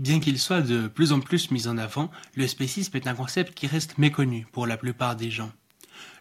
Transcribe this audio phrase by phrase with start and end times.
[0.00, 3.52] Bien qu'il soit de plus en plus mis en avant, le spécisme est un concept
[3.52, 5.52] qui reste méconnu pour la plupart des gens.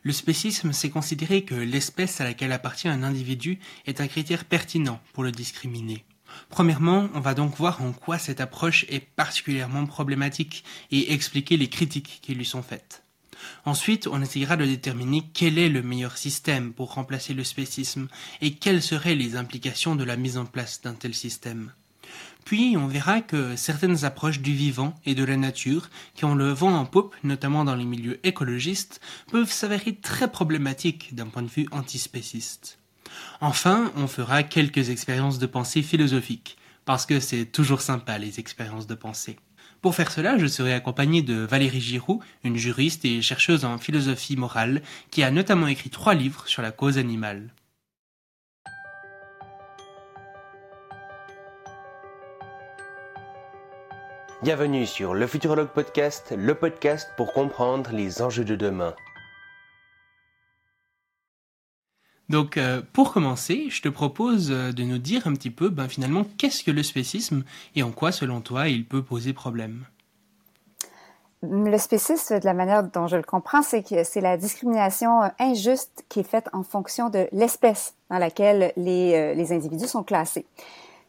[0.03, 4.99] Le spécisme, c'est considérer que l'espèce à laquelle appartient un individu est un critère pertinent
[5.13, 6.03] pour le discriminer.
[6.49, 11.69] Premièrement, on va donc voir en quoi cette approche est particulièrement problématique et expliquer les
[11.69, 13.03] critiques qui lui sont faites.
[13.63, 18.09] Ensuite, on essayera de déterminer quel est le meilleur système pour remplacer le spécisme
[18.41, 21.71] et quelles seraient les implications de la mise en place d'un tel système.
[22.45, 26.51] Puis on verra que certaines approches du vivant et de la nature, qui ont le
[26.51, 29.01] vent en poupe, notamment dans les milieux écologistes,
[29.31, 32.79] peuvent s'avérer très problématiques d'un point de vue antispéciste.
[33.41, 38.87] Enfin, on fera quelques expériences de pensée philosophiques, parce que c'est toujours sympa les expériences
[38.87, 39.37] de pensée.
[39.81, 44.35] Pour faire cela, je serai accompagné de Valérie Giroux, une juriste et chercheuse en philosophie
[44.35, 47.53] morale, qui a notamment écrit trois livres sur la cause animale.
[54.41, 58.95] Bienvenue sur le Futurologue Podcast, le podcast pour comprendre les enjeux de demain.
[62.29, 65.89] Donc, euh, pour commencer, je te propose euh, de nous dire un petit peu, ben,
[65.89, 67.43] finalement, qu'est-ce que le spécisme
[67.75, 69.83] et en quoi, selon toi, il peut poser problème?
[71.41, 75.27] Le spécisme, de la manière dont je le comprends, c'est que c'est la discrimination euh,
[75.39, 80.45] injuste qui est faite en fonction de l'espèce dans laquelle les, les individus sont classés.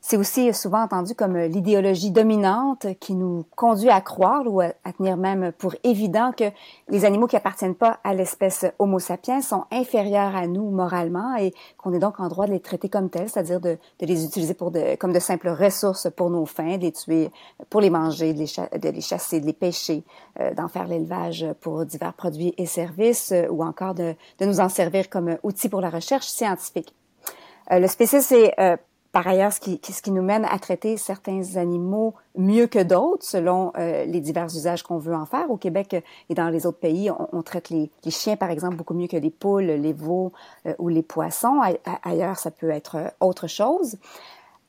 [0.03, 5.19] C'est aussi souvent entendu comme l'idéologie dominante qui nous conduit à croire ou à, tenir
[5.19, 6.45] même pour évident que
[6.89, 11.53] les animaux qui appartiennent pas à l'espèce Homo sapiens sont inférieurs à nous moralement et
[11.77, 14.71] qu'on est donc en droit de les traiter comme tels, c'est-à-dire de, les utiliser pour
[14.71, 17.31] de, comme de simples ressources pour nos fins, de les tuer
[17.69, 20.03] pour les manger, de les, chasser, de les pêcher,
[20.41, 24.61] euh, d'en faire l'élevage pour divers produits et services euh, ou encore de, de, nous
[24.61, 26.95] en servir comme outil pour la recherche scientifique.
[27.71, 28.79] Euh, le spécisme est
[29.13, 33.25] par ailleurs, ce qui, ce qui nous mène à traiter certains animaux mieux que d'autres
[33.25, 35.51] selon euh, les divers usages qu'on veut en faire.
[35.51, 38.95] Au Québec euh, et dans les autres pays, on, traite les, chiens, par exemple, beaucoup
[38.95, 40.33] mieux que les poules, les veaux
[40.67, 41.61] euh, ou les poissons.
[42.05, 43.97] ailleurs, ça peut être autre chose.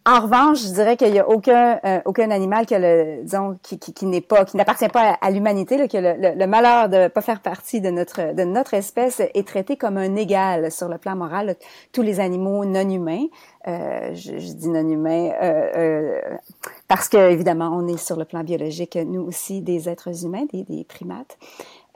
[0.04, 3.78] En revanche, je dirais qu'il n'y a aucun euh, aucun animal que le disons qui,
[3.78, 7.22] qui, qui n'est pas qui n'appartient pas à, l'humanité, que le, le, malheur de pas
[7.22, 11.16] faire partie de notre de notre espèce est traité comme un égal sur le plan
[11.16, 11.56] moral.
[11.92, 13.26] Tous les animaux non humains,
[13.68, 16.22] euh, je, je, dis non humains euh, euh,
[16.88, 20.64] parce que évidemment on est sur le plan biologique nous aussi des êtres humains, des,
[20.64, 21.38] des primates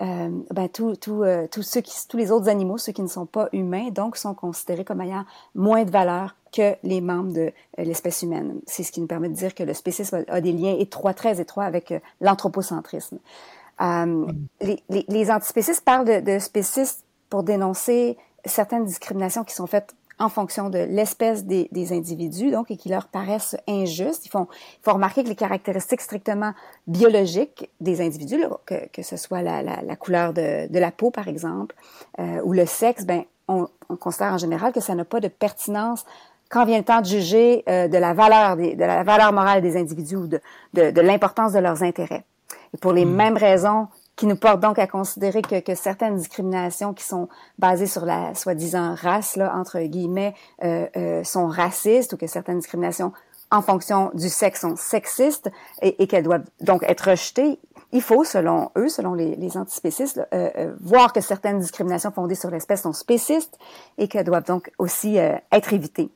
[0.02, 3.08] euh, ben, tout, tout, euh, tous, ceux qui, tous les autres animaux, ceux qui ne
[3.08, 5.24] sont pas humains, donc sont considérés comme ayant
[5.54, 8.60] moins de valeur que les membres de euh, l'espèce humaine.
[8.68, 11.42] C'est ce qui nous permet de dire que le spécisme a, des liens étroits, très
[11.42, 13.20] étroits avec euh, l'anthropocentrisme.
[13.80, 19.96] les, les, les, antispécistes parlent de, de spécistes pour dénoncer certaines discriminations qui sont faites
[20.18, 24.26] en fonction de l'espèce des, des, individus, donc, et qui leur paraissent injustes.
[24.26, 26.54] Ils font, il faut remarquer que les caractéristiques strictement
[26.88, 31.12] biologiques des individus, que, que ce soit la, la, la couleur de, de, la peau,
[31.12, 31.76] par exemple,
[32.20, 35.28] euh, ou le sexe, ben, on, on, considère en général que ça n'a pas de
[35.28, 36.06] pertinence
[36.50, 39.62] quand vient le temps de juger euh, de la valeur des, de la valeur morale
[39.62, 40.40] des individus ou de,
[40.74, 42.24] de, de l'importance de leurs intérêts.
[42.74, 43.16] Et pour les hmm.
[43.16, 47.28] mêmes raisons qui nous porte donc à considérer que, que, certaines discriminations qui sont
[47.60, 50.34] basées sur la soi-disant race, là, entre guillemets,
[50.64, 53.12] euh, euh, sont racistes ou que certaines discriminations
[53.52, 55.52] en fonction du sexe sont sexistes
[55.82, 57.60] et, et qu'elles doivent donc être rejetées.
[57.96, 62.36] Il faut, selon eux, selon les, les antispécistes, euh, euh, voir que certaines discriminations fondées
[62.36, 63.58] sur l'espèce sont spécistes
[63.98, 66.12] et qu'elles doivent donc aussi euh, être évitées.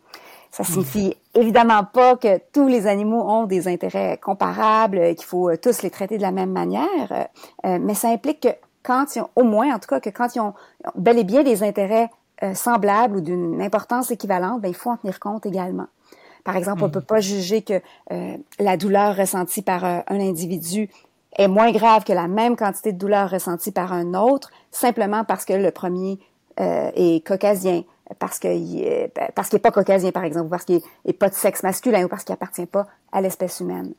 [0.51, 5.49] Ça signifie évidemment pas que tous les animaux ont des intérêts comparables, euh, qu'il faut
[5.49, 7.27] euh, tous les traiter de la même manière,
[7.65, 8.49] euh, mais ça implique que
[8.83, 10.53] quand ils ont, au moins en tout cas, que quand ils ont
[10.95, 12.09] bel et bien des intérêts
[12.53, 15.87] semblables ou d'une importance équivalente, ben, il faut en tenir compte également.
[16.45, 17.81] Par exemple, on ne peut pas juger que
[18.57, 20.89] la douleur ressentie par un individu
[21.37, 25.45] est moins grave que la même quantité de douleur ressentie par un autre, simplement parce
[25.45, 26.19] que le premier
[26.57, 27.83] est caucasien,
[28.17, 31.29] parce qu'il est, parce qu'il n'est pas caucasien, par exemple, ou parce qu'il n'est pas
[31.29, 33.93] de sexe masculin, ou parce qu'il appartient pas à l'espèce humaine.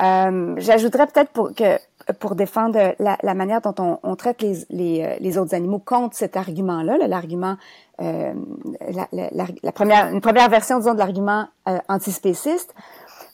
[0.00, 1.78] Euh, J'ajouterais peut-être pour que
[2.20, 6.36] pour défendre la, manière dont on, traite les, les, euh, les, autres animaux contre cet
[6.36, 7.56] argument-là, l'argument,
[8.02, 8.34] euh,
[9.12, 12.74] la, première, une première version, disons, de l'argument euh, antispéciste,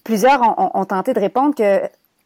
[0.04, 1.82] plusieurs ont, tenté de répondre que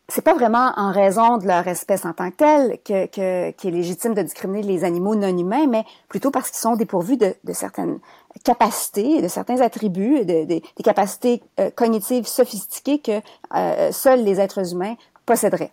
[0.08, 3.68] c'est pas vraiment en raison de leur espèce en tant que telle que, que, qui
[3.68, 7.34] est légitime de discriminer les animaux non humains, mais plutôt parce qu'ils sont dépourvus de,
[7.44, 7.98] de, certaines
[8.44, 13.20] capacités, de certains attributs, de, des capacités euh, cognitives sophistiquées que
[13.56, 15.72] euh, seuls les êtres humains posséderaient.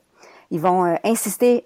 [0.49, 1.65] Ils vont euh, insister,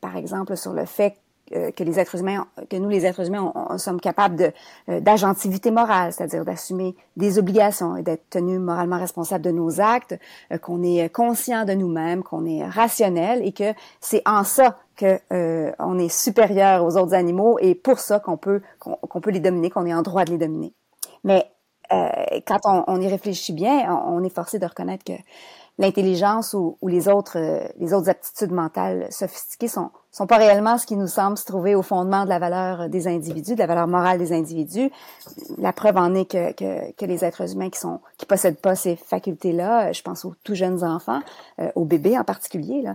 [0.00, 1.16] par exemple, sur le fait
[1.50, 6.12] que les êtres humains, que nous les êtres humains, on, sommes capables de d'agentivité morale,
[6.12, 10.18] c'est-à-dire d'assumer des obligations et d'être tenus moralement responsables de nos actes,
[10.62, 15.18] qu'on est conscient de nous-mêmes, qu'on est rationnel et que c'est en ça que
[15.78, 19.68] on est supérieur aux autres animaux et pour ça qu'on peut qu'on peut les dominer,
[19.68, 20.72] qu'on est en droit de les dominer.
[21.24, 21.50] Mais
[22.46, 25.12] quand on, on, y réfléchit bien, on, est forcé de reconnaître que
[25.78, 30.86] l'intelligence ou, les autres euh, les autres aptitudes mentales sophistiquées sont sont pas réellement ce
[30.86, 33.88] qui nous semble se trouver au fondement de la valeur des individus, de la valeur
[33.88, 34.90] morale des individus.
[35.56, 38.74] La preuve en est que, que, que les êtres humains qui sont qui possèdent pas
[38.74, 41.20] ces facultés-là, euh, je pense aux tout jeunes enfants,
[41.60, 42.94] euh, aux bébés en particulier, là,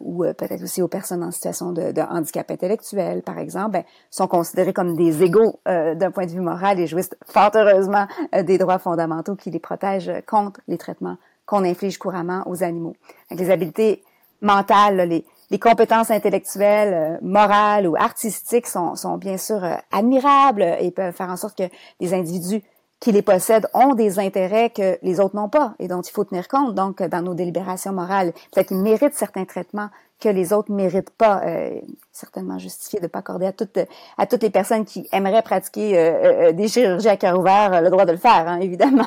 [0.00, 4.26] ou peut-être aussi aux personnes en situation de, de handicap intellectuel, par exemple, ben, sont
[4.26, 8.78] considérés comme des égaux d'un point de vue moral et jouissent fort heureusement des droits
[8.78, 11.16] fondamentaux qui les protègent contre les traitements
[11.46, 12.96] qu'on inflige couramment aux animaux.
[13.30, 14.02] les habiletés
[14.42, 20.76] mentales, les, les compétences intellectuelles, euh, morales ou artistiques sont, sont bien sûr euh, admirables
[20.80, 21.68] et peuvent faire en sorte que
[22.00, 22.62] les individus
[23.00, 26.24] qui les possèdent ont des intérêts que les autres n'ont pas et dont il faut
[26.24, 26.74] tenir compte.
[26.74, 29.88] Donc, dans nos délibérations morales, peut-être qu'ils méritent certains traitements
[30.20, 31.80] que les autres méritent pas, euh,
[32.12, 33.78] certainement justifié de pas accorder à toutes
[34.16, 37.88] à toutes les personnes qui aimeraient pratiquer euh, euh, des chirurgies à cœur ouvert le
[37.90, 39.06] droit de le faire, hein, évidemment.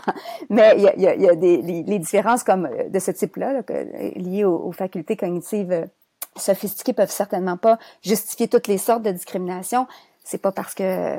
[0.49, 3.53] Mais il y a, y a, y a des les, différences comme de ce type-là,
[3.53, 3.61] là,
[4.15, 5.87] liées aux, facultés cognitives
[6.35, 9.87] sophistiquées, peuvent certainement pas justifier toutes les sortes de discrimination
[10.23, 11.17] c'est pas parce que euh,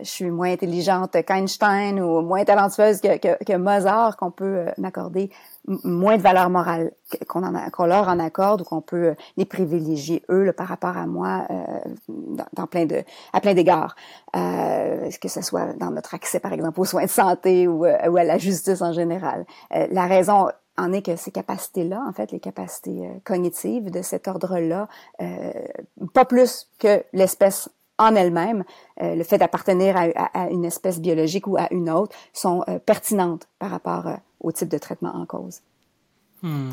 [0.00, 5.30] je suis moins intelligente qu'Einstein ou moins talentueuse que, que, Mozart qu'on peut euh, m'accorder
[5.66, 6.92] moins de valeur morale
[7.26, 11.06] qu'on qu'on leur en accorde ou qu'on peut euh, les privilégier eux par rapport à
[11.06, 11.46] moi
[12.08, 13.02] dans, plein de
[13.32, 13.96] à plein d'égards.
[14.32, 18.24] Que ce soit dans notre accès par exemple aux soins de santé ou, ou à
[18.24, 19.46] la justice en général.
[19.70, 24.88] La raison en est que ces capacités-là, en fait, les capacités cognitives de cet ordre-là,
[26.12, 27.68] pas plus que l'espèce
[27.98, 28.64] en elle-même,
[29.02, 33.48] euh, le fait d'appartenir à, une espèce biologique ou à une autre, sont euh, pertinentes
[33.58, 35.60] par rapport euh, au type de traitement en cause.
[36.42, 36.70] Hmm.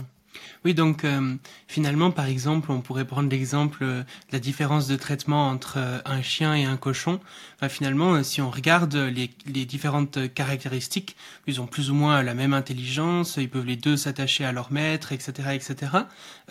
[0.63, 1.35] Oui, donc euh,
[1.67, 5.97] finalement, par exemple, on pourrait prendre l'exemple euh, de la différence de traitement entre euh,
[6.05, 7.19] un chien et un cochon.
[7.55, 9.29] Enfin, finalement, si on regarde les,
[9.65, 11.15] différentes caractéristiques,
[11.47, 14.71] ils ont plus ou moins la même intelligence, ils peuvent les deux s'attacher à leur
[14.71, 15.91] maître, etc., etc.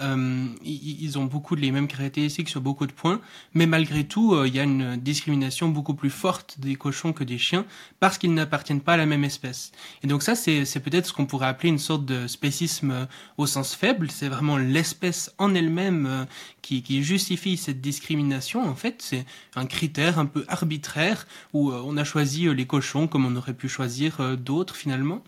[0.00, 3.20] Ils, ils, ont beaucoup les mêmes caractéristiques sur beaucoup de points,
[3.54, 7.38] mais malgré tout, il y a une discrimination beaucoup plus forte des cochons que des
[7.38, 7.66] chiens
[7.98, 9.72] parce qu'ils n'appartiennent pas à la même espèce.
[10.02, 13.69] Et donc ça, c'est peut-être ce qu'on pourrait appeler une sorte de spécisme au sens
[13.74, 16.24] faible, c'est vraiment l'espèce en elle-même euh,
[16.62, 18.62] qui, justifie cette discrimination.
[18.68, 19.24] En fait, c'est
[19.56, 23.36] un critère un peu arbitraire où euh, on a choisi euh, les cochons comme on
[23.36, 25.22] aurait pu choisir d'autres finalement.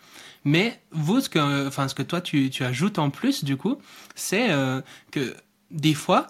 [0.45, 3.79] Mais vous, ce que, enfin, ce que toi tu, tu ajoutes en plus du coup,
[4.15, 4.51] c'est
[5.13, 5.37] que
[5.71, 6.27] des fois,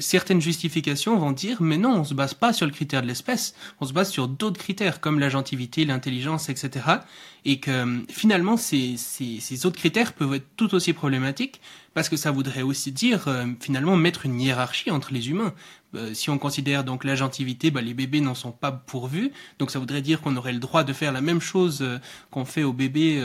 [0.00, 3.54] certaines justifications vont dire mais non, on se base pas sur le critère de l'espèce,
[3.80, 6.86] on se base sur d'autres critères comme la gentilité, l'intelligence, etc.
[7.44, 11.60] Et que finalement ces, ces, ces, autres critères peuvent être tout aussi problématiques
[11.94, 15.54] parce que ça voudrait aussi dire euh, finalement mettre une hiérarchie entre les humains.
[15.94, 19.70] Euh, si on considère donc la gentilité, bah, les bébés n'en sont pas pourvus, donc
[19.70, 21.98] ça voudrait dire qu'on aurait le droit de faire la même chose euh,
[22.30, 23.22] qu'on fait aux bébés,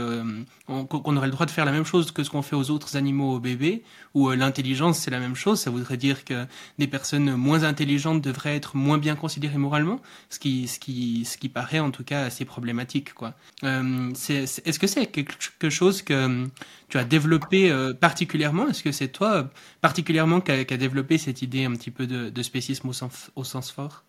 [0.68, 2.98] qu'on aurait le droit de faire la même chose que ce qu'on fait aux autres
[2.98, 3.84] animaux aux bébés,
[4.14, 6.46] ou l'intelligence c'est la même chose, ça voudrait dire que
[6.78, 11.38] des personnes moins intelligentes devraient être moins bien considérées moralement, ce qui, ce qui, ce
[11.38, 13.14] qui paraît en tout cas assez problématique.
[13.14, 13.34] Quoi.
[13.64, 16.48] est-ce que c'est quelque chose que
[16.90, 19.50] tu as développé particulièrement Est-ce que c'est toi
[19.82, 23.44] particulièrement qui a, développé cette idée un petit peu de, de spécisme au sens, au
[23.44, 24.04] sens fort?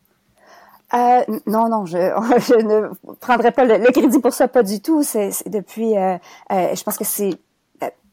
[0.95, 5.03] Euh, non, non, je, je ne prendrai pas le, crédit pour ça, pas du tout.
[5.03, 6.17] C'est depuis, euh,
[6.51, 7.39] euh, je pense que c'est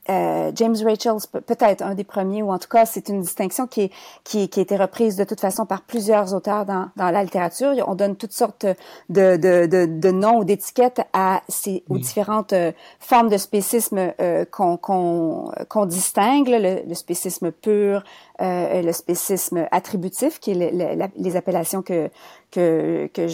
[0.10, 1.14] euh, James Rachel,
[1.46, 3.92] peut-être un des premiers, ou en tout cas, c'est une distinction qui, est,
[4.24, 7.74] qui, qui a été reprise de toute façon par plusieurs auteurs dans, dans la littérature.
[7.88, 8.66] On donne toutes sortes
[9.10, 14.14] de, de, de, de noms ou d'étiquettes à ces aux différentes euh, formes de spécisme
[14.20, 18.04] euh, qu'on distingue, le, le, spécisme pur,
[18.42, 22.10] euh, le spécisme attributif, qui est les appellations que
[22.52, 23.28] que que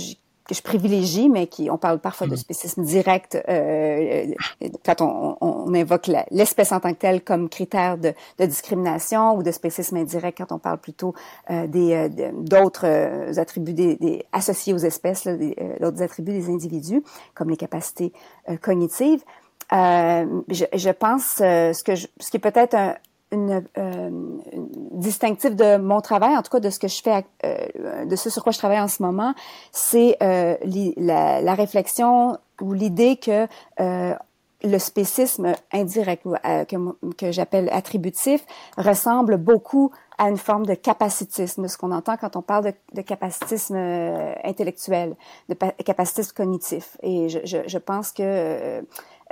[0.52, 2.38] que je privilégie, mais qui, on parle parfois de mm.
[2.38, 4.26] spécisme direct euh,
[4.86, 9.44] quand on, on invoque l'espèce en tant que telle comme critère de, de, discrimination ou
[9.44, 11.14] de spécisme indirect quand on parle plutôt
[11.50, 15.28] euh, des euh, d'autres euh, attributs des, des, associés aux espèces,
[15.80, 17.04] d'autres attributs des individus
[17.34, 18.12] comme les capacités
[18.62, 19.24] cognitives.
[19.72, 22.96] Je, je, pense ce que je, ce qui est peut-être un,
[23.32, 24.10] une, euh,
[24.92, 28.30] distinctif de mon travail, en tout cas de ce que je fais, euh, de ce
[28.30, 29.34] sur quoi je travaille en ce moment,
[29.72, 30.56] c'est euh,
[30.98, 33.48] la, la, réflexion ou l'idée que
[33.80, 34.14] euh,
[34.64, 36.76] le spécisme indirect euh, que,
[37.16, 38.46] que j'appelle attributif
[38.78, 43.02] ressemble beaucoup à une forme de capacitisme, ce qu'on entend quand on parle de, de
[43.02, 45.16] capacitisme euh, intellectuel,
[45.50, 46.98] de capacitisme cognitif.
[47.02, 48.84] Et je, je, je pense que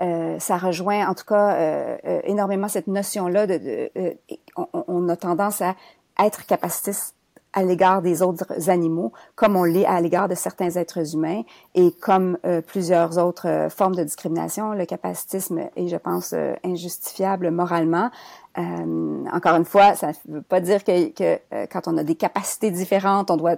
[0.01, 3.47] euh, euh ça rejoint en tout cas euh, énormément cette notion-là.
[3.47, 4.17] De, de
[4.55, 5.75] on, on, a tendance à
[6.19, 7.15] être capacitiste
[7.53, 11.41] à l'égard des autres animaux, comme on l'est à l'égard de certains êtres humains,
[11.73, 16.53] et comme euh, plusieurs autres euh, formes de discrimination, le capacitisme est, je pense, euh,
[16.63, 18.11] injustifiable moralement.
[18.57, 21.39] Encore une fois, ça ne veut pas dire que, que
[21.71, 23.55] quand on a des capacités différentes, on doit,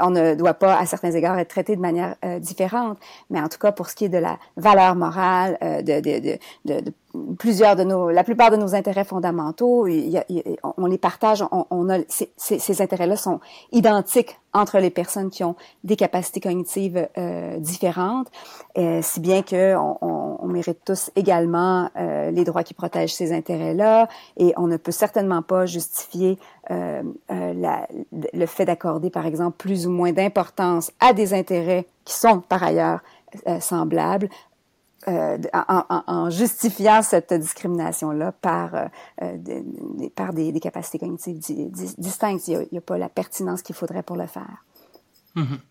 [0.00, 2.98] on ne doit pas, à certains égards, être traité de manière différente.
[3.28, 6.80] Mais en tout cas, pour ce qui est de la valeur morale, de, de, de,
[6.80, 6.92] de
[7.38, 10.22] plusieurs de nos, la plupart de nos intérêts fondamentaux, il
[10.76, 13.40] on les partage, on, on a, ces intérêts-là sont
[13.72, 18.28] identiques entre les personnes qui ont des capacités cognitives euh, différentes,
[18.78, 24.08] euh, si bien que on, mérite tous également euh, les droits qui protègent ces intérêts-là,
[24.36, 26.38] et on ne peut certainement pas justifier
[26.68, 32.64] le fait d'accorder, par exemple, plus ou moins d'importance à des intérêts qui sont par
[32.64, 33.00] ailleurs
[33.60, 34.28] semblables
[35.10, 35.38] euh,
[36.06, 38.84] en, justifiant cette discrimination-là par, euh,
[39.22, 41.38] euh des, par des, capacités cognitives
[41.98, 42.48] distinctes.
[42.48, 44.64] Il n'y a, pas la pertinence qu'il faudrait pour le faire.
[45.34, 45.69] Mm -hmm.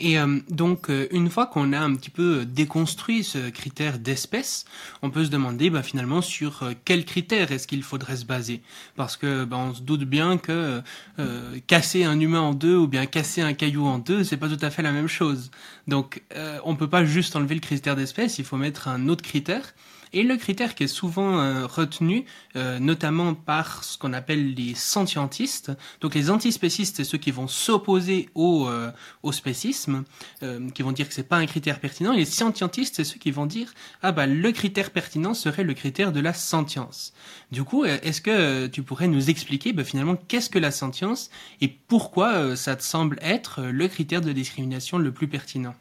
[0.00, 4.64] Et euh, donc, euh, une fois qu'on a un petit peu déconstruit ce critère d'espèce,
[5.02, 8.62] on peut se demander bah, finalement sur euh, quels critères est-ce qu'il faudrait se baser?
[8.96, 10.82] Parce que bah, on se doute bien que
[11.18, 14.48] euh, casser un humain en deux ou bien casser un caillou en deux, c'est pas
[14.48, 15.50] tout à fait la même chose.
[15.86, 19.22] Donc, euh, on peut pas juste enlever le critère d'espèce, il faut mettre un autre
[19.22, 19.74] critère.
[20.12, 22.24] Et le critère qui est souvent euh, retenu,
[22.56, 27.48] euh, notamment par ce qu'on appelle les sentientistes, donc les antispécistes, c'est ceux qui vont
[27.48, 28.90] s'opposer au, euh,
[29.22, 30.04] au spécisme,
[30.42, 33.18] euh, qui vont dire que c'est pas un critère pertinent, et les scientistes, c'est ceux
[33.18, 33.72] qui vont dire
[34.02, 37.12] ah bah le critère pertinent serait le critère de la sentience.
[37.50, 41.68] Du coup, est-ce que tu pourrais nous expliquer bah, finalement qu'est-ce que la sentience et
[41.68, 45.74] pourquoi euh, ça te semble être le critère de discrimination le plus pertinent?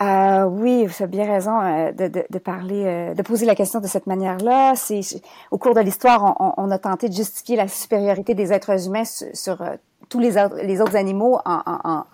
[0.00, 3.56] Euh, oui, vous avez bien raison euh, de, de, de, parler, euh, de poser la
[3.56, 4.74] question de cette manière-là.
[4.76, 5.00] C'est
[5.50, 9.04] au cours de l'histoire, on, on, a tenté de justifier la supériorité des êtres humains
[9.04, 9.74] sur, euh,
[10.08, 12.04] tous les autres, les autres animaux en, en,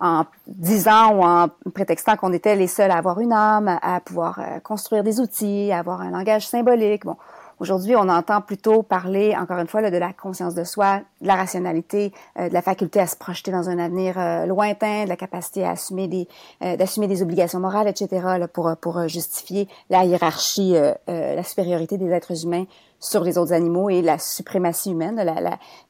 [0.00, 4.38] en, disant ou en prétextant qu'on était les seuls à avoir une âme, à pouvoir
[4.38, 7.04] euh, construire des outils, à avoir un langage symbolique.
[7.04, 7.16] Bon,
[7.64, 11.34] Aujourd'hui, on entend plutôt parler, encore une fois, de la conscience de soi, de la
[11.34, 15.16] rationalité, euh, de la faculté à se projeter dans un avenir euh, lointain, de la
[15.16, 16.28] capacité à assumer des,
[16.62, 20.74] euh, obligations morales, etc., pour, justifier la hiérarchie,
[21.06, 22.64] la supériorité des êtres humains
[23.00, 25.16] sur les autres animaux et la suprématie humaine,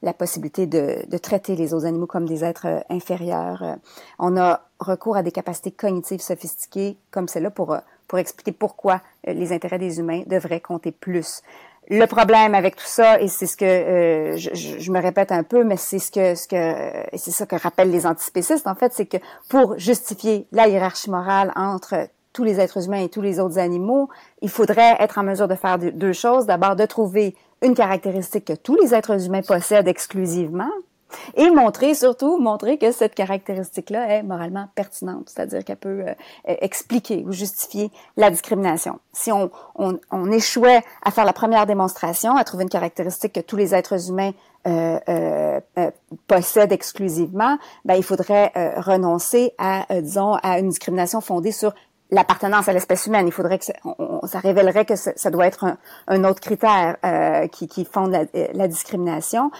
[0.01, 3.77] la possibilité de, de, traiter les autres animaux comme des êtres inférieurs.
[4.17, 7.75] On a recours à des capacités cognitives sophistiquées comme celle-là pour
[8.15, 11.41] pour expliquer pourquoi euh, les intérêts des humains devraient compter plus.
[11.89, 15.43] Le problème avec tout ça, et c'est ce que euh, je, je, me répète un
[15.43, 18.93] peu, mais c'est ce que ce que c'est ça que rappellent les antispécistes en fait,
[18.93, 19.17] c'est que
[19.49, 24.07] pour justifier la hiérarchie morale entre tous les êtres humains et tous les autres animaux,
[24.41, 26.45] il faudrait être en mesure de faire deux choses.
[26.45, 30.71] D'abord, de trouver une caractéristique que tous les êtres humains possèdent exclusivement,
[31.35, 36.13] et montrer surtout montrer que cette caractéristique-là est moralement pertinente, c'est-à-dire qu'elle peut euh,
[36.45, 38.99] expliquer ou justifier la discrimination.
[39.13, 43.39] Si on, on, on, échouait à faire la première démonstration, à trouver une caractéristique que
[43.39, 44.31] tous les êtres humains
[44.67, 45.91] euh, euh, euh
[46.27, 51.73] possèdent exclusivement, ben, il faudrait euh, renoncer à, euh, disons, à une discrimination fondée sur
[52.09, 53.27] l'appartenance à l'espèce humaine.
[53.27, 56.39] Il faudrait que ça, on, ça révélerait que ça, ça, doit être un, un autre
[56.39, 56.97] critère
[57.51, 59.51] qui, qui fonde la, la discrimination.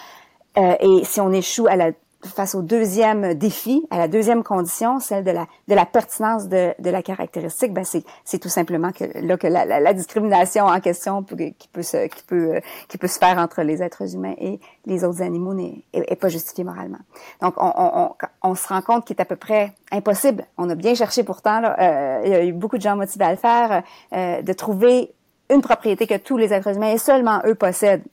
[0.58, 1.92] Euh, et si on échoue à la,
[2.24, 6.74] face au deuxième défi, à la deuxième condition, celle de la, de la pertinence de,
[6.80, 10.80] de la caractéristique, ben c'est, tout simplement que là que la, la, la discrimination en
[10.80, 14.60] question qui peut se qui peut qui peut se faire entre les êtres humains et
[14.86, 17.00] les autres animaux n'est est, est pas justifiée moralement.
[17.42, 18.12] Donc on, on, on,
[18.50, 20.46] on se rend compte qu'il est à peu près impossible.
[20.58, 23.26] On a bien cherché pourtant là, euh, il y a eu beaucoup de gens motivés
[23.26, 23.84] à le faire,
[24.14, 25.14] euh, de trouver
[25.50, 28.04] une propriété que tous les êtres humains et seulement eux possèdent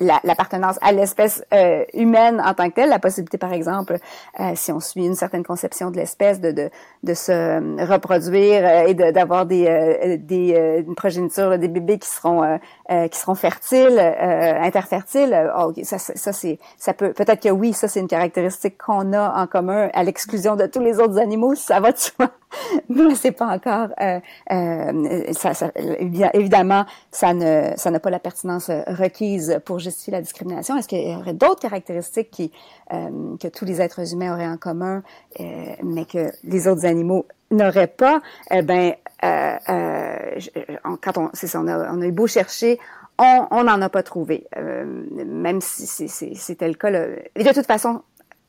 [0.00, 3.98] l'appartenance la, à l'espèce euh, humaine en tant que telle, la possibilité, par exemple,
[4.40, 6.70] euh, si on suit une certaine conception de l'espèce, de, de,
[7.02, 12.58] de, se euh, reproduire euh, et d'avoir des, des une progéniture, des bébés qui seront
[13.34, 15.52] fertiles, interfertiles.
[15.58, 16.58] Oh, ça, ça c'est
[16.96, 20.66] peut peut-être que oui, ça c'est une caractéristique qu'on a en commun à l'exclusion de
[20.66, 22.30] tous les autres animaux, ça va de soi.
[22.88, 23.88] mais c'est pas encore.
[24.00, 24.20] Euh,
[24.52, 25.70] euh, ça, ça,
[26.32, 30.76] évidemment, ça ne, ça n'a pas la pertinence requise pour justifier la discrimination.
[30.76, 32.52] Est-ce qu'il y aurait d'autres caractéristiques qui,
[32.92, 35.02] euh, que tous les êtres humains auraient en commun,
[35.40, 35.44] euh,
[35.82, 38.20] mais que les autres animaux n'auraient pas?
[38.50, 38.94] Eh ben,
[39.24, 40.38] euh,
[41.00, 42.78] quand on, c'est ça, on a, on a eu beau chercher,
[43.18, 46.90] on n'en a pas trouvé, même si c'était le cas.
[46.90, 47.06] Là.
[47.36, 48.02] Et de toute façon,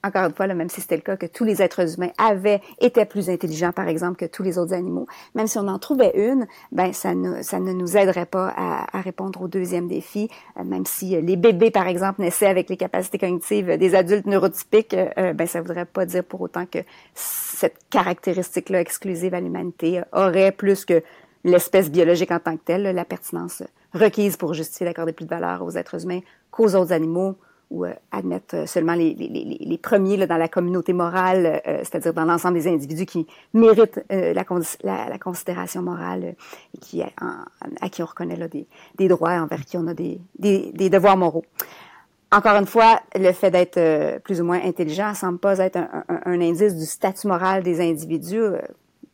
[0.05, 3.05] encore une fois, même si c'était le cas que tous les êtres humains avaient, étaient
[3.05, 6.47] plus intelligents, par exemple, que tous les autres animaux, même si on en trouvait une,
[6.71, 10.85] ben ça ne, ça ne nous aiderait pas à, répondre au deuxième défi, euh, même
[10.85, 15.33] si euh, les bébés, par exemple, naissaient avec les capacités cognitives des adultes neurotypiques, euh,
[15.33, 16.79] ben ça voudrait pas dire pour autant que
[17.13, 21.01] cette caractéristique-là exclusive à l'humanité aurait plus que
[21.43, 25.63] l'espèce biologique en tant que telle, la pertinence requise pour justifier d'accorder plus de valeur
[25.63, 26.21] aux êtres humains
[26.51, 27.35] qu'aux autres animaux
[27.71, 32.55] ou euh, admettre euh, seulement les, premiers dans la communauté morale, euh, c'est-à-dire dans l'ensemble
[32.55, 34.43] des individus qui méritent la,
[35.19, 36.35] considération morale
[36.93, 37.03] et
[37.81, 40.19] à qui on reconnaît des, des, droits, envers qui on a des,
[40.89, 41.45] devoirs moraux.
[42.31, 46.41] Encore une fois, le fait d'être plus ou moins intelligent ne semble pas être un,
[46.41, 48.41] indice du statut moral des individus.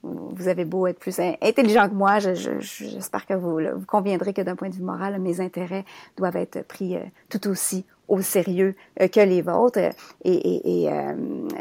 [0.01, 4.55] Vous avez beau être plus intelligent que moi, j'espère que vous, vous conviendrez que d'un
[4.55, 5.85] point de vue moral, mes intérêts
[6.17, 6.95] doivent être pris
[7.29, 9.79] tout aussi au sérieux euh, que les vôtres.
[9.79, 9.93] Et,
[10.33, 11.13] et, et euh,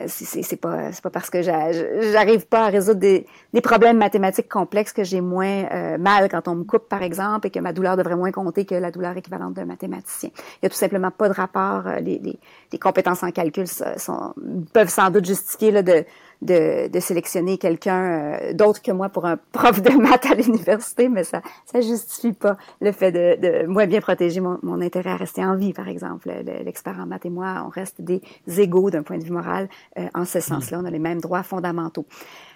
[0.09, 5.04] c'est pas pas parce que j'arrive pas à résoudre des, des, problèmes mathématiques complexes que
[5.04, 8.16] j'ai moins euh, mal quand on me coupe par exemple et que ma douleur devrait
[8.16, 10.30] moins compter que la douleur équivalente d'un mathématicien.
[10.35, 11.85] Il y a tout simplement pas de rapport.
[12.00, 12.38] Les, les,
[12.73, 14.35] les compétences en calcul sont,
[14.73, 16.04] peuvent sans doute justifier là, de
[16.42, 21.09] de, de sélectionner quelqu'un euh, d'autre que moi pour un prof de maths à l'université,
[21.09, 25.11] mais ça ça justifie pas le fait de, de moi bien protéger mon, mon, intérêt
[25.11, 26.30] à rester en vie, par exemple.
[26.64, 28.23] L'expert en maths et moi, on reste des
[28.59, 29.68] égaux d'un point de vue moral.
[29.99, 32.06] Euh, en ce sens-là, on a les mêmes droits fondamentaux.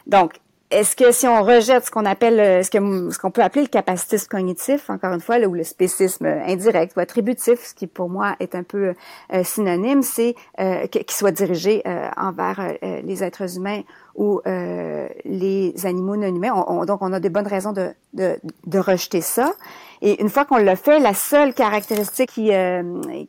[0.07, 0.35] Donc,
[0.71, 4.27] est-ce que si on rejette ce qu'on appelle, euh, ce qu'on peut appeler le capacitisme
[4.29, 8.35] cognitif, encore une fois, là, ou le spécisme indirect ou attributif, ce qui pour moi
[8.41, 8.95] est un peu
[9.33, 11.83] euh, synonyme, c'est euh, qu'il soit dirigé
[12.17, 13.83] envers les êtres humains
[14.15, 16.85] ou les animaux non humains.
[16.87, 19.53] donc, on a de bonnes raisons de rejeter ça.
[20.03, 22.51] Et une fois qu'on l'a fait, la seule caractéristique qui,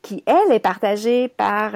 [0.01, 1.71] qui elle, est partagée par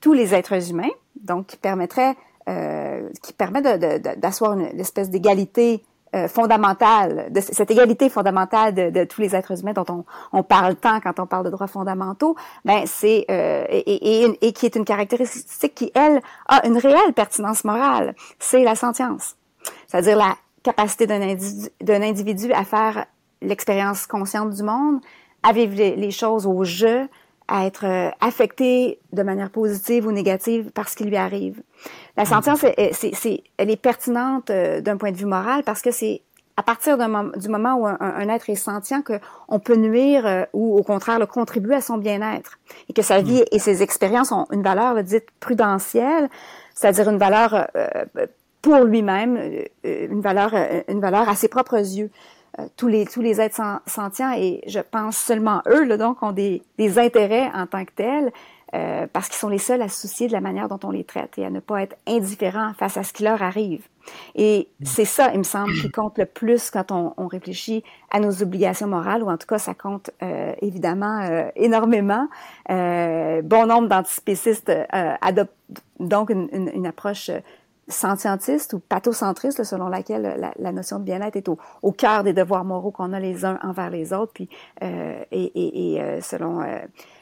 [0.00, 0.90] tous les êtres humains,
[1.22, 2.14] donc qui permettrait
[2.48, 5.82] euh, qui permet d'asseoir une, espèce d'égalité
[6.14, 10.76] euh, fondamentale, de cette égalité fondamentale de, tous les êtres humains dont on, on, parle
[10.76, 14.76] tant quand on parle de droits fondamentaux, ben c'est euh, et, et, et, qui est
[14.76, 19.36] une caractéristique qui elle a une réelle pertinence morale, c'est la sentience,
[19.88, 23.06] c'est-à-dire la capacité d'un individu, individu à faire
[23.42, 25.00] l'expérience consciente du monde,
[25.42, 27.08] à vivre les choses au jeu,
[27.48, 31.62] à être euh, affecté de manière positive ou négative par ce qui lui arrive.
[32.16, 32.26] La mm.
[32.26, 36.22] sentience, c'est, elle est pertinente euh, d'un point de vue moral parce que c'est
[36.58, 40.82] à partir du moment où un, être est sentient qu'on peut nuire euh, ou au
[40.82, 43.52] contraire le contribuer à son bien-être et que sa vie mm.
[43.52, 46.30] et ses expériences ont une valeur dite prudentielle,
[46.74, 47.68] c'est-à-dire une valeur
[48.62, 49.38] pour lui-même,
[49.84, 50.52] une valeur,
[50.88, 52.10] une valeur à ses propres yeux.
[52.58, 56.32] Euh, tous les tous les êtres sentients et je pense seulement eux là, donc ont
[56.32, 58.32] des, des intérêts en tant que tels
[58.74, 61.04] euh, parce qu'ils sont les seuls à se soucier de la manière dont on les
[61.04, 63.86] traite et à ne pas être indifférents face à ce qui leur arrive.
[64.34, 68.20] Et c'est ça, il me semble, qui compte le plus quand on, on, réfléchit à
[68.20, 72.28] nos obligations morales, ou en tout cas, ça compte euh, évidemment euh, énormément.
[72.70, 75.52] Euh, bon nombre d'antispécistes adoptent
[76.00, 77.30] donc une, une, une approche
[77.88, 82.64] sentientiste ou pathocentriste, selon laquelle la, notion de bien-être est au, au, cœur des devoirs
[82.64, 84.48] moraux qu'on a les uns envers les autres, puis
[84.82, 86.78] euh, et, et, et euh, selon euh,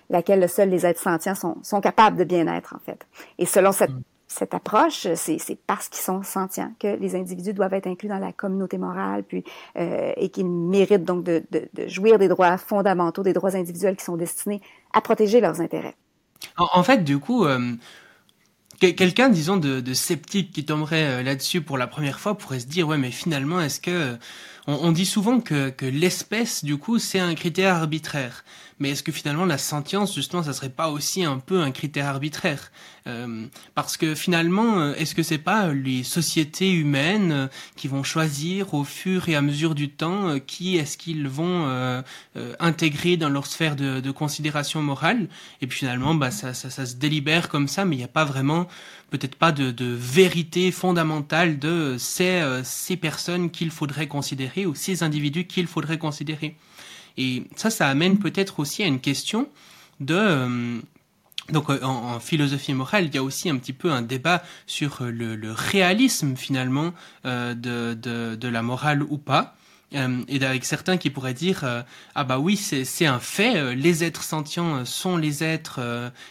[0.09, 3.07] laquelle seuls les êtres sentients sont, sont capables de bien-être en fait.
[3.39, 4.03] Et selon cette, mm.
[4.27, 8.33] cette approche, c'est parce qu'ils sont sentients que les individus doivent être inclus dans la
[8.33, 9.45] communauté morale, puis
[9.77, 13.97] euh, et qu'ils méritent donc de, de, de, jouir des droits fondamentaux, des droits individuels
[13.97, 14.63] qui sont destinés
[14.95, 15.95] à protéger leurs intérêts.
[16.57, 17.47] En, en fait, du coup
[18.79, 22.89] quelqu'un, disons, de, sceptique qui tomberait euh, là-dessus pour la première fois pourrait se dire,
[22.89, 24.17] ouais, mais finalement, est-ce que
[24.67, 28.45] on, dit souvent que, que l'espèce, du coup, c'est un critère arbitraire.
[28.81, 32.07] Mais est-ce que finalement la sentience, justement, ça serait pas aussi un peu un critère
[32.07, 32.73] arbitraire?
[33.07, 37.47] Euh, Parce que finalement, euh, est-ce que c'est pas les sociétés humaines euh,
[37.77, 42.05] qui vont choisir au fur et à mesure du temps qui est-ce qu'ils vont
[42.59, 45.29] intégrer dans leur sphère de, de considération morale?
[45.61, 48.09] Et puis finalement, bah, ça, ça, ça se délibère comme ça, mais il n'y a
[48.09, 48.67] pas vraiment
[49.11, 55.47] peut-être pas de, vérité fondamentale de ces, ces personnes qu'il faudrait considérer ou ces individus
[55.47, 56.57] qu'il faudrait considérer.
[57.17, 59.49] Et ça, ça amène peut-être aussi à une question
[60.01, 60.81] de, euh,
[61.51, 65.53] donc en, philosophie morale, il y a aussi un petit peu un débat sur le,
[65.53, 66.93] réalisme finalement
[67.27, 69.57] euh, de, la morale ou pas.
[69.95, 71.83] Euh, et avec certains qui pourraient dire euh,
[72.15, 75.81] ah bah oui c'est un fait euh, les êtres sentients sont les êtres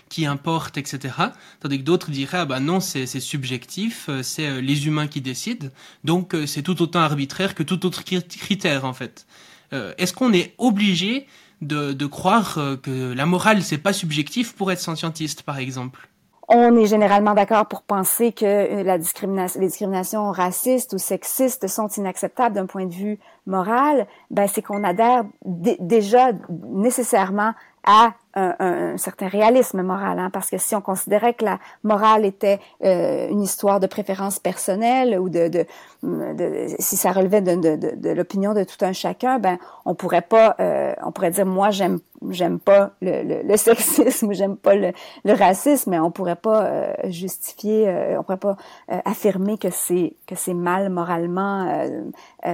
[0.09, 1.15] qui importent etc
[1.61, 5.67] tandis que d'autres diraient ah bah non c'est subjectif c'est les humains qui décident.
[6.03, 9.25] Donc c'est tout autant arbitraire que tout autre critère en fait.
[9.71, 11.27] Est-ce qu'on est obligé
[11.61, 16.09] de, de croire que la morale c'est pas subjectif pour être scientiste par exemple?
[16.47, 22.55] On est généralement d'accord pour penser que euh, les discriminations racistes ou sexistes sont inacceptables
[22.55, 24.07] d'un point de vue moral.
[24.29, 26.31] Ben, c'est qu'on adhère déjà
[26.69, 31.59] nécessairement à un, un, certain réalisme moral, hein, parce que si on considérait que la
[31.83, 35.65] morale était euh, une histoire de préférence personnelle ou de, de,
[36.01, 40.93] de si ça relevait de, l'opinion de tout un chacun, ben on pourrait pas, euh,
[41.03, 44.93] on pourrait dire moi j'aime j'aime pas le, le, sexisme ou j'aime pas le,
[45.25, 48.57] le, racisme, mais on pourrait pas euh, justifier, euh, on pourrait pas
[49.05, 51.87] affirmer que c'est que c'est mal moralement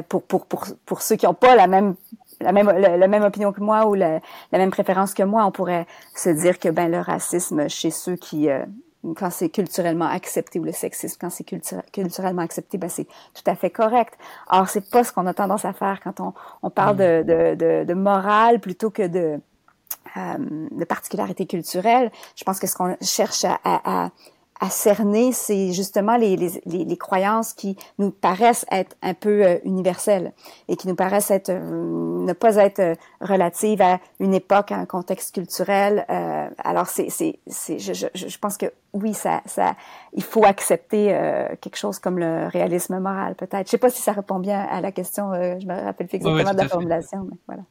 [0.09, 1.95] pour, pour pour pour ceux qui ont pas la même
[2.41, 4.19] la même, la, même opinion que moi ou la,
[4.51, 8.15] la, même préférence que moi, on pourrait se dire que ben le racisme chez ceux
[8.15, 8.65] qui euh,
[9.15, 11.45] quand c'est culturellement accepté ou le sexisme quand c'est
[11.91, 14.17] culturellement accepté, ben c'est tout à fait correct.
[14.49, 17.55] Or c'est pas ce qu'on a tendance à faire quand on, on parle de, de,
[17.55, 19.39] de, de morale plutôt que de
[20.17, 20.37] euh,
[20.71, 22.11] de particularité culturelle.
[22.35, 24.09] Je pense que ce qu'on cherche à, à à
[24.67, 30.33] cerner, c'est justement les, les, les, croyances qui nous paraissent être un peu euh, universelles
[30.67, 34.75] et qui nous paraissent être euh, ne pas être euh, relatives à une époque, à
[34.75, 36.05] un contexte culturel.
[36.57, 39.75] alors c'est c'est c'est je, je, je, pense que oui ça ça
[40.13, 41.07] il faut accepter
[41.61, 43.67] quelque chose comme le réalisme moral peut-être.
[43.67, 45.33] Je sais pas si ça répond bien à la question.
[45.33, 47.63] je me rappelle plus exactement de la formulation, mais voilà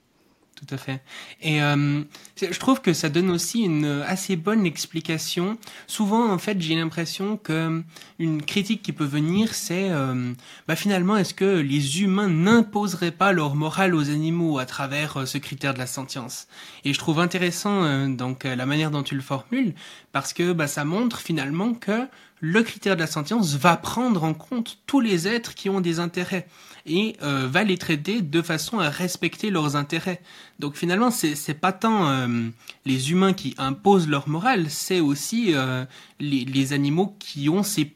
[0.58, 1.00] tout à fait.
[1.40, 2.02] Et euh,
[2.40, 5.58] je trouve que ça donne aussi une assez bonne explication.
[5.86, 7.82] Souvent, en fait, j'ai l'impression que
[8.18, 10.32] une critique qui peut venir, c'est euh,
[10.66, 15.26] bah, finalement, est-ce que les humains n'imposeraient pas leur morale aux animaux à travers euh,
[15.26, 16.48] ce critère de la sentience?
[16.84, 19.74] Et je trouve intéressant euh, donc la manière dont tu le formules,
[20.12, 22.08] parce que bah, ça montre finalement que
[22.40, 25.98] le critère de la sentience va prendre en compte tous les êtres qui ont des
[26.01, 26.46] intérêts
[26.87, 30.20] et euh, va les traiter de façon à respecter leurs intérêts.
[30.59, 32.48] Donc finalement, c'est c'est pas tant euh,
[32.85, 35.85] les humains qui imposent leur morale, c'est aussi euh,
[36.20, 37.94] les, animaux qui ont ces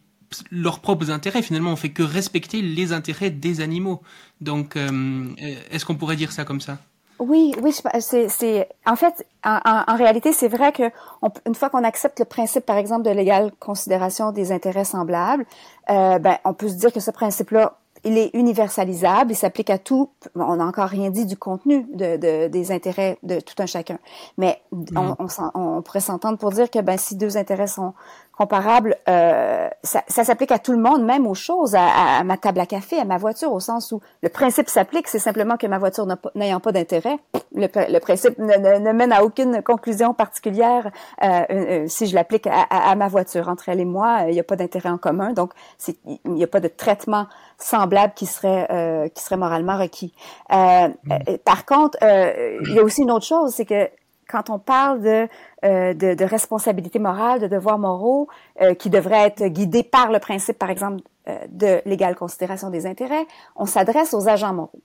[0.50, 1.42] leurs propres intérêts.
[1.42, 4.02] Finalement, on fait que respecter les intérêts des animaux.
[4.40, 6.78] Donc, est-ce qu'on pourrait dire ça comme ça?
[7.22, 10.90] Oui, oui, c'est, c'est, en fait, en, en, réalité, c'est vrai que
[11.22, 15.46] on, une fois qu'on accepte le principe, par exemple, de l'égale considération des intérêts semblables,
[15.90, 19.78] euh, ben, on peut se dire que ce principe-là, il est universalisable, il s'applique à
[19.78, 20.10] tout.
[20.34, 23.98] On n'a encore rien dit du contenu de, de, des intérêts de tout un chacun,
[24.38, 24.60] mais
[24.96, 27.94] on, on, on, pourrait s'entendre pour dire que ben, si deux intérêts sont
[28.36, 32.36] comparable, euh, ça, ça s'applique à tout le monde, même aux choses, à, à, ma
[32.36, 35.66] table à café, à ma voiture, au sens où le principe s'applique, c'est simplement que
[35.66, 37.18] ma voiture n'ayant pas d'intérêt,
[37.54, 40.90] le, le, principe ne, ne, mène à aucune conclusion particulière
[41.22, 43.48] euh, euh, si je l'applique à, à, ma voiture.
[43.48, 45.52] Entre elle et moi, il n'y a pas d'intérêt en commun, donc
[45.86, 47.26] il n'y a pas de traitement
[47.58, 50.14] semblable qui serait euh, qui serait moralement requis.
[50.52, 51.38] Euh, mm.
[51.44, 53.88] Par contre, il y a aussi une autre chose, c'est que
[54.32, 55.28] quand on parle de,
[55.64, 58.28] euh, de, responsabilité morale, de devoirs moraux,
[58.62, 62.86] euh, qui devraient être guidés par le principe, par exemple, euh, de l'égale considération des
[62.86, 64.80] intérêts, on s'adresse aux agents moraux.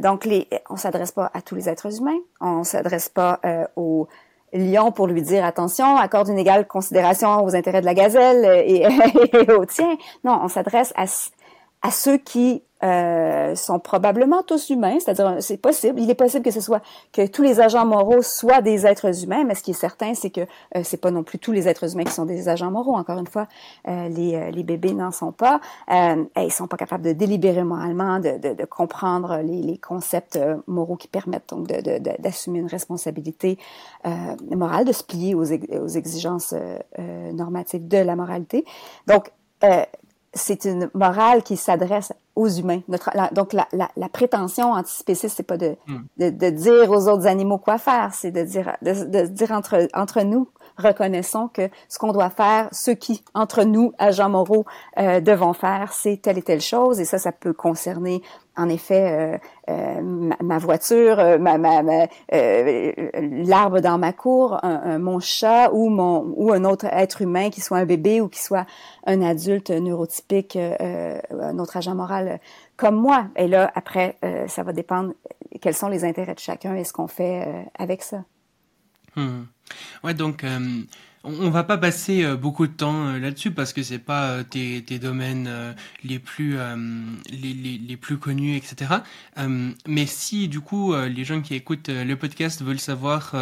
[0.00, 3.40] Donc, les, on s'adresse pas à tous les êtres humains, on s'adresse pas
[3.76, 4.08] au
[4.54, 8.86] lion pour lui dire attention, accorde une égale considération aux intérêts de la gazelle et,
[9.34, 9.98] et aux tiens.
[10.24, 11.04] Non, on s'adresse à,
[11.82, 16.50] à ceux qui euh, sont probablement tous humains, c'est-à-dire c'est possible, il est possible que
[16.50, 16.80] ce soit
[17.12, 20.30] que tous les agents moraux soient des êtres humains, mais ce qui est certain, c'est
[20.30, 22.96] que euh, c'est pas non plus tous les êtres humains qui sont des agents moraux.
[22.96, 23.48] Encore une fois,
[23.86, 27.64] euh, les, euh, les bébés n'en sont pas, euh, ils sont pas capables de délibérer
[27.64, 33.58] moralement, de, de, de comprendre les, les, concepts moraux qui permettent donc d'assumer une responsabilité
[34.50, 36.54] morale, de se plier aux, aux exigences
[37.32, 38.64] normatives de la moralité.
[39.06, 39.32] Donc
[40.32, 42.80] c'est une morale qui s'adresse aux humains.
[42.88, 45.98] Notre, donc la, la, la, prétention antispéciste, c'est pas de, hmm.
[46.18, 49.88] de, de, dire aux autres animaux quoi faire, c'est de dire de, de dire entre
[49.92, 50.48] entre nous
[50.80, 54.64] reconnaissons que ce qu'on doit faire, ce qui, entre nous, agents moraux,
[54.98, 57.00] euh, devons faire, c'est telle et telle chose.
[57.00, 58.22] Et ça, ça peut concerner,
[58.56, 59.38] en effet, euh,
[59.70, 61.58] euh, ma, voiture, ma,
[62.28, 64.60] l'arbre dans ma cour,
[64.98, 68.66] mon chat ou mon un autre être humain, qui soit un bébé ou qui soit
[69.06, 72.40] un adulte neurotypique, un autre agent moral
[72.76, 73.26] comme moi.
[73.36, 74.16] Et là, après,
[74.48, 75.12] ça va dépendre
[75.60, 78.24] quels sont les intérêts de chacun et ce qu'on fait avec ça.
[79.16, 79.44] Hmm.
[80.02, 80.82] Ouais, donc euh,
[81.22, 84.42] on va pas passer euh, beaucoup de temps euh, là-dessus parce que c'est pas euh,
[84.42, 85.50] tes, tes domaines
[86.02, 86.56] les plus
[87.30, 88.94] les, les, les, plus connus, etc.
[89.86, 93.34] mais si du coup les gens qui écoutent le podcast veulent savoir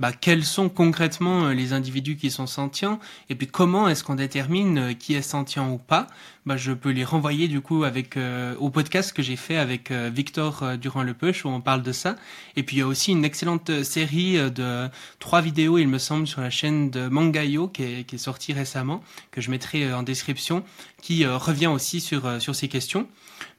[0.00, 4.94] bah, quels sont concrètement les individus qui sont sentients et puis comment est-ce qu'on détermine
[4.96, 6.06] qui est sentient ou pas,
[6.46, 8.18] bah, je peux les renvoyer du coup avec
[8.58, 12.16] au podcast que j'ai fait avec Victor durant le push où on parle de ça.
[12.56, 16.26] Et puis il y a aussi une excellente série de trois vidéos, il me semble,
[16.26, 20.64] sur la chaîne de Mangayo qui est, sorti récemment, que je mettrai euh, en description,
[21.02, 23.06] qui euh, revient aussi sur, euh, sur ces questions.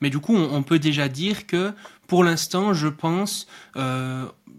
[0.01, 1.71] Mais du coup, on, peut déjà dire que
[2.07, 3.47] pour l'instant, je pense,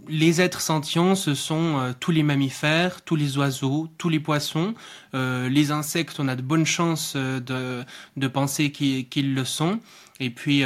[0.08, 4.74] les êtres sentients, ce sont tous les mammifères, tous les oiseaux, tous les poissons,
[5.12, 7.84] les insectes, on a de bonnes chances de,
[8.16, 9.80] de penser qu'ils le sont.
[10.20, 10.62] Et puis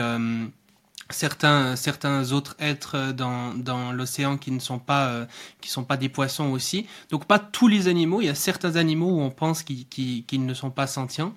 [1.11, 5.27] certains certains autres êtres dans, dans l'océan qui ne sont pas euh,
[5.61, 6.87] qui sont pas des poissons aussi.
[7.11, 8.21] Donc pas tous les animaux.
[8.21, 11.35] Il y a certains animaux où on pense qu'ils qu'ils ne sont pas sentients.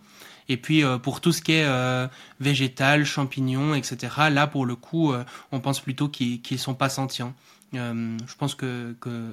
[0.47, 2.07] Et puis euh, pour tout ce qui est euh,
[2.39, 5.11] végétal champignons etc là pour le coup
[5.51, 7.33] on pense plutôt qu'ils qu'ils sont pas sentients
[7.75, 9.31] je pense que, que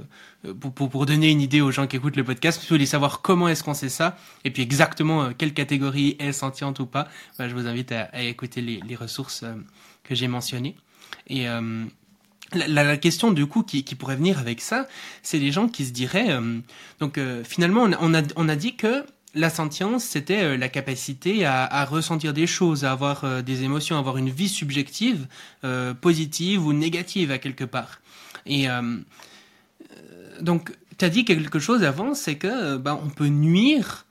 [0.53, 3.49] pour, donner une idée aux gens qui écoutent le podcast, si vous voulez savoir comment
[3.49, 7.55] est-ce qu'on sait ça, et puis exactement quelle catégorie est sentiente ou pas, bah, je
[7.55, 9.45] vous invite à, écouter les, ressources
[10.05, 10.77] que j'ai mentionné.
[11.29, 11.85] Et euh,
[12.55, 14.87] la, question du coup qui, pourrait venir avec ça,
[15.23, 16.59] c'est les gens qui se diraient, euh,
[17.01, 22.47] donc euh, finalement on a dit que la sentience, c'était la capacité à, ressentir des
[22.47, 25.27] choses, à avoir des émotions, à avoir une vie subjective,
[26.01, 28.01] positive ou négative à quelque part.
[28.45, 28.67] Et
[30.41, 34.05] donc, tu as dit quelque chose avant, c'est que ben, on peut nuire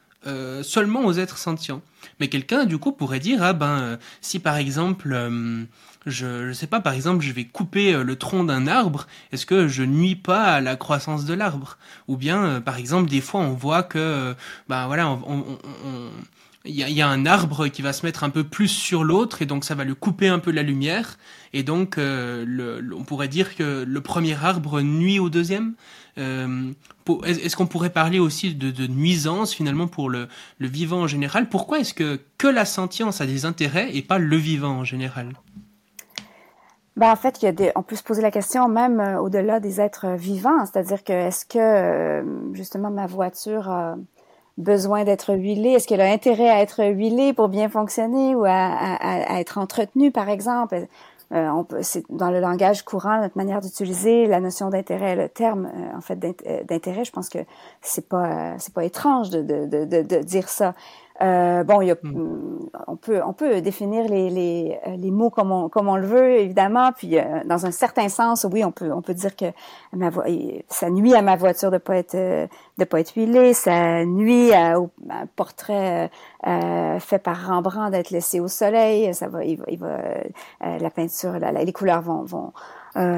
[0.63, 1.81] seulement aux êtres sentients.
[2.19, 5.63] Mais quelqu'un, du coup, pourrait dire, ah ben, euh, si par exemple, euh,
[6.05, 9.45] je ne sais pas, par exemple, je vais couper euh, le tronc d'un arbre, est-ce
[9.45, 11.77] que je nuis pas à la croissance de l'arbre?
[12.07, 14.35] Ou bien, par exemple, des fois, on voit que,
[14.69, 16.09] ben voilà, on, on,
[16.65, 19.03] il y a, y a, un arbre qui va se mettre un peu plus sur
[19.03, 21.17] l'autre et donc ça va lui couper un peu la lumière
[21.53, 25.73] et donc le, on pourrait dire que le premier arbre nuit au deuxième.
[26.17, 26.71] Euh,
[27.25, 30.27] est-ce qu'on pourrait parler aussi de, nuisance finalement pour le,
[30.59, 31.49] vivant en général?
[31.49, 35.33] Pourquoi est-ce que que la sentience a des intérêts et pas le vivant en général?
[36.97, 40.65] Ben, en fait, on peut se poser la question même euh, au-delà des êtres vivants,
[40.65, 43.95] c'est-à-dire que est-ce que euh, justement ma voiture a
[44.57, 49.39] besoin d'être huilée, est-ce qu'elle a intérêt à être huilée pour bien fonctionner ou à,
[49.39, 50.75] être entretenue, par exemple?
[50.75, 50.85] euh,
[51.31, 55.65] on peut, c'est dans le langage courant, notre manière d'utiliser la notion d'intérêt, le terme
[55.65, 57.39] euh, en fait euh, d'intérêt, je pense que
[57.81, 60.73] c'est pas c'est pas étrange de, de, de, de dire ça.
[61.21, 62.59] Euh, bon, il y a, hmm.
[62.87, 66.39] on peut on peut définir les, les, les mots comme on comme on le veut
[66.39, 66.91] évidemment.
[66.93, 69.45] Puis euh, dans un certain sens, oui, on peut on peut dire que
[69.93, 70.09] ma
[70.67, 74.79] ça nuit à ma voiture de pas être de pas être huilée, ça nuit à,
[74.79, 74.89] au
[75.35, 76.09] portrait
[76.47, 79.13] euh, fait par Rembrandt d'être laissé au soleil.
[79.13, 79.97] Ça va, il va, il va
[80.61, 82.53] la peinture, les couleurs vont vont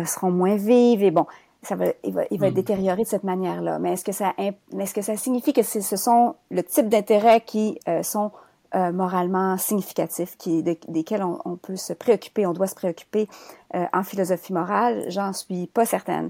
[0.05, 1.25] seront moins vives et bon
[1.63, 2.55] ça va, il va, il va être hmm.
[2.55, 3.79] détérioré de cette manière-là.
[3.79, 7.79] Mais est-ce que ça, est-ce que ça signifie que ce sont le type d'intérêts qui
[7.87, 8.31] euh, sont
[8.75, 13.27] euh, moralement significatifs, qui, desquels on, on, peut se préoccuper, on doit se préoccuper
[13.75, 15.05] euh, en philosophie morale?
[15.09, 16.29] J'en suis pas certaine.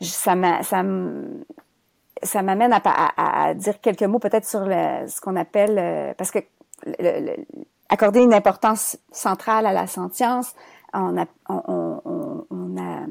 [0.00, 0.84] Ça ça
[2.22, 6.30] ça m'amène à, à, à, dire quelques mots peut-être sur le, ce qu'on appelle parce
[6.30, 6.38] que
[7.90, 10.54] accorder une importance centrale à la sentience,
[10.94, 13.06] on a, on, on, on a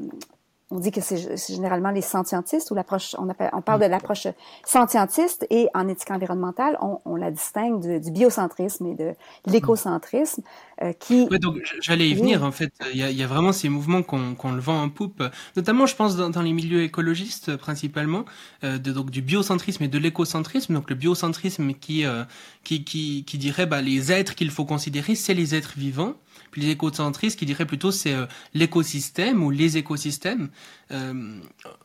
[0.70, 4.26] on dit que c'est généralement les scientistes ou l'approche, on, appelle, on parle de l'approche
[4.64, 9.14] scientiste et en éthique environnementale, on, on la distingue du, biocentrisme et de
[9.46, 10.42] l'écocentrisme
[10.82, 11.28] euh, qui...
[11.30, 12.72] Ouais, donc j'allais y venir en fait.
[12.92, 15.22] Il y a, il y a vraiment ces mouvements qu'on le vend en poupe,
[15.54, 18.24] notamment je pense dans, dans les milieux écologistes principalement,
[18.64, 20.74] euh, de, donc du biocentrisme et de l'écocentrisme.
[20.74, 22.24] Donc le biocentrisme qui, euh,
[22.64, 26.14] qui, qui, qui dirait bah, les êtres qu'il faut considérer, c'est les êtres vivants
[26.56, 30.48] les écocentristes qui diraient plutôt c'est euh, l'écosystème ou les écosystèmes.
[30.90, 31.40] Euh,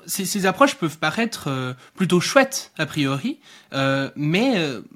[0.05, 3.39] ces, approches peuvent paraître euh, plutôt chouettes a priori,
[4.15, 4.53] mais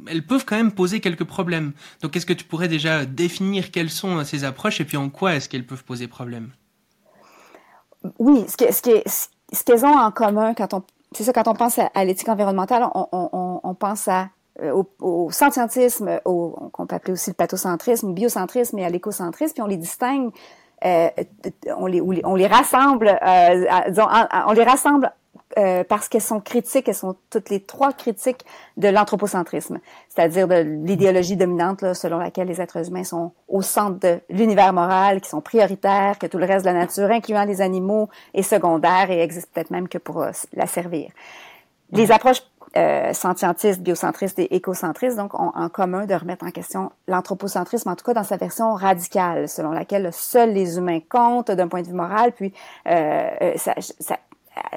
[0.08, 1.74] elles peuvent quand même poser quelques problèmes.
[2.02, 5.36] Donc est-ce que tu pourrais déjà définir quelles sont ces approches et puis en quoi
[5.36, 6.52] est-ce qu'elles peuvent poser problème?
[8.20, 10.84] Oui, ce, ce, ce qu'elles ont en commun quand on
[11.16, 14.30] c'est ça quand on pense à, l'éthique environnementale, on, pense à
[14.62, 19.64] au, au scientisme, au, qu'on peut appeler aussi le pathocentrisme, biocentrisme et à l'écocentrisme, puis
[19.64, 20.32] on les distingue,
[20.86, 21.10] euh,
[21.78, 24.08] on, les, on les rassemble, euh, disons,
[24.48, 25.12] on les rassemble
[25.58, 28.46] euh, parce qu'elles sont critiques, elles sont toutes les trois critiques
[28.78, 34.00] de l'anthropocentrisme, c'est-à-dire de l'idéologie dominante là, selon laquelle les êtres humains sont au centre
[34.00, 37.62] de l'univers moral, qui sont prioritaires, que tout le reste de la nature, incluant les
[37.62, 41.10] animaux, est secondaire et existe peut-être même que pour la servir.
[41.92, 42.42] Les approches
[42.78, 47.96] euh, scientistes, biocentristes et écocentristes, donc, ont en commun de remettre en question l'anthropocentrisme, en
[47.96, 51.88] tout cas dans sa version radicale, selon laquelle seuls les humains comptent d'un point de
[51.88, 52.54] vue moral, puis
[52.88, 54.18] euh, euh ça, ça,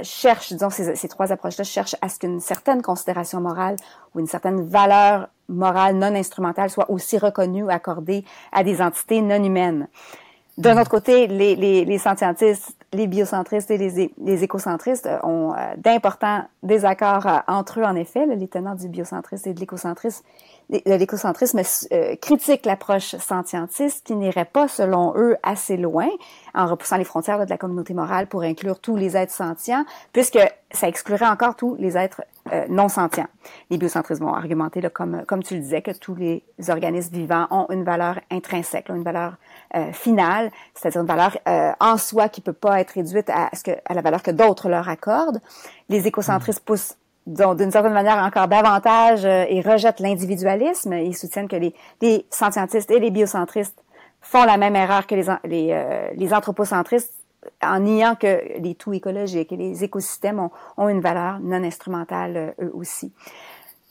[0.02, 3.76] cherche, disons, ces, ces trois approches-là cherchent à ce qu'une certaine considération morale
[4.14, 9.22] ou une certaine valeur morale non instrumentale soit aussi reconnue ou accordée à des entités
[9.22, 9.88] non humaines.
[10.56, 16.44] D'un autre côté, les, les, les scientistes, les biocentristes et les, écocentristes ont euh, d'importants
[16.62, 18.26] désaccords euh, entre eux, en effet.
[18.26, 20.24] les tenants du biocentrisme et de l'écocentrisme
[20.70, 26.08] l'écocentrisme euh, critique l'approche scientiste qui n'irait pas, selon eux, assez loin
[26.54, 30.38] en repoussant les frontières de la communauté morale pour inclure tous les êtres sentients, puisque
[30.70, 33.28] ça exclurait encore tous les êtres euh, non sentients.
[33.70, 37.46] Les biocentristes vont argumenter, là, comme, comme tu le disais, que tous les organismes vivants
[37.50, 39.36] ont une valeur intrinsèque, une valeur
[39.74, 41.38] euh, finale, c'est-à-dire une valeur
[41.80, 43.50] en soi qui peut pas être réduite à,
[43.86, 45.40] à la valeur que d'autres leur accordent.
[45.88, 46.96] Les écocentristes poussent
[47.28, 50.94] d'une certaine manière encore davantage euh, et rejettent l'individualisme.
[50.94, 53.84] Ils soutiennent que les, les scientistes et les biocentristes
[54.20, 57.12] font la même erreur que les, les, euh, les anthropocentristes
[57.62, 62.36] en niant que les tout écologiques et les écosystèmes ont, ont une valeur non instrumentale
[62.36, 63.12] euh, eux aussi.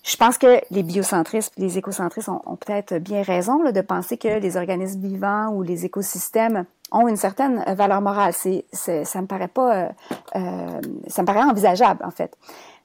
[0.04, 4.17] Je pense que les biocentristes, les écocentristes ont, ont peut-être bien raison là, de penser
[4.17, 8.34] que les organismes vivants ou les écosystèmes ont une certaine valeur morale.
[8.34, 9.89] Ça me paraît pas,
[10.36, 12.38] euh, ça me paraît envisageable en fait.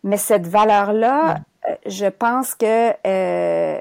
[0.04, 1.36] Mais cette valeur-là,
[1.68, 3.80] euh, je pense que euh,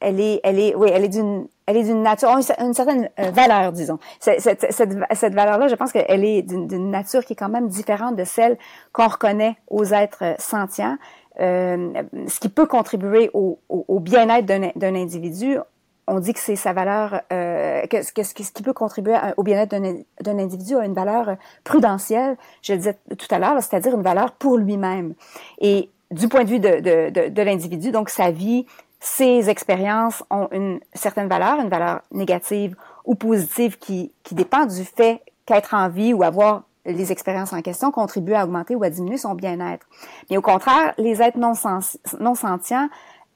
[0.00, 3.30] elle est, elle est, oui, elle est d'une, elle est d'une nature, une, certaine euh,
[3.30, 3.98] valeur, disons.
[4.20, 8.16] Cette, cette, cette, valeur-là, je pense qu'elle est d'une nature qui est quand même différente
[8.16, 8.58] de celle
[8.92, 10.96] qu'on reconnaît aux êtres sentients.
[11.40, 11.92] Euh,
[12.28, 15.56] ce qui peut contribuer au, au, au bien-être d'un individu,
[16.06, 20.38] on dit que c'est sa valeur, euh, que, ce qui peut contribuer au bien-être d'un
[20.38, 24.58] individu a une valeur prudentielle, je le disais tout à l'heure, c'est-à-dire une valeur pour
[24.58, 25.14] lui-même.
[25.60, 28.66] Et du point de vue de, l'individu, donc sa vie,
[29.00, 34.84] ses expériences ont une certaine valeur, une valeur négative ou positive qui, qui dépend du
[34.84, 38.90] fait qu'être en vie ou avoir les expériences en question contribuent à augmenter ou à
[38.90, 39.86] diminuer son bien-être.
[40.30, 42.88] Mais au contraire, les êtres non, sens, non sentients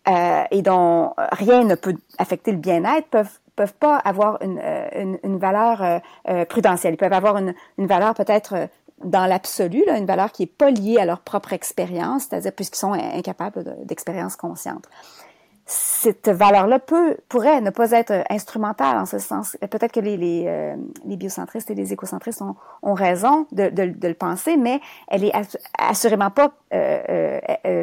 [0.08, 4.88] euh, et dont rien ne peut affecter le bien-être peuvent peuvent pas avoir une, euh,
[4.94, 6.94] une, une valeur euh, euh, prudentielle.
[6.94, 8.68] Ils peuvent avoir une, une valeur peut-être
[9.02, 12.92] dans l'absolu, une valeur qui est pas liée à leur propre expérience, c'est-à-dire puisqu'ils sont
[12.92, 14.84] incapables d'expérience consciente.
[15.68, 19.56] Cette valeur-là peut pourrait ne pas être instrumentale en ce sens.
[19.60, 24.08] Peut-être que les, les, les, biocentristes et les écocentristes ont, ont raison de, de, de,
[24.08, 25.32] le penser, mais elle est
[25.76, 26.52] assurément pas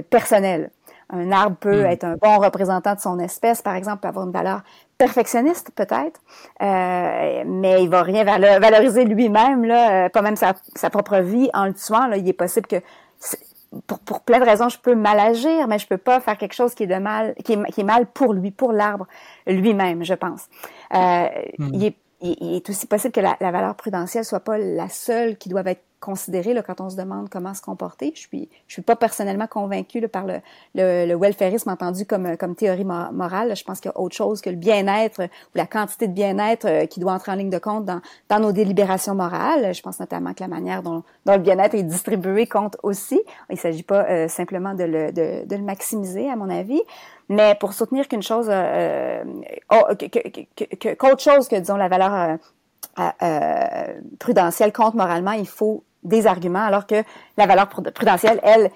[0.09, 0.71] personnelle.
[1.09, 1.87] Un arbre peut hmm.
[1.87, 4.61] être un bon représentant de son espèce, par exemple, peut avoir une valeur
[4.97, 6.21] perfectionniste peut-être,
[6.61, 10.53] euh, mais il va rien valoriser lui-même, là, euh, pas même sa,
[10.89, 12.07] propre vie en le tuant.
[12.07, 12.77] Là, il est possible que
[13.87, 16.53] pour, pour plein de raisons, je peux mal agir, mais je peux pas faire quelque
[16.53, 19.07] chose qui est de mal, qui est, qui est mal pour lui, pour l'arbre
[19.47, 20.47] lui-même, je pense.
[20.93, 21.69] Euh, hmm.
[21.73, 25.49] il, est, il, est, aussi possible que la, valeur prudentielle soit pas la seule qui
[25.49, 28.11] doit être considérer là, quand on se demande comment se comporter.
[28.13, 30.41] Je suis, je suis pas personnellement convaincue là, par le,
[30.75, 33.55] le, le welfarisme entendu comme, comme théorie morale.
[33.55, 36.65] Je pense qu'il y a autre chose que le bien-être ou la quantité de bien-être
[36.65, 39.73] euh, qui doit entrer en ligne de compte dans, dans nos délibérations morales.
[39.73, 43.21] Je pense notamment que la manière dont, dont le bien-être est distribué compte aussi.
[43.49, 46.81] Il s'agit pas euh, simplement de le, de, de, le maximiser, à mon avis.
[47.29, 49.23] Mais pour soutenir qu'une chose, euh,
[49.71, 49.83] oh,
[50.97, 52.37] qu'autre chose que, disons, la valeur
[52.99, 53.87] euh,
[54.19, 57.03] prudentielle compte moralement, il faut des arguments, alors que
[57.37, 58.69] la valeur prudentielle, elle,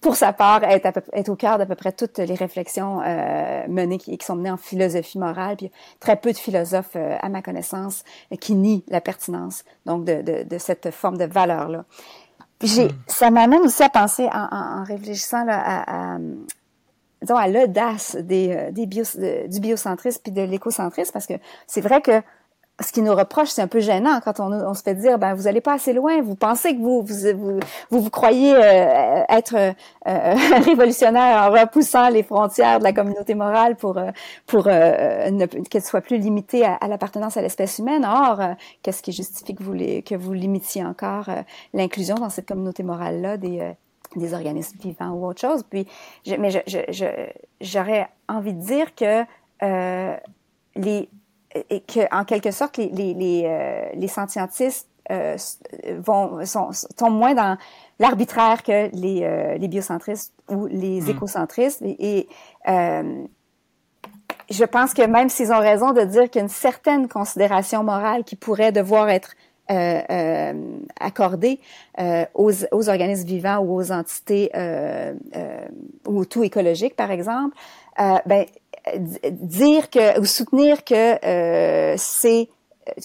[0.00, 3.98] pour sa part, est, est au cœur d'à peu près toutes les réflexions euh, menées
[3.98, 5.56] qui, qui, sont menées en philosophie morale.
[5.56, 8.04] Puis très peu de philosophes, euh, à ma connaissance,
[8.40, 11.84] qui nient la pertinence donc de, de, de cette forme de valeur-là.
[12.58, 12.98] Puis j'ai, hmm.
[13.08, 16.18] ça m'amène aussi à penser, en, en, réfléchissant là, à, à
[17.22, 19.04] disons, à l'audace des, euh, des bio,
[19.48, 21.34] du biocentrisme puis de l'écocentrisme, parce que
[21.66, 22.22] c'est vrai que
[22.80, 25.34] ce qui nous reproche, c'est un peu gênant quand on, on, se fait dire, ben
[25.34, 29.54] vous allez pas assez loin, vous pensez que vous vous vous, vous, croyez euh, être
[29.56, 29.72] euh,
[30.64, 34.10] révolutionnaire en repoussant les frontières de la communauté morale pour euh,
[34.46, 38.04] pour qu'elle soit plus limitée à, l'appartenance à l'espèce humaine.
[38.04, 38.40] Or,
[38.82, 41.30] qu'est-ce qui justifie que vous les, que vous limitiez encore
[41.72, 43.72] l'inclusion dans cette communauté morale là des
[44.14, 45.64] des organismes vivants ou autre chose.
[45.68, 45.86] Puis,
[46.24, 46.50] je, mais
[47.60, 49.24] j'aurais envie de dire que
[50.76, 51.08] les
[51.70, 55.36] et que en quelque sorte les les les, euh, les scientistes euh,
[55.98, 57.56] vont sont, sont moins dans
[57.98, 61.10] l'arbitraire que les euh, les biocentristes ou les mm.
[61.10, 62.28] écocentristes et, et
[62.68, 63.24] euh,
[64.50, 67.82] je pense que même s'ils ont raison de dire qu'il y a une certaine considération
[67.82, 69.34] morale qui pourrait devoir être
[71.00, 71.60] accordée
[72.34, 74.50] aux, aux, organismes vivants ou aux entités
[76.06, 77.56] ou tout écologique, par exemple,
[77.98, 78.44] ben,
[79.30, 82.48] dire que ou soutenir que c'est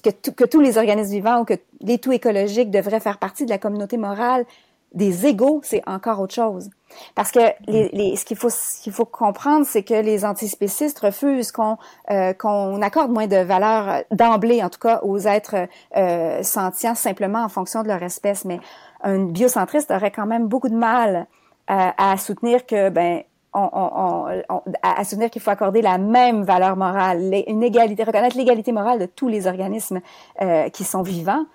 [0.03, 3.49] que, que, tous les organismes vivants ou que les tout écologiques devraient faire partie de
[3.49, 4.45] la communauté morale
[4.93, 6.69] des égaux, c'est encore autre chose.
[7.15, 10.99] Parce que les, les, ce qu'il faut, ce qu'il faut comprendre, c'est que les antispécistes
[10.99, 11.77] refusent qu'on
[12.09, 17.43] euh, qu'on accorde moins de valeur d'emblée, en tout cas, aux êtres euh, sentients simplement
[17.43, 18.43] en fonction de leur espèce.
[18.43, 18.59] Mais
[19.03, 21.27] un biocentriste aurait quand même beaucoup de mal
[21.67, 23.23] à, euh, à soutenir que ben
[23.53, 28.37] on, on, on, à soutenir qu'il faut accorder la même valeur morale, une égalité, reconnaître
[28.37, 29.99] l'égalité morale de tous les organismes
[30.41, 31.45] euh, qui sont vivants,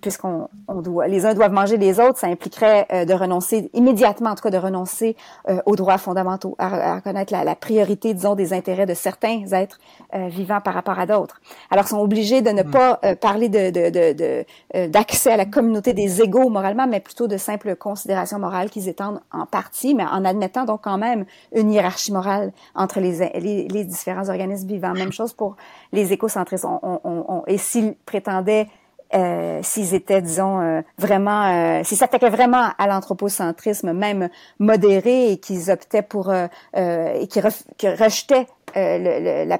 [0.00, 4.30] puisqu'on on doit, les uns doivent manger les autres, ça impliquerait euh, de renoncer immédiatement,
[4.30, 5.16] en tout cas, de renoncer
[5.48, 9.78] euh, aux droits fondamentaux, à, reconnaître la, la, priorité, disons, des intérêts de certains êtres
[10.14, 11.40] euh, vivants par rapport à d'autres.
[11.70, 12.70] Alors, ils sont obligés de ne mm.
[12.70, 17.76] pas parler de, de, d'accès à la communauté des égaux moralement, mais plutôt de simples
[17.76, 21.24] considérations morales qu'ils étendent en partie, mais en admettant donc quand même
[21.54, 24.92] une hiérarchie morale entre les, les, les différents organismes vivants.
[24.92, 25.56] Même chose pour
[25.92, 26.64] les écocentristes.
[26.64, 28.68] On, on, on, et s'ils prétendaient
[29.14, 34.28] euh, s'ils étaient, disons, euh, vraiment, euh, s'ils s'attaquaient vraiment à l'anthropocentrisme, même
[34.58, 39.58] modéré, et qu'ils optaient pour, euh, et qui, rejetaient la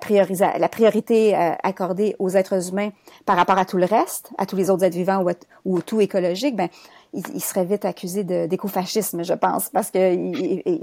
[0.69, 2.91] priorité accordée aux êtres humains
[3.25, 5.31] par rapport à tout le reste, à tous les autres êtres vivants ou,
[5.65, 6.69] ou tout écologique, ben
[7.13, 9.99] il, serait vite accusé d'écofascisme, je pense, parce que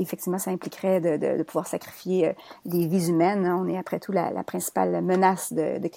[0.02, 2.34] effectivement, ça impliquerait de, pouvoir sacrifier euh,
[2.66, 3.46] des vies humaines.
[3.46, 5.90] On est après tout la, principale menace de, de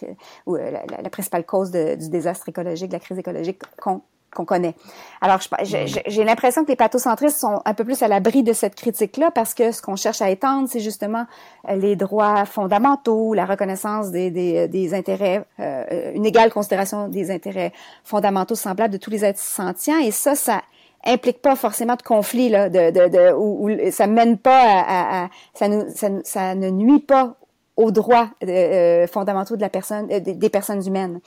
[0.46, 4.02] ou euh, la, la, principale cause du désastre écologique, de la crise écologique qu'on
[4.34, 4.74] qu'on connaît.
[5.20, 9.30] Alors, j'ai l'impression que les pathocentristes sont un peu plus à l'abri de cette critique-là
[9.30, 11.24] parce que ce qu'on cherche à étendre, c'est justement
[11.68, 17.30] euh, les droits fondamentaux, la reconnaissance des, des, des intérêts, euh, une égale considération des
[17.30, 17.72] intérêts
[18.04, 19.98] fondamentaux semblables de tous les êtres sentients.
[19.98, 20.62] Et ça, ça
[21.04, 25.28] implique pas forcément de conflit, là, de, de, de où, ça mène pas à, à,
[25.54, 27.36] ça, nous, ça, ça, ne nuit pas
[27.76, 31.20] aux droits euh, fondamentaux de la personne, des, des personnes humaines.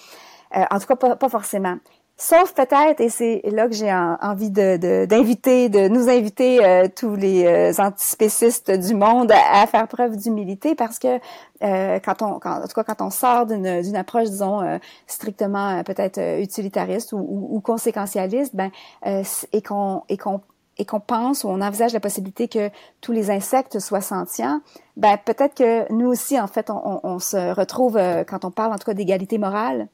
[0.54, 1.78] en tout cas, pas, pas forcément.
[2.24, 7.16] Sauf peut-être, et c'est là que j'ai envie de, d'inviter, de, nous inviter euh, tous
[7.16, 11.20] les euh, antispécistes du monde à, faire preuve d'humilité, parce que
[11.64, 14.62] euh, quand on, quand, en tout cas quand on sort d'une, approche, disons
[15.08, 17.18] strictement peut-être utilitariste ou,
[17.50, 18.70] ou, conséquentialiste, ben
[19.04, 20.42] et qu'on et qu'on
[20.78, 22.70] et qu'on pense ou on envisage la possibilité que
[23.02, 24.62] tous les insectes soient sentients,
[24.96, 28.78] ben peut-être que nous aussi en fait on, on se retrouve quand on parle en
[28.78, 29.88] tout cas d'égalité morale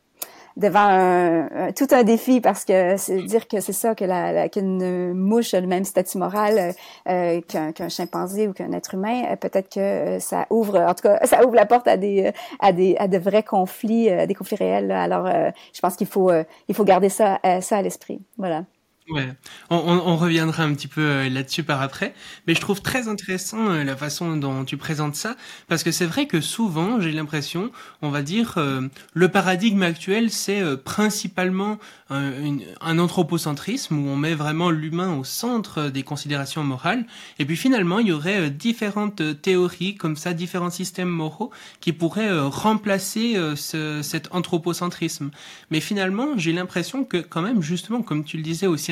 [0.58, 5.14] devant un, tout un défi parce que c'est dire que c'est ça que la, qu'une
[5.14, 6.74] mouche a le même statut moral
[7.08, 10.94] euh, qu'un, qu'un chimpanzé ou qu'un être humain, euh, peut-être que euh, ça ouvre, en
[10.94, 14.26] tout cas, ça ouvre la porte à des à des à de vrais conflits, à
[14.26, 14.92] des conflits réels.
[14.92, 16.32] Alors, je pense qu'il faut
[16.68, 18.20] il faut garder ça ça à l'esprit.
[18.38, 18.64] Voilà.
[19.10, 19.30] Ouais,
[19.70, 22.14] on, on, reviendra un petit peu euh, là-dessus par après,
[22.46, 25.38] mais je trouve très intéressant euh, la façon dont tu présentes ça,
[25.70, 28.82] parce que c'est vrai que souvent, j'ai l'impression, on va dire, euh,
[29.14, 31.78] le paradigme actuel, c'est principalement
[32.10, 37.06] un, un, anthropocentrisme où on met vraiment l'humain au centre des considérations morales,
[37.40, 42.42] et puis finalement, il y aurait différentes théories comme ça, différents systèmes moraux qui pourraient
[42.42, 45.32] remplacer ce, cet anthropocentrisme.
[45.72, 48.92] Mais finalement, j'ai l'impression que quand même, justement, comme tu le disais aussi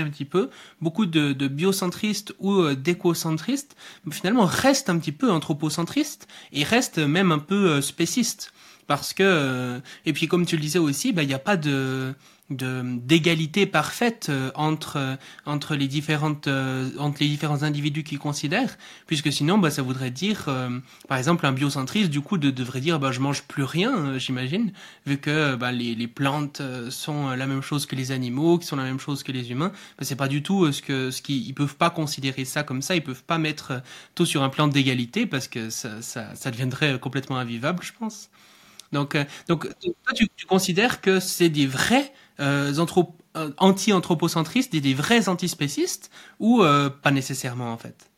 [0.82, 3.76] beaucoup de, de biocentristes ou euh, d'écocentristes
[4.12, 8.53] finalement restent un petit peu anthropocentristes et restent même un peu euh, spécistes
[8.88, 11.57] parce que euh, et puis comme tu le disais aussi, bah, il n'y a pas
[11.57, 12.13] de
[12.51, 15.15] d'égalité parfaite euh, entre euh,
[15.47, 18.77] entre les différentes euh, entre les différents individus qui considèrent
[19.07, 20.45] puisque sinon bah ça voudrait dire
[21.07, 24.71] par exemple un biocentriste du coup de, devrait dire bah je mange plus rien j'imagine
[25.07, 28.75] vu que bah, les, les plantes sont la même chose que les animaux qui sont
[28.75, 29.71] la même chose que les humains.
[29.97, 32.83] Bah, c'est pas du tout ce que ce qui ils peuvent pas considérer ça comme
[32.83, 33.81] ça ils peuvent pas mettre
[34.13, 38.29] tout sur un plan d'égalité parce que ça, ça ça deviendrait complètement invivable je pense
[38.91, 39.17] donc
[39.47, 42.73] donc toi tu, tu considères que c'est des vrais euh,
[43.38, 46.09] euh, anti-anthropocentristes, des, des, vrais antispécistes,
[46.39, 48.09] ou euh, pas nécessairement en fait?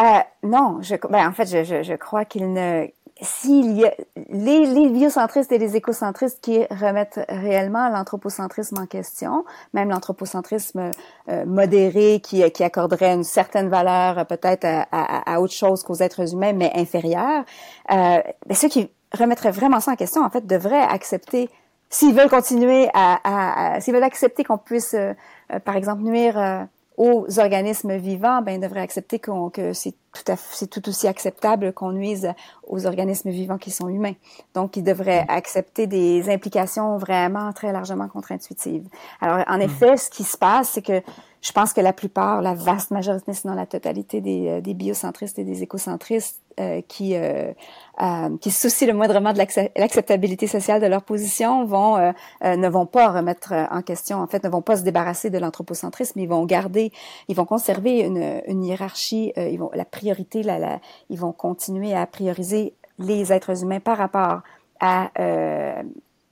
[0.00, 2.86] Euh, Non, je, ben, en fait, je, je, je crois qu'il ne
[3.20, 3.94] s'il y a
[4.30, 9.44] les, les, biocentristes et les écocentristes qui remettent réellement l'anthropocentrisme en question,
[9.74, 10.90] même l'anthropocentrisme
[11.28, 15.96] euh, modéré qui, qui accorderait une certaine valeur peut-être à, à, à, autre chose qu'aux
[15.96, 17.44] êtres humains, mais inférieure,
[17.90, 21.50] euh, ben ceux qui remettraient vraiment ça en question, en fait, devraient accepter
[21.92, 25.12] s'ils veulent continuer à, à, s'ils veulent accepter qu'on puisse, euh,
[25.52, 26.64] euh, par exemple, nuire euh,
[26.96, 31.72] aux organismes vivants, ben, devrait accepter qu'on, que c'est tout à c'est tout aussi acceptable
[31.72, 32.32] qu'on nuise
[32.66, 34.14] aux organismes vivants qui sont humains.
[34.54, 38.86] Donc, il devrait accepter des implications vraiment très largement contre-intuitives.
[39.20, 41.02] Alors, en effet, ce qui se passe, c'est que
[41.42, 45.40] je pense que la plupart, la vaste majorité, sinon la totalité des, euh, des biocentristes
[45.40, 47.52] et des écocentristes euh, qui euh,
[48.00, 52.12] euh, qui se soucient le moindrement de l'acceptabilité sociale de leur position vont euh,
[52.42, 56.20] ne vont pas remettre en question, en fait, ne vont pas se débarrasser de l'anthropocentrisme,
[56.20, 56.92] ils vont garder,
[57.26, 60.80] ils vont conserver une, une hiérarchie, ils vont la priorité, la, la,
[61.10, 64.42] ils vont continuer à prioriser les êtres humains par rapport
[64.78, 65.82] à au,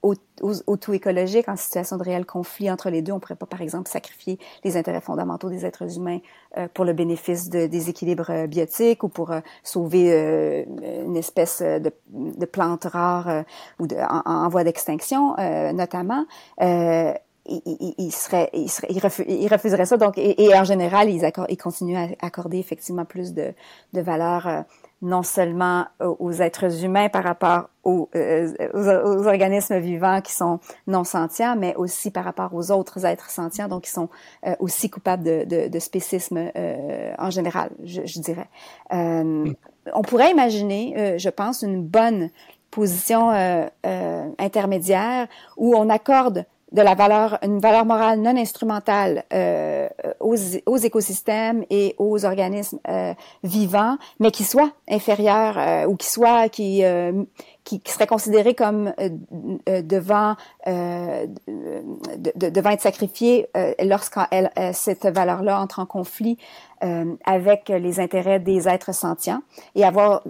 [0.02, 3.12] au, tout écologique, en situation de réel conflit entre les deux.
[3.12, 6.20] On pourrait pas, par exemple, sacrifier les intérêts fondamentaux des êtres humains
[6.56, 10.10] euh, pour le bénéfice de, des équilibres euh, biotiques ou pour euh, sauver
[11.04, 13.44] une espèce de, de plante rare
[13.78, 15.36] ou de, en, en voie d'extinction,
[15.72, 16.24] notamment.
[17.46, 19.96] Il, il, il, serait, il, serait, il, refuserait ça.
[19.96, 23.52] Donc, et, et en général, ils, accor ils continuent à accorder effectivement plus de,
[23.92, 24.64] de valeur
[25.02, 31.04] non seulement aux êtres humains par rapport aux, euh, aux, organismes vivants qui sont non
[31.04, 34.10] sentients, mais aussi par rapport aux autres êtres sentients, donc qui sont
[34.46, 38.48] euh, aussi coupables de, de, de spécisme euh, en général, je, je dirais.
[38.90, 42.30] on pourrait imaginer, je pense, une bonne
[42.70, 43.30] position
[44.38, 45.26] intermédiaire
[45.56, 49.88] où on accorde de la valeur, une valeur morale non instrumentale euh,
[50.20, 53.12] aux, aux, écosystèmes et aux organismes euh,
[53.42, 57.24] vivants, mais qui soit inférieur euh, ou qui soit qui, euh,
[57.64, 63.48] qui, qui serait considéré comme euh, devant de, devant être sacrifié
[63.82, 66.38] lorsqu'elle cette valeur-là entre en conflit
[66.80, 69.42] avec les intérêts des êtres sentients
[69.74, 70.22] et avoir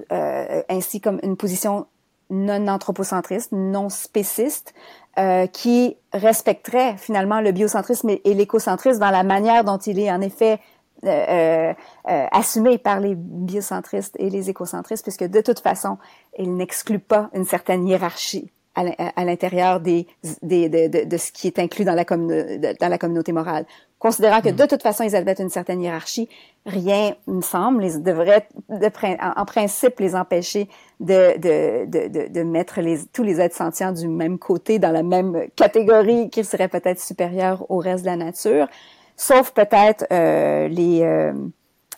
[0.69, 1.87] ainsi comme une position
[2.31, 4.73] non anthropocentriste, non spéciste,
[5.19, 10.21] euh, qui respecterait finalement le biocentrisme et, l'écocentrisme dans la manière dont il est en
[10.21, 10.61] effet
[11.05, 11.75] euh,
[12.09, 15.99] euh, assumé par les biocentristes et les écocentristes, puisque de toute façon,
[16.39, 20.07] il n'exclut pas une certaine hiérarchie à l'intérieur des,
[20.43, 23.67] des de, de, de, ce qui est inclus dans la, dans la communauté morale.
[24.01, 24.57] Considérant que mm.
[24.57, 26.29] de toute façon, ils admettent une certaine hiérarchie,
[26.65, 28.91] rien, me semble, les devrait de,
[29.39, 30.69] en, principe les empêcher
[31.01, 35.49] de, de, de, mettre les, tous les êtres sentients du même côté, dans la même
[35.55, 38.69] catégorie qui serait peut-être supérieure au reste de la nature,
[39.17, 41.03] sauf peut-être euh, les...
[41.03, 41.33] Euh,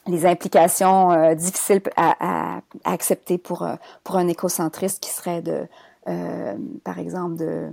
[0.08, 3.64] les implications euh, difficiles à, à, accepter pour
[4.02, 5.68] pour un écocentriste qui serait de
[6.08, 7.68] euh, par exemple, de,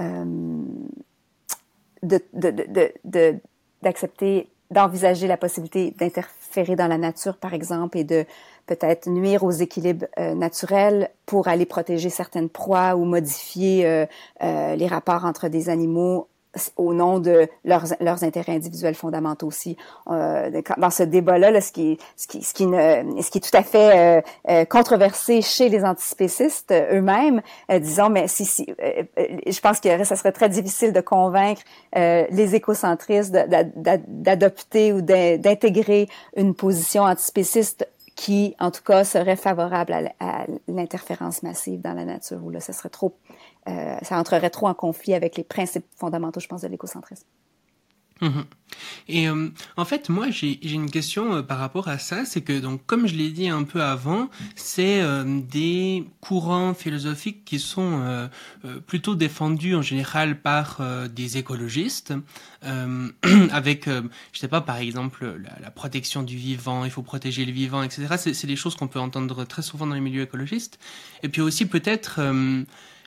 [0.00, 0.62] euh,
[2.02, 3.40] de,
[3.82, 8.24] d'accepter, d'envisager la possibilité d'interférer dans la nature, par exemple, et de
[8.66, 14.06] peut-être nuire aux équilibres euh, naturels pour aller protéger certaines proies ou modifier
[14.40, 16.28] les rapports entre des animaux
[16.76, 19.76] au nom de leurs, leurs intérêts individuels fondamentaux aussi.
[20.08, 23.62] Euh, dans ce débat-là, ce, qui, ce, qui, ce, qui ce qui est tout à
[23.62, 29.60] fait euh, euh controversé chez les antispécistes euh, eux-mêmes, euh, disons, mais si, si je
[29.60, 31.62] pense que ça serait très difficile de convaincre
[31.94, 40.46] les écocentristes d'adopter ou d'intégrer une position antispéciste qui, en tout cas, serait favorable à,
[40.68, 43.14] l'interférence massive dans la nature, où là, ce serait trop
[43.66, 47.24] euh, ça entrerait trop en conflit avec les principes fondamentaux, je pense, de l'écocentrisme.
[48.20, 48.44] Mhm.
[49.08, 52.60] Et euh, en fait, moi, j'ai une question euh, par rapport à ça, c'est que
[52.60, 58.28] donc, comme je l'ai dit un peu avant, c'est des courants philosophiques qui sont
[58.86, 62.14] plutôt défendus en général par des écologistes,
[62.62, 67.52] avec, je sais pas, par exemple, la, la, protection du vivant, il faut protéger le
[67.52, 68.06] vivant, etc.
[68.16, 70.78] C'est des choses qu'on peut entendre très souvent dans les milieux écologistes.
[71.22, 72.20] Et puis aussi peut-être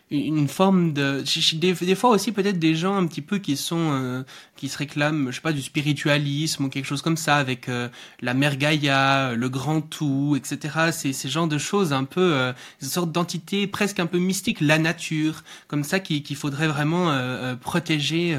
[0.09, 1.23] une forme de
[1.55, 4.23] des, fois aussi peut-être des gens un petit peu qui sont euh,
[4.55, 7.89] qui se réclament je sais pas du spiritualisme ou quelque chose comme ça avec euh,
[8.21, 12.53] la mère Gaïa le grand tout etc c'est ces genres de choses un peu euh,
[12.81, 17.13] une sorte d'entité presque un peu mystique la nature comme ça qu'il faudrait vraiment
[17.61, 18.37] protéger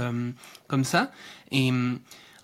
[0.69, 1.11] comme ça.
[1.51, 1.71] Et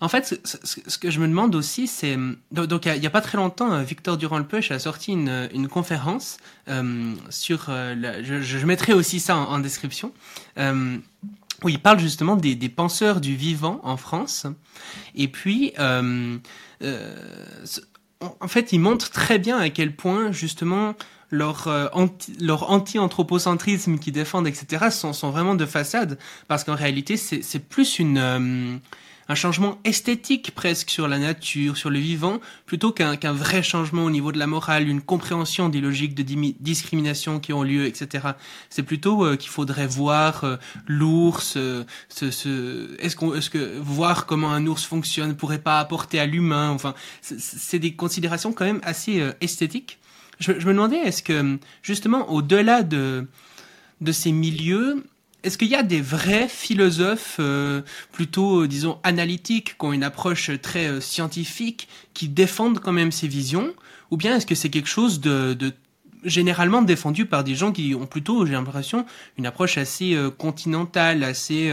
[0.01, 2.17] en fait, ce, que je me demande aussi, c'est
[2.51, 6.37] donc il y, a pas très longtemps, euh, Victor Durand-Lepeuch a sorti une, une conférence
[6.67, 10.11] euh, sur, euh, je, mettrai aussi ça en, description,
[10.57, 10.97] euh,
[11.63, 14.47] où il parle justement des, des, penseurs du vivant en France,
[15.15, 16.37] et puis euh,
[16.81, 20.95] en fait, il montre très bien à quel point justement
[21.31, 26.17] leur, anti, leur anti-anthropocentrisme qu'ils défendent, etc., sont, sont vraiment de façade,
[26.49, 28.81] parce qu'en réalité, c'est plus une
[29.27, 34.11] un changement esthétique presque sur la nature, sur le vivant, plutôt qu'un vrai changement au
[34.11, 36.23] niveau de la morale, une compréhension des logiques de
[36.59, 38.27] discrimination qui ont lieu, etc.
[38.69, 40.57] C'est plutôt euh, qu'il faudrait voir euh,
[40.87, 46.19] l'ours, euh, ce, ce, est-ce est-ce que voir comment un ours fonctionne pourrait pas apporter
[46.19, 49.99] à l'humain, enfin, c'est des considérations quand même assez esthétiques.
[50.39, 53.27] Je, je, me demandais, est-ce que justement, au-delà de
[54.01, 55.03] de ces milieux,
[55.45, 60.03] est-ce qu'il y a des vrais philosophes euh, plutôt, euh, disons, analytiques, qui ont une
[60.03, 63.71] approche très euh, scientifique, qui défendent quand même ces visions?
[64.09, 65.71] Ou bien est-ce que c'est quelque chose de, de,
[66.23, 69.05] généralement défendu par des gens qui ont plutôt, j'ai l'impression,
[69.37, 71.71] une approche assez continentale, assez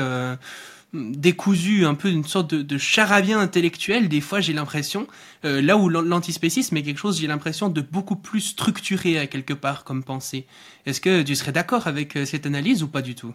[0.95, 5.07] décousue, un peu une sorte de, de charabia intellectuel, des fois j'ai l'impression,
[5.43, 9.85] là où l'antispécisme est quelque chose, j'ai l'impression, de beaucoup plus structuré à quelque part
[9.85, 10.47] comme pensée.
[10.87, 13.35] Est-ce que tu serais d'accord avec cette analyse ou pas du tout?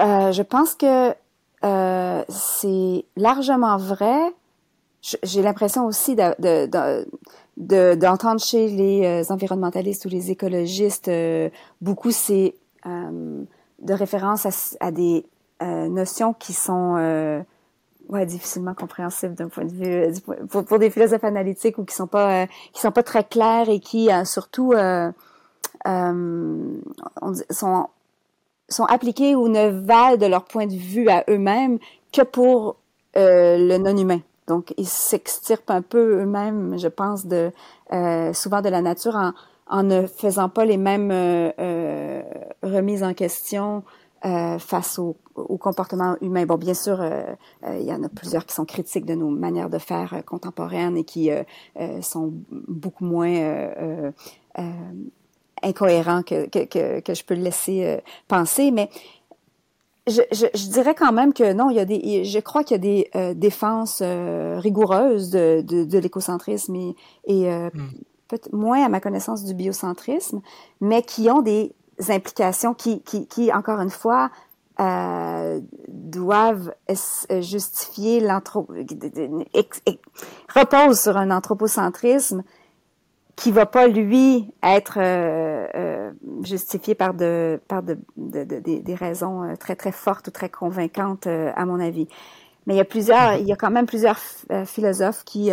[0.00, 1.14] Euh, je pense que
[1.64, 4.32] euh, c'est largement vrai.
[5.22, 7.06] J'ai l'impression aussi d'entendre
[7.56, 11.48] de, de, chez les euh, environnementalistes ou les écologistes euh,
[11.80, 13.42] beaucoup c'est euh,
[13.80, 15.24] de référence à, à des
[15.62, 17.44] notions qui sont
[18.10, 20.20] ouais, difficilement compréhensibles d'un point de vue
[20.50, 23.80] pour, pour, des philosophes analytiques ou qui sont pas qui sont pas très clairs et
[23.80, 24.74] qui surtout
[25.86, 26.72] on,
[27.48, 27.88] sont
[28.68, 31.78] sont appliqués ou ne valent de leur point de vue à eux-mêmes
[32.12, 32.76] que pour
[33.16, 34.20] euh, le non-humain.
[34.46, 37.50] Donc, ils s'extirpent un peu eux-mêmes, je pense, de
[37.92, 39.32] euh, souvent de la nature en,
[39.68, 42.22] en, ne faisant pas les mêmes euh, euh
[42.62, 43.84] remises en question
[44.24, 46.46] euh, face au, au, comportement humain.
[46.46, 47.04] Bon, bien sûr,
[47.68, 51.04] il y en a plusieurs qui sont critiques de nos manières de faire contemporaines et
[51.04, 51.30] qui
[52.02, 54.12] sont beaucoup moins
[55.62, 57.98] incohérent que, que, que, que je peux le laisser euh,
[58.28, 58.90] penser, mais
[60.06, 62.76] je, je, je, dirais quand même que non, il y a des, je crois qu'il
[62.76, 66.96] y a des euh, défenses euh, rigoureuses de, de, de l'écocentrisme et,
[67.26, 67.70] et hmm.
[68.28, 70.42] peut-être moins à ma connaissance du biocentrisme,
[70.80, 71.74] mais qui ont des
[72.08, 74.30] implications qui, qui, qui encore une fois,
[75.88, 76.74] doivent
[77.40, 78.68] justifier l'anthro...
[80.54, 82.44] reposent sur un anthropocentrisme
[83.36, 86.10] qui va pas lui être euh, euh,
[86.42, 90.48] justifié par de par de, de, de, des raisons euh, très très fortes ou très
[90.48, 92.08] convaincantes à mon avis.
[92.66, 94.18] Mais il y a plusieurs, il y a quand même plusieurs
[94.64, 95.50] philosophes qui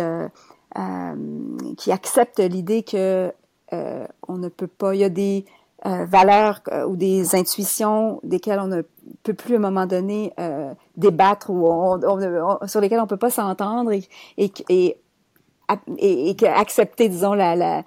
[1.76, 3.30] qui acceptent l'idée que
[3.70, 4.96] on ne peut pas.
[4.96, 5.44] Il y a des
[5.84, 8.82] valeurs ou des intuitions desquelles on ne
[9.22, 10.32] peut plus à un moment donné
[10.96, 14.02] débattre ou on, sur lesquelles on peut pas s'entendre et,
[14.36, 14.96] et, et
[15.98, 17.84] et, et accepter, disons, la, la,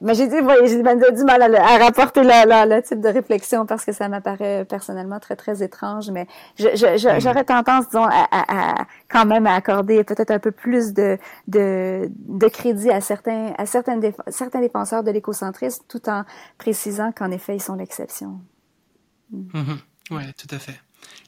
[0.00, 3.92] mais j'ai dit, j'ai du mal à, à rapporter le type de réflexion parce que
[3.92, 6.26] ça m'apparaît personnellement très très étrange, mais
[6.56, 11.16] j'aurais je, tendance, disons, à, à, quand même à accorder peut-être un peu plus de,
[11.46, 16.24] de, de crédit à certains à certains certains défenseurs de l'écocentrisme, tout en
[16.58, 18.40] précisant qu'en effet ils sont l'exception.
[19.30, 19.48] Mm.
[19.54, 20.16] Mm-hmm.
[20.16, 20.80] Ouais, tout à fait.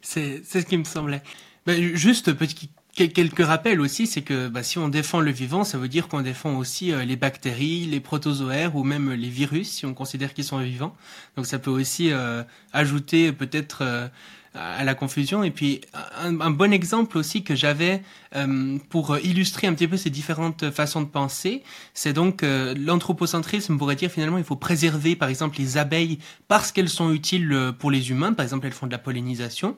[0.02, 1.22] C'est c'est ce qui me semblait.
[1.66, 5.78] Ben, juste petit quelques rappels aussi, c'est que bah, si on défend le vivant, ça
[5.78, 9.86] veut dire qu'on défend aussi euh, les bactéries, les protozoaires ou même les virus, si
[9.86, 10.94] on considère qu'ils sont vivants.
[11.36, 14.08] Donc ça peut aussi euh, ajouter peut-être euh,
[14.54, 15.44] à la confusion.
[15.44, 15.80] Et puis
[16.20, 18.02] un, bon exemple aussi que j'avais
[18.88, 21.62] pour illustrer un petit peu ces différentes façons de penser,
[21.94, 26.18] c'est donc l'anthropocentrisme pourrait dire finalement il faut préserver par exemple les abeilles
[26.48, 29.76] parce qu'elles sont utiles pour les humains, par exemple elles font de la pollinisation.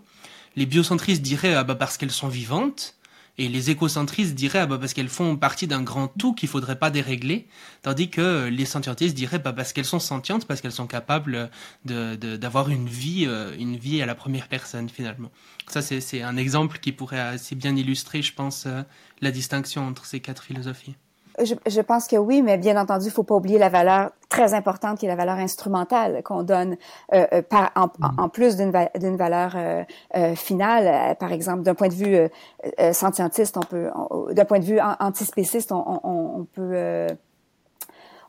[0.57, 2.95] Les biocentristes diraient ah bah parce qu'elles sont vivantes.
[3.39, 6.79] Et les écocentristes diraient ah bah parce qu'elles font partie d'un grand tout qu'il faudrait
[6.79, 7.49] pas dérégler,
[7.81, 11.51] tandis que les sentientistes diraient bah parce qu'elles sont sentientes, parce qu'elles sont capables
[11.87, 15.31] de d'avoir une vie euh, une vie à la première personne finalement.
[15.67, 18.83] Ça c'est un exemple qui pourrait assez bien illustrer, je pense, euh,
[19.23, 20.95] la distinction entre ces quatre philosophies.
[21.39, 24.55] Je, je, pense que oui, mais bien entendu, il faut pas oublier la valeur très
[24.55, 26.77] importante qui est la valeur instrumentale qu'on donne
[27.15, 28.19] euh, euh par, en, mm.
[28.19, 29.83] en, plus d'une d'une valeur euh,
[30.17, 30.87] euh finale.
[30.87, 33.91] Euh, par exemple, d'un point de vue euh, scientiste, on peut,
[34.33, 37.07] d'un point de vue antispéciste, on, on, on peut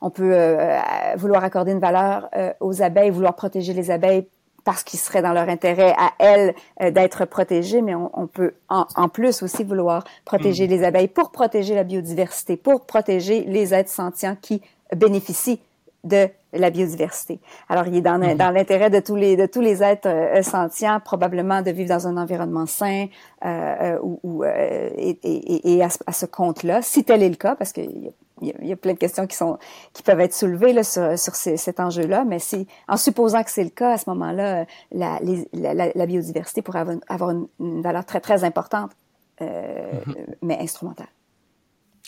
[0.01, 0.35] on peut
[1.15, 2.29] vouloir accorder une valeur
[2.59, 4.27] aux abeilles, vouloir protéger les abeilles
[4.63, 8.53] parce qu'il serait dans leur intérêt à elles euh, d'être protégées, mais on, on peut
[8.69, 10.69] en, en, plus aussi vouloir protéger mm.
[10.69, 14.61] les abeilles pour protéger la biodiversité, pour protéger les êtres sentients qui
[14.95, 15.59] bénéficient
[16.03, 17.39] de la biodiversité.
[17.69, 20.99] Alors, il est dans, dans l'intérêt de tous les de tous les êtres euh, sentients
[20.99, 23.07] probablement de vivre dans un environnement sain
[23.45, 27.71] euh, ou, ou et, et, et, à, ce compte-là, si tel est le cas, parce
[27.71, 28.11] qu'il y a
[28.43, 29.57] il y, a plein de questions qui sont
[29.93, 33.63] qui peuvent être soulevées là, sur, sur cet enjeu-là, mais c'est en supposant que c'est
[33.63, 35.19] le cas, à ce moment-là, la,
[35.53, 37.47] la, biodiversité pourrait avoir, une,
[37.81, 38.91] valeur très, très importante,
[39.41, 40.35] euh, mm-hmm.
[40.41, 41.07] mais instrumentale.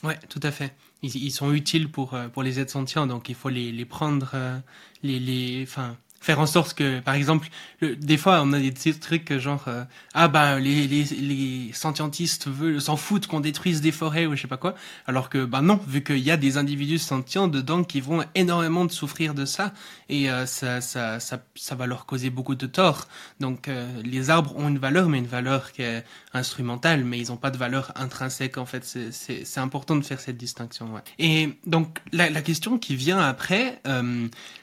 [0.04, 0.74] Oui, tout à fait.
[1.02, 4.32] Ils, sont utiles pour, euh, pour les êtres sentients, donc il faut les, les prendre,
[4.34, 4.58] euh,
[5.04, 7.50] les, les, enfin, faire en sorte que, par exemple,
[7.82, 9.84] des fois, on a des, trucs genre, euh,
[10.16, 14.42] ah bah les les les sentientistes veulent s'en foutent qu'on détruise des forêts ou je
[14.42, 14.74] sais pas quoi,
[15.06, 18.86] alors que bah non, vu qu'il y a des individus sentients dedans qui vont énormément
[18.86, 19.72] de souffrir de ça
[20.10, 23.08] et euh, ça, ça ça ça va leur causer beaucoup de tort.
[23.40, 26.04] Donc euh, les arbres ont une valeur, mais une valeur qui est
[26.36, 28.84] instrumentale, mais ils ont pas de valeur intrinsèque en fait.
[29.12, 30.90] C'est important de faire cette distinction.
[31.20, 33.82] Et donc la question qui vient après,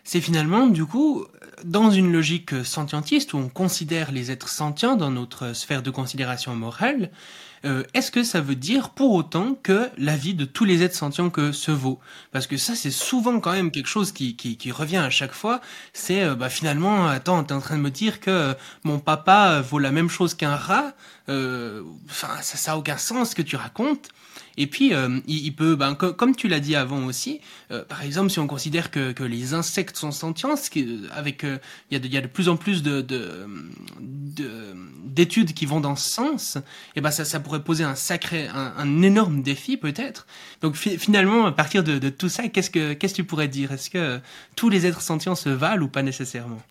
[0.04, 1.26] c'est finalement du coup
[1.64, 6.54] dans une logique sentientiste où on considère les êtres sentients dans notre sphère de considération
[6.54, 7.10] morale,
[7.64, 10.96] euh, est-ce que ça veut dire pour autant que la vie de tous les êtres
[10.96, 12.00] sentients que se vaut?
[12.32, 15.32] Parce que ça, c'est souvent quand même quelque chose qui, qui, qui revient à chaque
[15.32, 15.60] fois.
[15.92, 18.54] C'est euh, bah, finalement, attends, t'es en train de me dire que euh,
[18.84, 20.92] mon papa vaut la même chose qu'un rat.
[21.28, 24.08] Enfin, ça, ça a aucun sens ce que tu racontes.
[24.56, 28.30] Et puis, euh, il, peut, ben, comme tu l'as dit avant aussi, euh, par exemple,
[28.30, 31.58] si on considère que, que les insectes sont sentients, qui, avec, euh,
[31.90, 33.00] il, y a de, plus en plus de,
[35.04, 36.58] d'études de, qui vont dans ce sens,
[36.96, 40.26] et ben ça, ça pourrait poser un sacré, un, énorme défi peut-être.
[40.60, 43.72] Donc finalement, à partir de, de tout ça, qu'est-ce que, qu'est-ce que tu pourrais dire?
[43.72, 44.20] Est-ce que
[44.56, 46.62] tous les êtres sentients se valent ou pas nécessairement?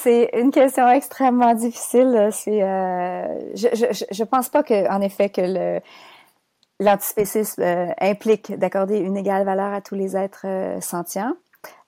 [0.00, 2.28] C'est une question extrêmement difficile.
[2.32, 5.80] C'est, euh, je, je, je pense pas que, en effet, que le
[6.82, 11.34] L'antispécisme euh, implique d'accorder une égale valeur à tous les êtres euh, sentients.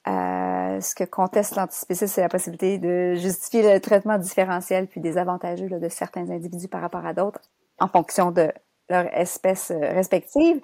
[0.06, 5.66] Euh, ce que conteste l'antispécisme, c'est la possibilité de justifier le traitement différentiel puis désavantageux
[5.66, 7.40] là, de certains individus par rapport à d'autres
[7.80, 8.52] en fonction de
[8.88, 10.60] leur espèce respective.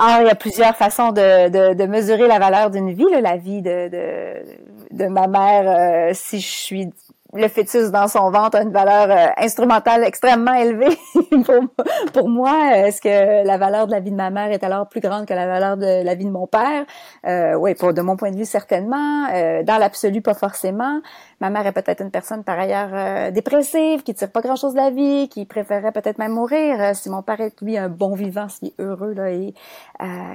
[0.00, 3.06] Or, il y a plusieurs façons de, de, mesurer la valeur d'une vie.
[3.10, 3.20] Là.
[3.20, 6.90] La vie de, de, de ma mère, si je suis
[7.34, 10.96] le fœtus dans son ventre a une valeur euh, instrumentale extrêmement élevée
[11.44, 11.64] pour,
[12.12, 12.76] pour, moi.
[12.76, 15.34] Est-ce que la valeur de la vie de ma mère est alors plus grande que
[15.34, 16.86] la valeur de la vie de mon père?
[17.26, 19.26] Euh, oui, pour de mon point de vue, certainement.
[19.32, 21.00] Euh, dans l'absolu, pas forcément.
[21.40, 24.78] Ma mère est peut-être une personne par ailleurs euh, dépressive, qui tire pas grand-chose de
[24.78, 26.94] la vie, qui préférerait peut-être même mourir.
[26.94, 29.54] si mon père est, lui, un bon vivant, s'il est heureux là, et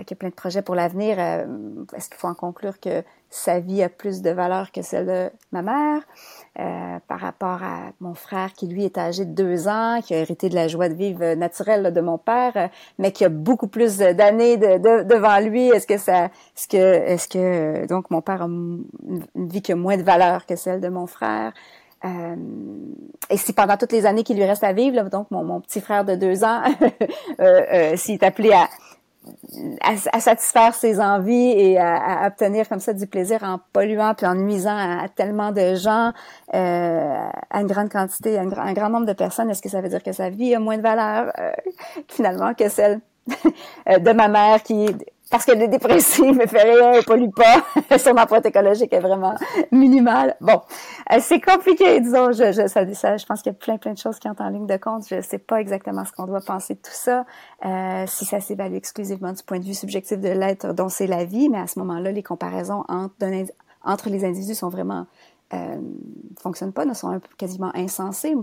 [0.06, 3.84] qui a plein de projets pour l'avenir, est-ce qu'il faut en conclure que sa vie
[3.84, 6.02] a plus de valeur que celle de ma mère?
[6.58, 10.18] Euh, par rapport à mon frère qui lui est âgé de deux ans, qui a
[10.18, 13.68] hérité de la joie de vivre naturelle de mon père, euh, mais qui a beaucoup
[13.68, 15.68] plus d'années de, devant lui.
[15.68, 18.84] Est-ce que ça, est-ce que, est-ce que donc mon père a une,
[19.36, 21.54] vie qui a moins de valeur que celle de mon frère?
[22.04, 22.36] Euh,
[23.30, 25.82] et si pendant toutes les années qu'il lui reste à vivre, donc mon, mon, petit
[25.82, 26.64] frère de deux ans,
[27.40, 28.68] euh, s'il est appelé à,
[29.82, 34.36] à, satisfaire ses envies et à, obtenir comme ça du plaisir en polluant puis en
[34.36, 36.12] nuisant à, tellement de gens,
[36.54, 39.90] euh, à une grande quantité, à un, grand nombre de personnes, est-ce que ça veut
[39.90, 41.52] dire que sa vie a moins de valeur euh,
[42.08, 43.00] finalement que celle
[43.88, 44.88] de ma mère qui
[45.30, 49.36] parce qu'elle est dépressive, elle fait rien, elle pollue pas, son empreinte écologique est vraiment
[49.72, 50.36] minimale.
[50.42, 50.62] Bon,
[51.12, 52.32] euh, c'est compliqué, disons.
[52.32, 54.42] Je, je, ça, ça, je pense qu'il y a plein, plein de choses qui entrent
[54.42, 55.08] en ligne de compte.
[55.08, 57.26] Je sais pas exactement ce qu'on doit penser de tout ça,
[57.66, 61.26] euh, si ça s'évalue exclusivement du point de vue subjectif de l'être dont c'est la
[61.26, 63.16] vie, mais à ce moment-là, les comparaisons entre,
[63.84, 65.06] entre les individus sont vraiment
[65.54, 65.78] euh,
[66.40, 68.36] fonctionnent pas, ne sont quasiment insensées.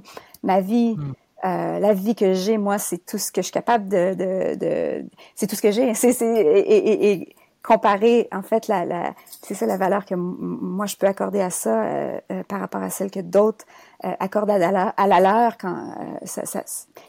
[0.43, 1.13] Ma vie, hmm.
[1.45, 4.55] Euh, la vie que j'ai, moi, c'est tout ce que je suis capable de, de,
[4.55, 5.93] de c'est tout ce que j'ai.
[5.95, 9.13] C'est, c'est, et, et, comparer, en fait, la, la
[9.43, 12.81] c'est ça la valeur que moi je peux accorder à ça euh, euh, par rapport
[12.81, 13.65] à celle que d'autres
[14.03, 15.59] accordent à la, à la leur.
[15.59, 16.63] Quand ça, ça,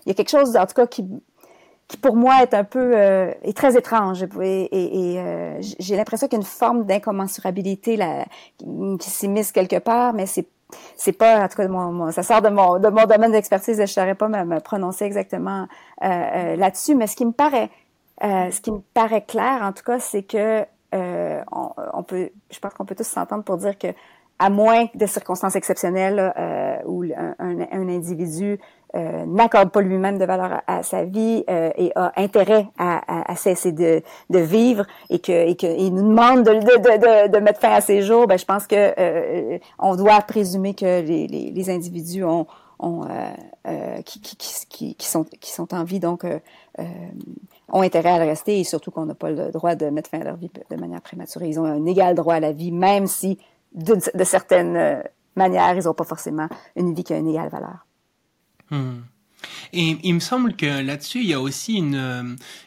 [0.05, 1.07] il y a quelque chose, en tout cas, qui
[1.87, 5.21] qui pour moi est un peu est très étrange et, et,
[5.61, 8.25] j'ai l'impression qu'il y a une forme d'incommensurabilité là
[8.99, 10.47] qui s'est mise quelque part mais c'est
[10.95, 13.85] c'est pas en tout cas mon, ça sort de mon de mon domaine d'expertise je
[13.85, 15.67] saurais pas me, me prononcer exactement
[16.03, 17.69] euh, euh, là-dessus mais ce qui me paraît
[18.23, 22.29] euh, ce qui me paraît clair en tout cas c'est que euh, on, on, peut
[22.49, 23.87] je pense qu'on peut tous s'entendre pour dire que
[24.39, 28.59] à moins de circonstances exceptionnelles euh, où un, un, un individu
[28.95, 33.35] euh, n'accorde pas lui-même de valeur à, sa vie euh, et a intérêt à, à,
[33.35, 37.59] cesser de, de, vivre et que et que il nous demande de, de, de, mettre
[37.59, 41.51] fin à ses jours, ben je pense que euh, on doit présumer que les, les,
[41.51, 42.47] les individus ont,
[42.79, 43.05] ont
[44.05, 46.25] qui, qui, qui, qui, sont qui sont en vie donc
[46.77, 50.21] ont intérêt à le rester et surtout qu'on n'a pas le droit de mettre fin
[50.21, 51.49] à leur vie de manière prématurée.
[51.49, 53.37] Ils ont un égal droit à la vie, même si
[53.73, 55.03] de certaines
[55.35, 57.86] manières, ils n'ont pas forcément une vie qui a une égale valeur.
[58.71, 59.01] Hmm.
[59.73, 62.23] Et il me semble que là-dessus, il y a aussi une, euh,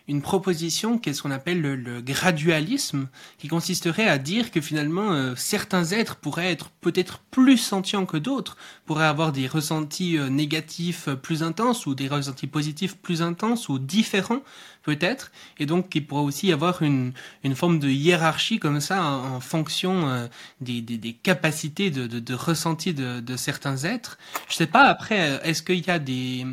[0.08, 5.12] une proposition qui est ce qu'on appelle le, gradualisme, qui consisterait à dire que finalement,
[5.12, 8.56] euh, certains êtres pourraient être peut-être plus sentients que d'autres,
[8.90, 13.78] pourraient avoir des ressentis euh, négatifs plus intenses ou des ressentis positifs plus intenses ou
[13.78, 14.42] différents
[14.82, 15.30] peut-être,
[15.60, 17.12] et donc il pourrait aussi avoir une,
[17.44, 20.28] une forme de hiérarchie comme ça en, fonction
[20.60, 24.18] des, des, des, capacités de, de, de de, certains êtres.
[24.48, 26.46] Je sais pas, après, est-ce qu'il y a des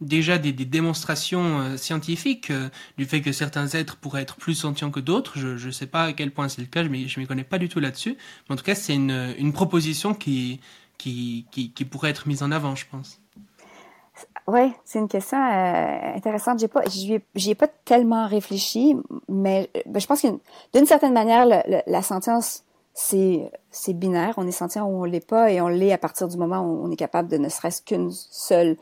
[0.00, 2.68] déjà des, démonstrations euh, scientifiques euh,
[2.98, 5.38] du fait que certains êtres pourraient être plus sentients que d'autres?
[5.38, 7.58] Je ne sais pas à quel point c'est le cas, je ne m'y connais pas
[7.58, 8.16] du tout là-dessus.
[8.48, 10.60] Mais en tout cas, c'est une, une, proposition qui,
[10.98, 11.46] qui,
[11.90, 13.20] pourrait être mise en avant, je pense.
[14.46, 16.60] Oui, c'est une question euh, intéressante.
[16.60, 18.96] J'ai pas, j'y ai, pas tellement réfléchi,
[19.28, 20.28] mais ben, je pense que
[20.74, 21.46] d'une certaine manière,
[21.86, 23.50] la sentience, c'est
[23.88, 24.34] binaire.
[24.36, 26.84] On est sentient ou on l'est pas, et on l'est à partir du moment où
[26.84, 28.76] on est capable de ne serait-ce qu'une seule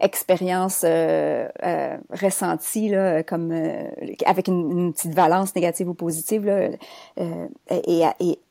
[0.00, 2.92] expérience euh, euh, ressentie
[3.26, 3.88] comme euh,
[4.26, 7.48] avec une, petite valence négative ou positive euh,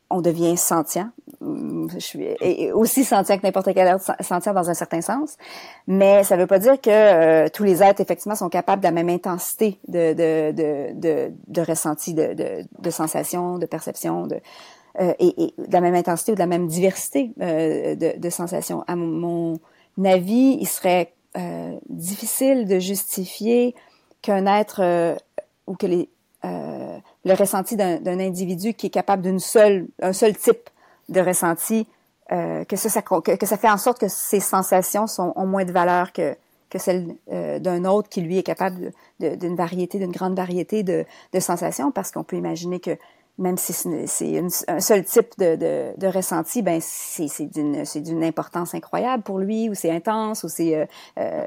[0.10, 1.12] on devient sentient.
[1.42, 2.28] Je suis
[2.72, 5.38] aussi sentient que n'importe quel autre sentient dans un certain sens,
[5.88, 8.88] mais ça ne veut pas dire que euh, tous les êtres effectivement sont capables de
[8.88, 14.40] la même intensité de de de de, de ressenti, de, de sensations, de perception, de
[14.98, 18.84] et, et, de la même intensité ou de la même diversité de, de sensations.
[18.88, 19.60] À mon
[20.04, 23.76] avis, il serait euh, difficile de justifier
[24.22, 25.16] qu'un être euh,
[25.68, 26.10] ou que les,
[26.46, 30.70] euh, le ressenti d'un individu qui est capable d'une seule, un seul type
[31.10, 31.88] de ressenti,
[32.30, 35.72] que, ça, ça que, ça fait en sorte que ses sensations sont, ont moins de
[35.72, 36.36] valeur que,
[36.78, 41.06] celles d'un autre qui lui est capable d'une variété, d'une grande variété de
[41.40, 42.98] sensations, parce qu'on peut imaginer que
[43.38, 48.24] même si c'est un seul type de, de, de ressenti, ben c'est d'une c'est d'une
[48.24, 50.86] importance incroyable pour lui, ou c'est intense, ou c'est euh,
[51.20, 51.46] euh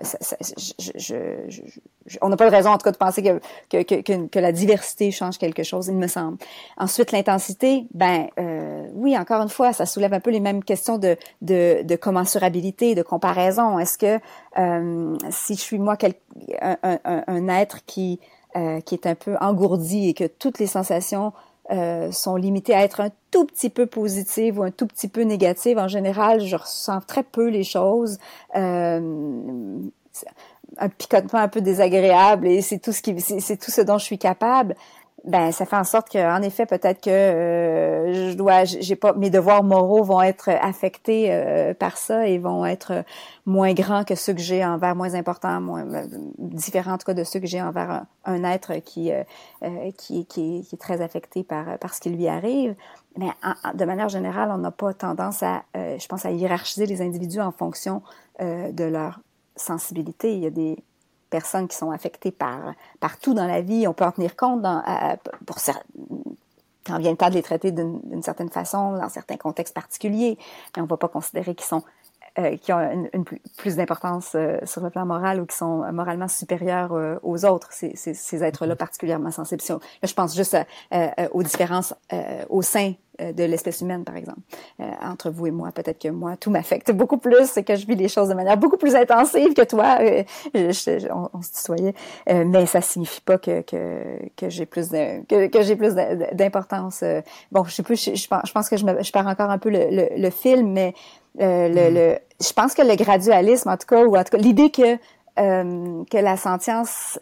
[2.22, 4.52] on n'a pas de raison en tout cas de penser que que, que, que la
[4.52, 6.38] diversité change quelque chose, il me semble.
[6.76, 10.98] Ensuite, l'intensité, ben euh, oui, encore une fois, ça soulève un peu les mêmes questions
[10.98, 13.78] de de, de commensurabilité, de comparaison.
[13.78, 14.20] Est-ce que
[14.58, 16.14] euh, si je suis moi quel,
[16.60, 18.20] un, un, un, être qui
[18.56, 21.32] euh, qui est un peu engourdi et que toutes les sensations
[21.70, 25.22] euh, sont limitées à être un tout petit peu positives ou un tout petit peu
[25.22, 25.78] négatives.
[25.78, 28.18] En général, je ressens très peu les choses.
[28.56, 29.78] Euh,
[30.76, 34.04] un picotement un peu désagréable et c'est tout ce qui c'est tout ce dont je
[34.04, 34.76] suis capable
[35.28, 39.12] ben ça fait en sorte que en effet peut-être que euh, je dois j'ai pas
[39.12, 43.04] mes devoirs moraux vont être affectés euh, par ça et vont être
[43.44, 46.06] moins grands que ceux que j'ai envers moins importants moins euh,
[46.38, 49.10] différents en tout cas de ceux que j'ai envers un, être qui,
[49.98, 52.74] qui, qui qui est très affecté par par ce qui lui arrive.
[53.18, 53.28] Mais
[53.74, 57.52] de manière générale on n'a pas tendance à je pense à hiérarchiser les individus en
[57.52, 58.02] fonction
[58.40, 59.20] de leur
[59.56, 60.32] sensibilité.
[60.32, 60.78] Il y a des
[61.30, 63.86] personnes qui sont affectées par partout dans la vie.
[63.86, 64.82] On peut en tenir compte dans,
[65.46, 65.58] pour
[66.86, 70.38] quand vient le temps de les traiter d'une certaine façon, dans certains contextes particuliers,
[70.74, 71.82] mais on ne va pas considérer qu'ils sont
[72.38, 73.24] euh, qui ont une,
[73.56, 77.72] plus d'importance euh, sur le plan moral ou qui sont moralement supérieurs euh, aux autres,
[77.72, 78.76] ces, ces, ces êtres-là mm-hmm.
[78.76, 79.62] particulièrement sensibles.
[79.68, 80.56] Là, je pense juste
[81.32, 81.94] aux différences
[82.48, 84.40] au sein de l'espèce humaine, par exemple.
[85.02, 87.96] entre vous et moi, peut-être que moi, tout m'affecte beaucoup plus et que je vis
[87.96, 89.98] les choses de manière beaucoup plus intensive que toi.
[90.54, 91.94] Je, on, on, se tutoyait,
[92.26, 95.94] mais ça signifie pas que, que, que j'ai plus de, que, que j'ai plus
[96.32, 97.02] d'importance.
[97.52, 99.70] bon, je sais plus, je, je, pense que je, me, je pars encore un peu
[99.70, 100.94] le, le, le film, mais
[101.40, 104.38] euh, le, le, je pense que le gradualisme, en tout cas, ou en tout cas,
[104.38, 104.98] l'idée que
[105.38, 107.20] euh, que la sentience,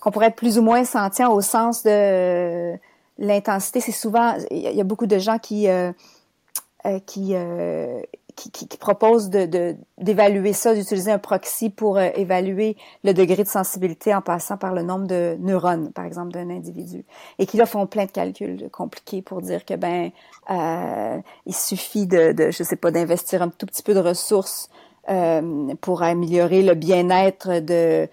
[0.00, 2.74] qu'on pourrait être plus ou moins sentient au sens de
[3.18, 5.92] l'intensité, c'est souvent, il y, a beaucoup de gens qui euh,
[7.06, 7.34] qui
[8.36, 13.48] qui, qui, propose de, d'évaluer ça, d'utiliser un proxy pour euh, évaluer le degré de
[13.48, 17.04] sensibilité en passant par le nombre de neurones, par exemple, d'un individu.
[17.38, 20.10] Et qui là font plein de calculs compliqués pour dire que ben
[20.50, 24.68] euh, il suffit de, de, je sais pas, d'investir un tout petit peu de ressources
[25.10, 28.06] euh, pour améliorer le bien-être de euh,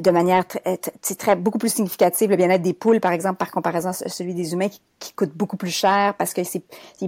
[0.00, 0.78] de manière très,
[1.18, 4.52] très, beaucoup plus significative le bien-être des poules, par exemple, par comparaison à celui des
[4.52, 6.62] humains, qui, qui coûte beaucoup plus cher parce que c'est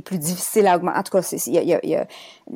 [0.05, 0.99] plus difficile à augmenter.
[0.99, 2.07] En tout cas, il y a, y a, y a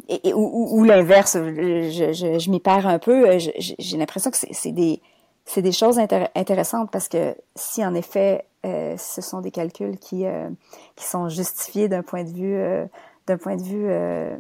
[0.09, 3.29] et, ou, l'inverse, je, je, je m'y perds un peu.
[3.29, 5.01] Euh, j'ai l'impression que c'est des
[5.45, 10.27] c'est des choses intéressantes parce que si en effet euh, ce sont des calculs qui
[10.27, 10.49] euh,
[10.95, 12.85] qui sont justifiés d'un point de vue euh,
[13.31, 14.37] d'un point de vue euh,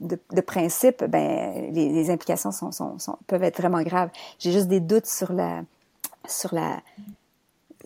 [0.00, 4.10] de, de, principe, ben les, les implications sont, sont, sont, peuvent être vraiment graves.
[4.38, 5.62] J'ai juste des doutes sur la
[6.26, 6.80] sur la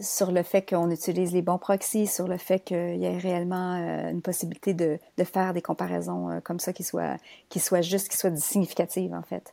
[0.00, 3.74] sur le fait qu'on utilise les bons proxys, sur le fait qu'il y ait réellement
[3.74, 7.16] euh, une possibilité de, de, faire des comparaisons euh, comme ça qui soient
[7.48, 9.52] qui soient justes, qui soient significatives en fait.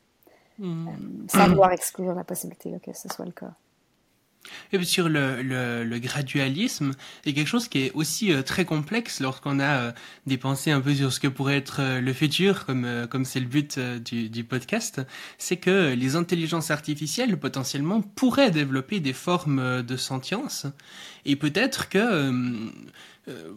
[0.60, 1.28] mmh.
[1.28, 3.54] sans vouloir exclure la possibilité que ce soit le cas.
[4.72, 6.92] Et puis sur le, le, le, gradualisme,
[7.24, 9.92] il y a quelque chose qui est aussi euh, très complexe lorsqu'on a euh,
[10.26, 13.40] des pensées un peu sur ce que pourrait être euh, le futur, comme comme c'est
[13.40, 15.02] le but du, du podcast,
[15.38, 20.66] c'est que les intelligences artificielles potentiellement pourraient développer des formes de sentience,
[21.26, 22.72] et peut-être que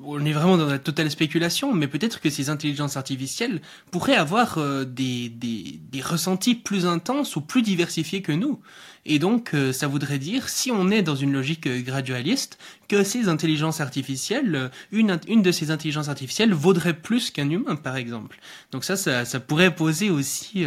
[0.02, 3.60] on est vraiment dans la totale spéculation, mais peut-être que ces intelligences artificielles
[3.90, 8.60] pourraient avoir des, des, des, ressentis plus intenses ou plus diversifiés que nous.
[9.06, 13.28] Et donc, euh, ça voudrait dire, si on est dans une logique gradualiste, que ces
[13.28, 18.38] intelligences artificielles, une, une de ces intelligences artificielles vaudrait plus qu'un humain, par exemple.
[18.72, 20.64] Donc ça, ça, ça pourrait poser aussi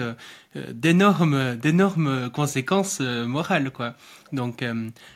[0.71, 3.95] d'énormes, d'énormes conséquences morales, quoi.
[4.33, 4.63] Donc,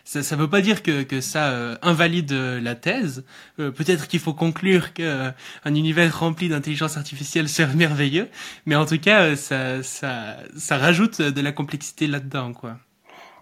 [0.03, 3.23] ça ne veut pas dire que, que ça invalide la thèse
[3.55, 5.31] peut-être qu'il faut conclure qu'un euh,
[5.65, 8.29] univers rempli d'intelligence artificielle serait merveilleux,
[8.65, 12.79] mais en tout cas, euh, ça, ça, ça rajoute de la complexité là-dedans, quoi.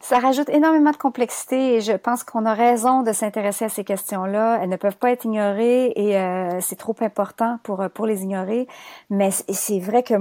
[0.04, 3.86] Ça rajoute énormément de complexité et je pense qu'on a raison de s'intéresser à ces
[3.86, 4.60] questions-là.
[4.62, 8.68] Elles ne peuvent pas être ignorées et euh, c'est trop important pour pour les ignorer.
[9.10, 10.16] Mais c'est vrai que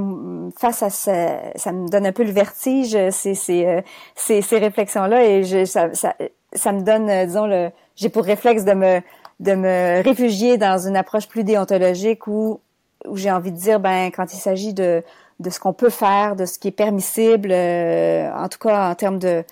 [0.56, 3.82] face à ça, ça me donne un peu le vertige ces ces
[4.14, 6.14] ces, ces réflexions-là et je, ça, ça
[6.52, 9.00] ça me donne disons le j'ai pour réflexe de me
[9.40, 12.60] de me réfugier dans une approche plus déontologique où,
[13.08, 15.02] où j'ai envie de dire, ben, quand il s'agit de,
[15.40, 18.94] de ce qu'on peut faire, de ce qui est permissible, euh, en tout cas en
[18.94, 19.42] termes de,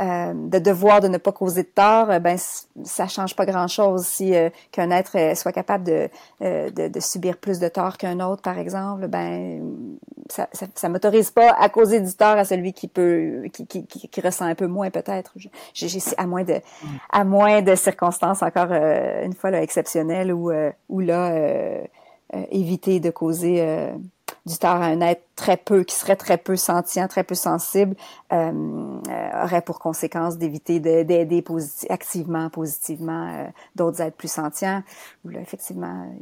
[0.00, 2.38] euh, de devoir de ne pas causer de tort, euh, ben
[2.84, 6.08] ça change pas grand-chose si euh, qu'un être soit capable de,
[6.40, 9.08] de, de, subir plus de tort qu'un autre, par exemple.
[9.08, 9.62] Ben
[10.30, 13.84] ça, ça, ça m'autorise pas à causer du tort à celui qui peut qui, qui,
[13.86, 15.34] qui, ressent un peu moins peut-être.
[16.16, 16.60] À moins de
[17.10, 20.50] à moins de circonstances encore une fois là, exceptionnelles où
[20.88, 21.34] où là
[22.50, 23.92] éviter de causer
[24.46, 27.96] du tort à un être très peu, qui serait très peu sentient, très peu sensible,
[28.32, 31.44] euh, euh aurait pour conséquence d'éviter d'aider
[31.88, 34.82] activement, positivement euh, d'autres êtres plus sentients.
[35.24, 36.14] Ou là, effectivement,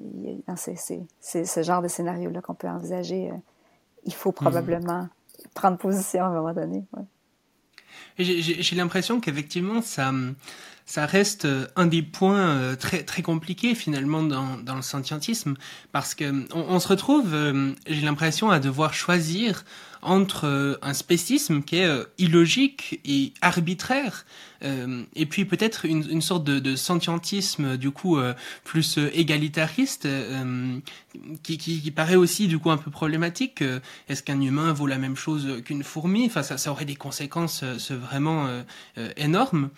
[0.50, 3.30] c'est ce genre de scénario-là qu'on peut envisager.
[3.30, 3.36] Euh,
[4.04, 4.34] il faut mhm.
[4.34, 5.08] probablement
[5.54, 6.84] prendre position à un moment donné.
[6.96, 7.04] Ouais.
[8.18, 10.12] J'ai l'impression qu'effectivement, ça,
[10.88, 15.54] ça reste euh, un des points euh, très très compliqués finalement dans, dans le scientisme
[15.92, 19.66] parce que on, se retrouve, euh, j'ai l'impression, à devoir choisir
[20.00, 24.26] entre un spécisme qui est illogique et arbitraire
[24.62, 28.16] et puis peut-être une, une, sorte de, de sentientisme du coup
[28.62, 30.06] plus égalitariste
[31.42, 33.64] qui, qui, qui, paraît aussi du coup un peu problématique.
[34.08, 36.26] Est-ce qu'un humain vaut la même chose qu'une fourmi?
[36.26, 38.48] Enfin, ça, ça aurait des conséquences vraiment
[39.16, 39.70] énormes.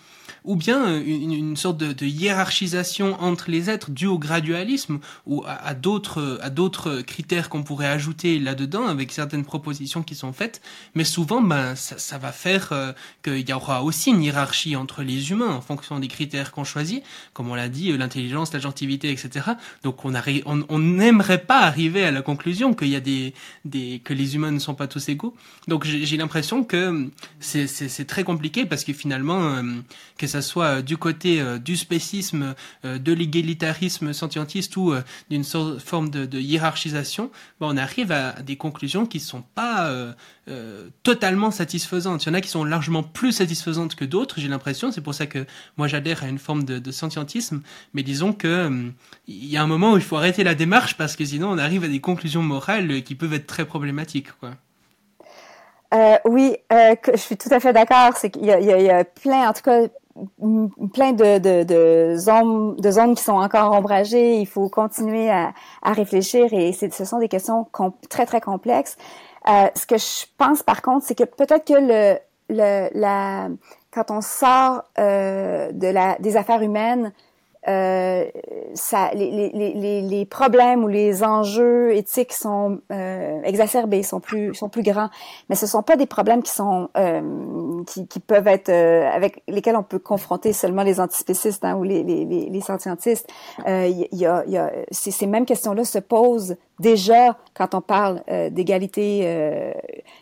[0.44, 5.74] Ou bien une, sorte de, hiérarchisation entre les êtres due au gradualisme ou à, à
[5.74, 10.60] d'autres critères qu'on pourrait ajouter là-dedans avec certaines propositions qui sont faites.
[10.94, 12.72] Mais souvent, ben ça, va faire
[13.22, 17.02] qu'il y aura aussi une hiérarchie entre les humains en fonction des critères qu'on choisit,
[17.32, 19.52] comme on l'a dit, euh, l'intelligence, la gentilité, etc.
[19.82, 23.34] Donc on n'aimerait on, pas arriver à la conclusion qu'il y a des,
[23.64, 25.34] des, que les humains ne sont pas tous égaux.
[25.68, 27.08] Donc j'ai l'impression que
[27.40, 29.62] c'est très compliqué parce que finalement, euh,
[30.18, 34.92] que ça soit du côté euh, du spécisme, de l'égalitarisme scientiste ou
[35.30, 37.30] d'une forme de, hiérarchisation,
[37.60, 39.92] ben, on arrive à des conclusions qui sont pas
[41.04, 42.24] totalement satisfaisantes.
[42.24, 44.40] Il y en a qui sont largement plus satisfaisantes que d'autres.
[44.40, 44.50] J'ai
[44.92, 47.62] c'est pour ça que moi j'adhère à une forme de, scientisme.
[47.94, 48.90] Mais disons que
[49.28, 51.58] il y a un moment où il faut arrêter la démarche parce que sinon on
[51.58, 54.28] arrive à des conclusions morales qui peuvent être très problématiques.
[55.92, 58.16] Euh, oui, euh, je suis tout à fait d'accord.
[58.16, 59.82] C'est qu'il y, y, a plein, en tout cas,
[60.92, 64.38] plein de, de, de, zones, qui sont encore ombragées.
[64.38, 65.52] Il faut continuer à,
[65.84, 67.66] réfléchir et ce sont des questions
[68.08, 68.96] très, très complexes.
[69.48, 72.18] Euh, ce que je pense, par contre, c'est que peut-être que
[73.90, 77.12] quand on sort euh, des affaires humaines,
[77.68, 78.24] euh,
[79.14, 82.80] les, problèmes ou les enjeux éthiques sont
[83.44, 85.10] exacerbés, sont plus sont plus grands,
[85.48, 86.88] mais ce sont pas des problèmes qui sont
[87.84, 91.82] qui, qui, peuvent être euh, avec lesquels on peut confronter seulement les antispécistes hein, ou
[91.82, 93.28] les les, les, scientistes.
[93.66, 97.80] Euh, il y, a, y a ces, ces mêmes questions-là se posent déjà quand on
[97.80, 99.72] parle d'égalité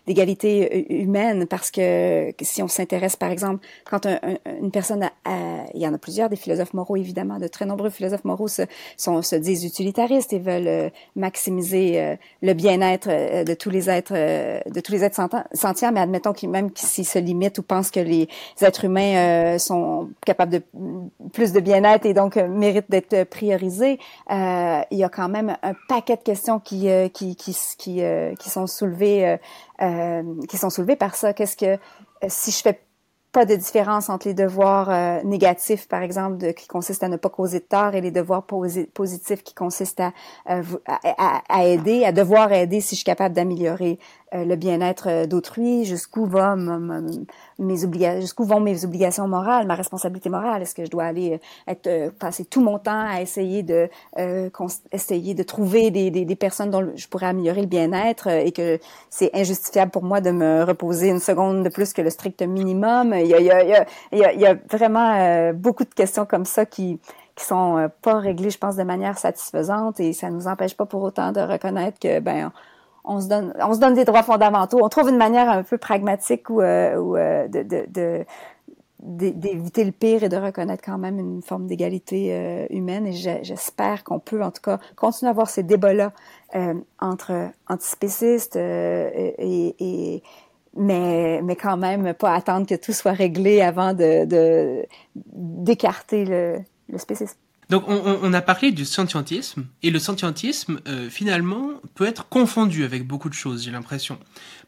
[0.07, 4.07] d'égalité humaine, parce que si on s'intéresse par exemple quand
[4.61, 5.11] une personne a,
[5.75, 8.63] il y en a plusieurs des philosophes moraux évidemment de très nombreux philosophes moraux se,
[8.97, 13.91] sont, se disent utilitaristes et veulent euh, maximiser euh, le bien-être euh, de tous les
[13.91, 15.21] êtres, de tous les êtres
[15.53, 18.29] sentients, mais admettons qu'ils même s'ils se limitent ou pensent que les
[18.61, 20.63] êtres humains sont capables de
[21.33, 23.99] plus de bien-être et donc méritent d'être priorisés,
[24.31, 28.03] il y a quand même un paquet de questions questions qui qui qui qui,
[28.39, 29.39] qui sont soulevées
[30.49, 31.33] qui sont soulevées par ça.
[31.33, 31.79] Qu'est-ce que
[32.29, 32.81] si je fais
[33.33, 37.29] pas de différence entre les devoirs euh, négatifs, par exemple, qui consistent à ne pas
[37.29, 40.13] causer de tort, et les devoirs positifs qui consistent à,
[40.47, 45.27] à, à, aider, à devoir aider si je suis capable d'améliorer euh, le bien-être euh,
[45.27, 46.57] d'autrui, jusqu'où va
[47.59, 50.63] mes obligations, jusqu'où vont mes obligations morales, ma responsabilité morale.
[50.63, 53.89] Est-ce que je dois aller euh, être passer tout mon temps à essayer de
[54.93, 58.79] essayer de trouver des, des, des, personnes dont je pourrais améliorer le bien-être et que
[59.11, 63.15] c'est injustifiable pour moi de me reposer une seconde de plus que le strict minimum?
[63.15, 63.63] Il y a, il y a,
[64.13, 67.01] il y a, il y a vraiment beaucoup de questions comme ça qui
[67.35, 71.03] qui sont pas réglées, je pense, de manière satisfaisante et ça nous empêche pas pour
[71.03, 72.51] autant de reconnaître que ben
[73.09, 73.29] on se
[73.79, 74.79] donne, des droits fondamentaux.
[74.83, 78.25] On trouve une manière un peu pragmatique euh, euh, de,
[79.01, 83.07] d'éviter le pire et de reconnaître quand même une forme d'égalité euh, humaine.
[83.07, 86.13] Et j'espère qu'on peut, en tout cas, continuer à avoir ces débats-là
[87.01, 90.23] entre antispécistes et,
[90.77, 93.95] mais, quand même pas attendre que tout soit réglé avant
[95.35, 97.39] d'écarter le, le spécisme.
[97.69, 103.07] Donc on, a parlé du scientisme et le scientisme euh, finalement peut être confondu avec
[103.07, 104.19] beaucoup de choses, j'ai l'impression,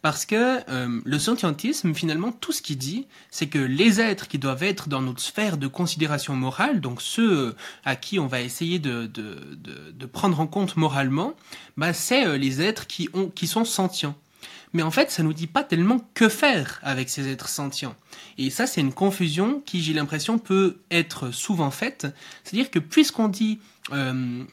[0.02, 4.38] parce que euh, le scientisme finalement tout ce qu'il dit, c'est que les êtres qui
[4.38, 8.78] doivent être dans notre sphère de considération morale, donc ceux à qui on va essayer
[8.78, 9.10] de,
[10.12, 11.32] prendre en compte moralement,
[11.78, 14.14] bah, c'est euh, les êtres qui ont qui sont sentients.
[14.72, 17.96] Mais en fait, ça nous dit pas tellement que faire avec ces êtres sentients.
[18.38, 22.06] Et ça, c'est une confusion qui, j'ai l'impression, peut être souvent faite.
[22.44, 23.58] C'est-à-dire que puisqu'on dit
[23.92, 24.44] euh,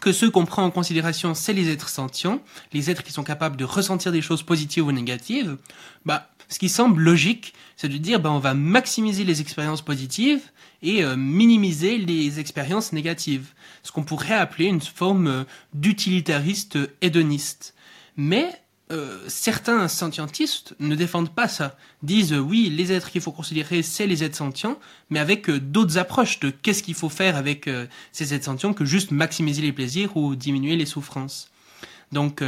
[0.00, 2.42] que ceux qu'on prend en considération, c'est les êtres sentients,
[2.72, 5.56] les êtres qui sont capables de ressentir des choses positives ou négatives,
[6.04, 10.42] bah, ce qui semble logique, c'est de dire, bah, on va maximiser les expériences positives
[10.82, 13.48] et euh, minimiser les expériences négatives.
[13.82, 17.74] Ce qu'on pourrait appeler une forme euh, d'utilitariste hédoniste.
[18.16, 18.50] Mais
[18.92, 23.82] euh, certains scientistes ne défendent pas ça, disent euh, oui, les êtres qu'il faut considérer,
[23.82, 24.78] c'est les êtres sentients,
[25.10, 27.68] mais avec euh, d'autres approches de qu'est-ce qu'il faut faire avec
[28.12, 31.50] ces êtres sentients que juste maximiser les plaisirs ou diminuer les souffrances.
[32.12, 32.40] Donc,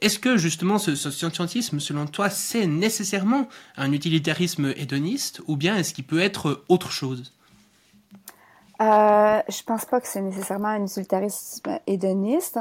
[0.00, 5.76] est-ce que justement ce, ce, scientisme, selon toi, c'est nécessairement un utilitarisme hédoniste, ou bien
[5.76, 7.32] est-ce qu'il peut être autre chose?
[8.80, 12.58] Je pense pas que c'est nécessairement un utilitarisme hédoniste.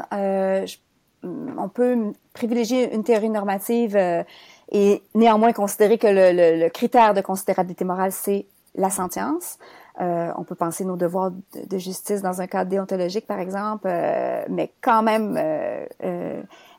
[1.57, 4.23] On peut privilégier une théorie normative euh,
[4.71, 8.45] et néanmoins considérer que le, critère de considérabilité morale, c'est
[8.75, 9.57] la sentience.
[10.01, 14.43] Euh, on peut penser nos devoirs de, justice dans un cadre déontologique, par exemple, euh,
[14.49, 15.39] mais quand même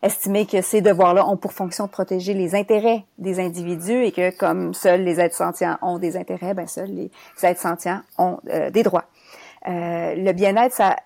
[0.03, 4.37] estimer que ces devoirs-là ont pour fonction de protéger les intérêts des individus et que
[4.37, 7.11] comme seuls les êtres sentients ont des intérêts, ben seuls les
[7.43, 9.07] êtres sentients ont des droits.
[9.65, 10.97] le bien-être, ça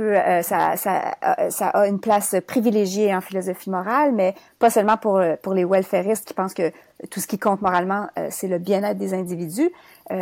[0.00, 4.96] euh, ça, ça, euh, ça, a une place privilégiée en philosophie morale, mais pas seulement
[4.96, 6.70] pour, euh, pour les welfaristes qui pensent que
[7.10, 9.70] tout ce qui compte moralement, c'est le bien-être des individus.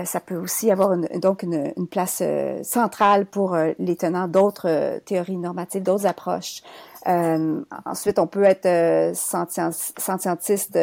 [0.05, 2.23] ça peut aussi avoir une, donc une, une place
[2.63, 6.61] centrale pour les tenants d'autres théories normatives, d'autres approches.
[7.07, 10.79] ensuite, on peut être sentientiste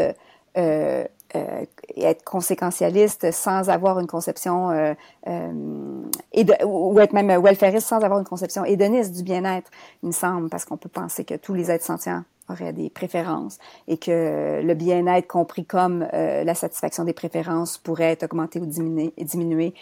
[1.36, 1.65] euh,
[1.97, 4.93] être conséquentialiste sans avoir une conception euh,
[5.27, 9.71] euh, ou être même welfariste sans avoir une conception hédoniste du bien-être,
[10.03, 13.57] il me semble, parce qu'on peut penser que tous les êtres sentients auraient des préférences
[13.88, 19.73] et que le bien-être compris comme la satisfaction des préférences pourrait être augmenté ou diminué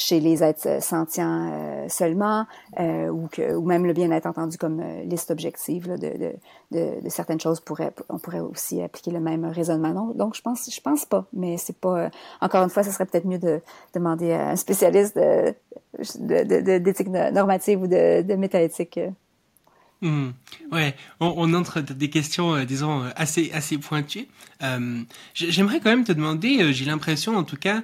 [0.00, 2.46] chez les êtres sentients euh, seulement,
[2.78, 6.32] euh, ou, que, ou même le bien-être entendu comme euh, liste objective là, de,
[6.72, 7.60] de, certaines choses.
[7.60, 10.12] Pourrait, on pourrait aussi appliquer le même raisonnement.
[10.14, 12.10] Donc, je pense, je pense pas, mais c'est pas.
[12.40, 13.60] encore une fois, ce serait peut-être mieux de
[13.94, 15.18] demander à un spécialiste
[16.18, 18.98] d'éthique normative ou de, de métaéthique
[20.02, 20.30] Mmh.
[20.72, 24.28] Ouais, on, on, entre dans des questions, euh, disons, euh, assez assez pointues.
[24.62, 25.02] Euh,
[25.34, 27.82] J'aimerais quand même te demander, j'ai l'impression, en tout cas,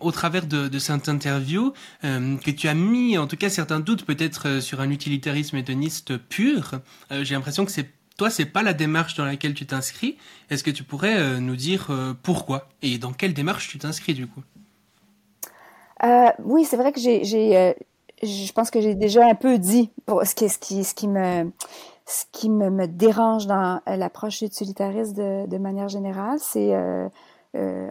[0.00, 1.72] au travers de, de cette interview,
[2.02, 6.80] que tu as mis, en tout cas, certains doutes peut-être sur un utilitarisme hédoniste pur.
[7.10, 10.16] j'ai l'impression que c'est toi, c'est pas la démarche dans laquelle tu t'inscris.
[10.50, 11.88] Est-ce que tu pourrais nous dire
[12.22, 14.42] pourquoi et dans quelle démarche tu t'inscris du coup?
[16.44, 17.74] Oui, c'est vrai que j'ai
[18.22, 21.08] je pense que j'ai déjà un peu dit pour ce qui, ce qui, ce qui
[21.08, 21.50] me
[22.06, 27.08] ce qui me, dérange dans euh, l'approche utilitariste de, de manière générale, c'est euh,
[27.56, 27.90] euh,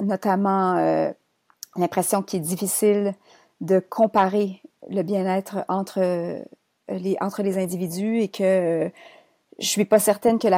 [0.00, 1.10] notamment euh,
[1.76, 3.14] l'impression qu'il est difficile
[3.62, 4.60] de comparer
[4.90, 6.44] le bien-être entre
[6.88, 8.90] les entre les individus et que
[9.58, 10.48] je suis pas certaine que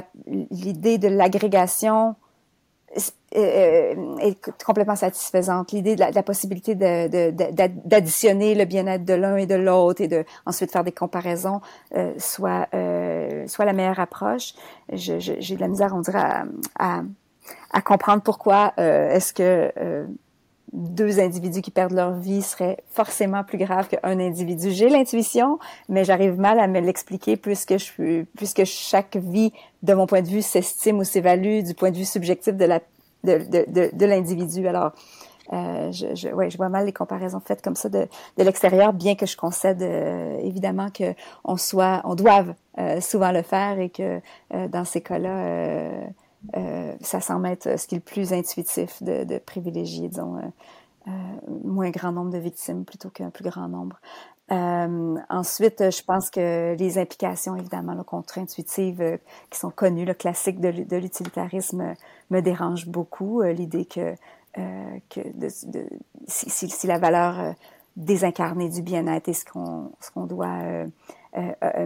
[0.51, 2.17] l'idée de l'agrégation
[3.33, 5.73] est complètement satisfaisante.
[5.73, 10.71] L'idée de, la, possibilité d'additionner le bien-être de l'un et de l'autre et de ensuite
[10.71, 11.61] faire des comparaisons
[11.95, 14.55] euh, soit euh, soit la meilleure approche.
[14.93, 16.45] J'ai de la misère, on dirait, à,
[16.79, 17.03] à,
[17.73, 20.07] à comprendre pourquoi euh, est-ce que euh,
[20.73, 24.71] deux individus qui perdent leur vie serait forcément plus grave qu'un individu.
[24.71, 29.53] J'ai l'intuition, mais j'arrive mal à me l'expliquer puisque je puisque chaque vie,
[29.83, 32.81] de mon point de vue, s'estime ou s'évalue du point de vue subjectif de la
[33.25, 34.67] de, de, de, l'individu.
[34.69, 34.93] Alors,
[35.53, 38.07] euh, je, je, ouais, je vois mal les comparaisons faites comme ça de,
[38.37, 41.15] de l'extérieur, bien que je concède euh, évidemment que
[41.45, 44.21] on soit, on doive euh, souvent le faire et que
[44.55, 45.91] euh, dans ces cas-là,
[46.55, 50.37] euh, euh, ça semble être ce qui est le plus intuitif de, de privilégier, disons,
[51.09, 51.11] euh,
[51.65, 54.01] moins grand nombre de victimes plutôt qu'un plus grand nombre.
[54.53, 59.19] Euh, ensuite, je pense que les implications, évidemment, contre-intuitives
[59.51, 61.95] qui sont connues, le classique de, l'utilitarisme,
[62.31, 63.43] me dérange beaucoup.
[63.43, 64.15] L'idée que,
[64.55, 65.89] que de, de,
[66.29, 67.55] si, si, la valeur
[67.97, 70.87] désincarnée du bien-être est ce qu'on qu'on doit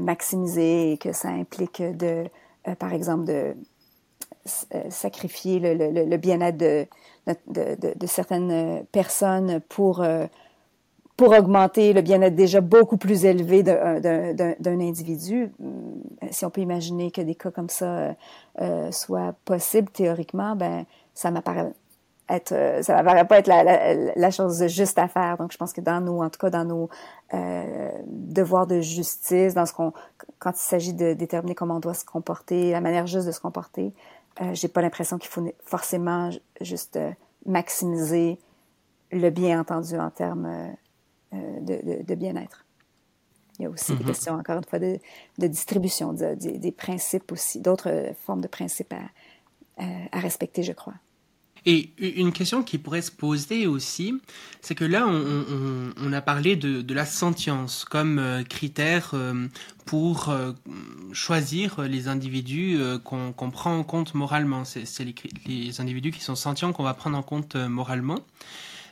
[0.02, 2.26] maximiser et que ça implique de,
[2.78, 3.54] par exemple, de euh,
[4.88, 6.86] sacrifier le, bien-être de,
[8.06, 10.26] certaines personnes pour, euh,
[11.16, 15.52] pour augmenter le bien-être déjà beaucoup plus élevé d'un individu.
[15.62, 18.14] Euh, si on peut imaginer que des cas comme ça
[18.60, 21.72] euh, soient possibles théoriquement, ben ça m'apparaît
[22.30, 25.36] être, ça m'apparaît pas être la, chose juste à faire.
[25.36, 26.88] Donc, je pense que dans nos, en tout cas, dans nos
[27.34, 29.92] euh, devoirs de justice, dans ce qu'on,
[30.38, 33.40] quand il s'agit de déterminer comment on doit se comporter, la manière juste de se
[33.40, 33.92] comporter,
[34.40, 36.30] euh, j'ai pas l'impression qu'il faut forcément
[36.60, 37.10] juste euh,
[37.46, 38.38] maximiser
[39.12, 40.74] le bien entendu en termes
[41.32, 42.64] euh, de, de, bien-être.
[43.58, 44.06] Il y a aussi des mm-hmm.
[44.06, 44.98] questions, encore une fois, de,
[45.38, 50.94] de distribution, des principes aussi, d'autres formes de principes à, à respecter, je crois.
[51.66, 54.14] Et une question qui pourrait se poser aussi,
[54.62, 59.46] c'est que là, on, a parlé de, la sentience comme euh, critère euh,
[59.84, 60.52] pour euh,
[61.12, 64.64] choisir les individus qu'on prend en compte moralement.
[64.64, 65.04] C'est
[65.46, 68.18] les, individus qui sont sentients qu'on va prendre en compte moralement.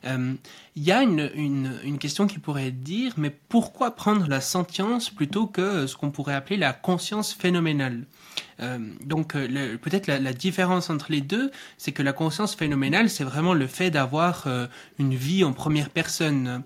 [0.05, 0.39] Il
[0.77, 5.97] y a une, question qui pourrait dire, mais pourquoi prendre la sentience plutôt que ce
[5.97, 8.05] qu'on pourrait appeler la conscience phénoménale?
[8.61, 13.25] Euh, donc euh, peut-être la, différence entre les deux, c'est que la conscience phénoménale, c'est
[13.25, 14.67] vraiment le fait d'avoir euh,
[14.99, 16.63] une vie en première personne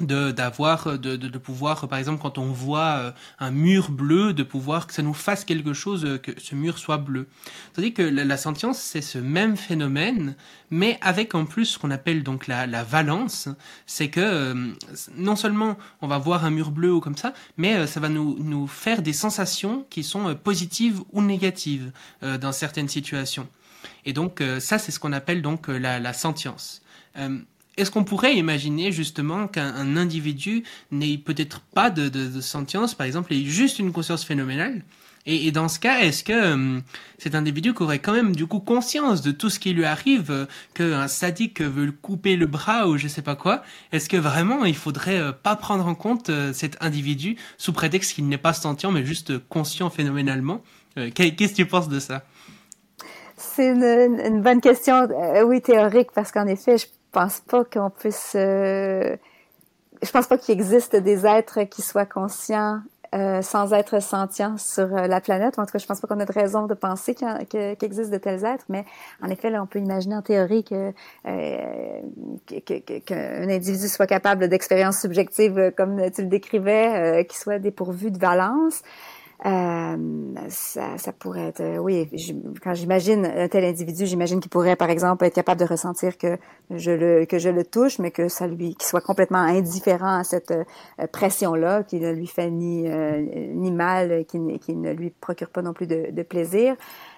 [0.00, 4.32] de d'avoir de, de, de, pouvoir par exemple quand on voit euh, un mur bleu
[4.32, 7.28] de pouvoir que ça nous fasse quelque chose euh, que ce mur soit bleu.
[7.74, 10.34] Tandis que la, la sentience c'est ce même phénomène
[10.70, 13.48] mais avec en plus ce qu'on appelle donc la, la valence.
[13.86, 14.72] C'est que euh,
[15.16, 18.36] non seulement on va voir un mur bleu ou comme ça mais ça va nous
[18.40, 21.92] nous faire des sensations qui sont positives ou négatives
[22.22, 23.46] dans certaines situations.
[24.04, 26.82] Et donc ça c'est ce qu'on appelle donc la, la sentience
[27.76, 33.06] est-ce qu'on pourrait imaginer justement qu'un individu n'ait peut-être pas de, de, de, sentience, par
[33.06, 34.82] exemple, ait juste une conscience phénoménale?
[35.26, 36.80] Et, et dans ce cas, est-ce que euh,
[37.18, 40.46] cet individu aurait quand même du coup conscience de tout ce qui lui arrive, euh,
[40.74, 43.62] qu'un sadique veut couper le bras ou je sais pas quoi?
[43.90, 48.14] Est-ce que vraiment il faudrait euh, pas prendre en compte euh, cet individu sous prétexte
[48.14, 50.62] qu'il n'est pas sentient mais juste conscient phénoménalement?
[50.94, 52.22] Qu'est-ce que tu penses de ça?
[53.36, 53.82] C'est une,
[54.24, 55.08] une, bonne question,
[55.44, 58.32] oui théorique, parce qu'en effet, je pense pas qu'on puisse.
[58.34, 59.16] Euh,
[60.02, 62.80] je pense pas qu'il existe des êtres qui soient conscients
[63.14, 65.58] euh, sans être sentients sur euh, la planète.
[65.60, 68.10] En tout cas, je pense pas qu'on ait de raison de penser qu'il qu existe
[68.10, 68.64] de tels êtres.
[68.68, 68.84] Mais
[69.22, 70.92] en effet, là, on peut imaginer en théorie que
[71.28, 72.00] euh,
[73.06, 78.18] qu'un individu soit capable d'expériences subjectives, comme tu le décrivais, euh, qui soit dépourvu de
[78.18, 78.82] valence.
[79.44, 79.96] Euh,
[80.48, 82.08] ça, ça, pourrait être, euh, oui,
[82.62, 86.38] quand j'imagine un tel individu, j'imagine qu'il pourrait, par exemple, être capable de ressentir que
[86.70, 90.24] je le que je le touche, mais que ça lui, qu'il soit complètement indifférent à
[90.24, 90.64] cette euh,
[91.12, 95.72] pression-là, qui ne lui fait ni ni mal, qui, qui ne lui procure pas non
[95.72, 96.76] plus de, de plaisir,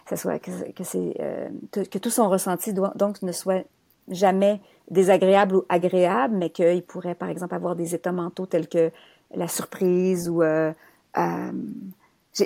[0.09, 0.51] ça soit que,
[0.83, 1.15] c'est
[1.73, 3.65] que tout son ressenti doit, donc ne soit
[4.09, 4.61] jamais
[4.91, 8.91] désagréable ou agréable, mais qu'il pourrait, par exemple, avoir des états mentaux tels que
[9.35, 10.73] la surprise ou euh,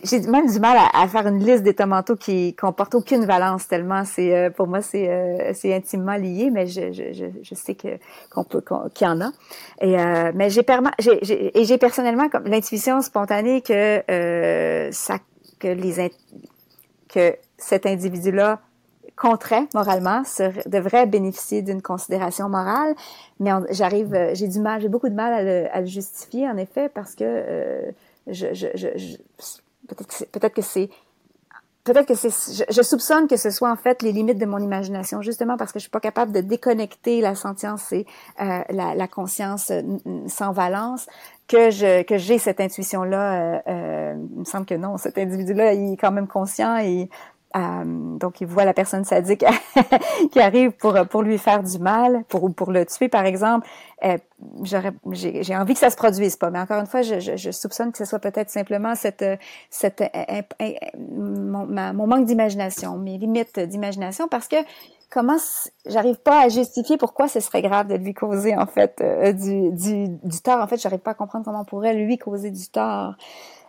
[0.05, 3.67] j'ai même du mal à, à, faire une liste d'états mentaux qui comporte aucune valence
[3.67, 7.75] tellement c'est euh, pour moi c'est euh, c'est intimement lié mais je, je, je sais
[7.75, 7.89] que
[8.31, 8.62] qu'on peut
[8.95, 9.31] qu'il y en a.
[9.81, 10.65] Et euh, mais j'ai
[11.59, 15.19] et j'ai personnellement comme l'intuition spontanée que euh, ça
[15.59, 16.12] que les
[17.09, 18.61] que cet individu là
[19.17, 20.23] compterait moralement
[20.67, 22.95] devrait bénéficier d'une considération morale
[23.41, 26.57] mais j'arrive j'ai du mal j'ai beaucoup de mal à le, à le, justifier en
[26.57, 27.93] effet parce que
[28.29, 29.17] je, je, je, je
[29.95, 30.91] peut-être que c'est
[31.85, 32.31] peut-être que c'est,
[32.71, 35.79] je, soupçonne que ce soit en fait les limites de mon imagination, justement parce que
[35.79, 38.07] je suis pas capable de déconnecter la sentience et
[38.41, 39.73] euh, la, conscience
[40.27, 41.07] sans valence,
[41.49, 43.62] que je que j'ai cette intuition là.
[43.67, 47.09] Euh, il me semble que non, cet individu-là, il est quand même conscient et
[47.57, 49.45] euh, donc, il voit la personne sadique
[50.33, 53.67] qui arrive pour pour lui faire du mal, pour pour le tuer, par exemple.
[54.05, 54.17] Euh,
[54.63, 58.05] j'ai, envie que ça se produise pas, mais encore une fois, je, soupçonne que ce
[58.05, 59.25] soit peut-être simplement cette
[59.69, 60.03] cette
[60.97, 64.57] mon, mon manque d'imagination, mes limites d'imagination, parce que
[65.11, 65.37] comment
[65.87, 69.73] j'arrive pas à justifier pourquoi ce serait grave de lui causer en fait euh, du,
[69.73, 70.63] du du tort.
[70.63, 73.15] En fait, j'arrive pas à comprendre comment on pourrait lui causer du tort.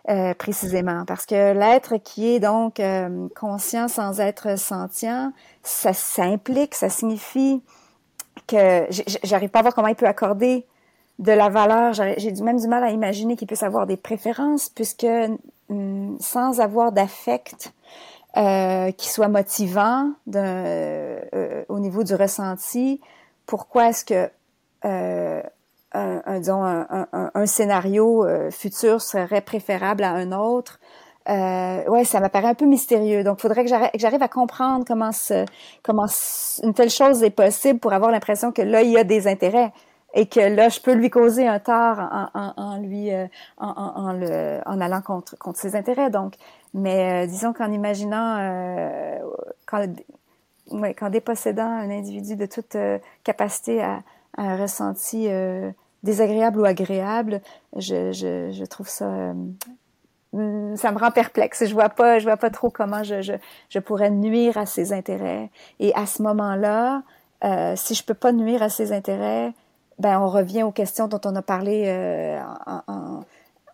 [0.09, 6.23] Euh, précisément, parce que l'être qui est donc euh, conscient sans être sentient, ça, ça
[6.23, 7.61] implique, ça signifie
[8.47, 8.87] que
[9.21, 10.65] j'arrive pas à voir comment il peut accorder
[11.19, 11.93] de la valeur.
[11.93, 15.05] J'ai même du mal à imaginer qu'il puisse avoir des préférences, puisque
[16.19, 17.71] sans avoir d'affect
[18.37, 23.01] euh, qui soit motivant au niveau du ressenti,
[23.45, 24.31] pourquoi est-ce que
[25.93, 30.79] un, un, disons, un, un, scénario euh, futur serait préférable à un autre.
[31.29, 33.23] Euh, ouais, ça m'apparaît un peu mystérieux.
[33.23, 35.45] Donc, il faudrait que j'arrive à comprendre comment, ce,
[35.83, 36.07] comment
[36.63, 39.71] une telle chose est possible pour avoir l'impression que là, il y a des intérêts
[40.13, 43.27] et que là, je peux lui causer un tort en, en, en lui, euh,
[43.57, 46.09] en, en, le, en allant contre, contre ses intérêts.
[46.09, 46.33] Donc,
[46.73, 49.19] mais euh, disons qu'en imaginant, euh,
[49.65, 49.85] quand,
[50.71, 52.75] ouais, quand dépossédant un individu de toute
[53.23, 54.01] capacité à, à
[54.37, 55.27] un ressenti
[56.03, 57.41] désagréable ou agréable,
[57.75, 59.33] je, je, je trouve ça
[60.33, 61.65] euh, ça me rend perplexe.
[61.65, 63.33] Je vois pas, je vois pas trop comment je, je,
[63.69, 65.49] je pourrais nuire à ses intérêts.
[65.79, 67.03] Et à ce moment-là,
[67.43, 69.53] euh, si je peux pas nuire à ses intérêts,
[69.99, 73.25] ben on revient aux questions dont on a parlé euh, en, en,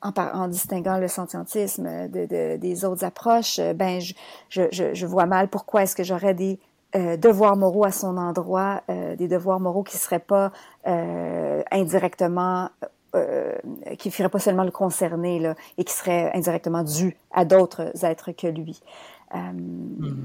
[0.02, 3.60] en, en, distinguant le sentientisme de, de, des autres approches.
[3.76, 4.14] Ben je,
[4.50, 6.60] je, je vois mal pourquoi est-ce que j'aurais des
[6.96, 10.52] euh, devoirs moraux à son endroit, euh, des devoirs moraux qui seraient pas
[10.88, 12.70] euh, indirectement,
[13.16, 13.56] euh,
[13.98, 18.06] qui ne feraient pas seulement le concerner là, et qui seraient indirectement dus à d'autres
[18.06, 18.82] êtres que lui.
[19.34, 20.16] Mm-hmm.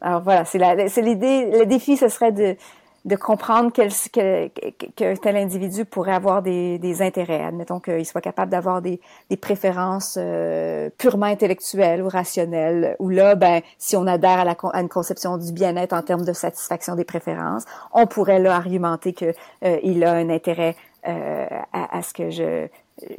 [0.00, 1.50] Alors voilà, c'est l'idée.
[1.52, 2.56] Le défi, ce serait de
[3.04, 4.48] de comprendre quel, que,
[4.96, 7.44] que, tel individu pourrait avoir des, intérêts.
[7.44, 9.00] Admettons qu'il soit capable d'avoir des,
[9.40, 15.38] préférences euh, purement intellectuelles ou rationnelles, ou là, ben, si on adhère à, une conception
[15.38, 19.32] du bien-être en termes de satisfaction des préférences, on pourrait là argumenter que
[19.64, 20.76] euh, a un intérêt
[21.06, 22.68] euh, à, à, ce que je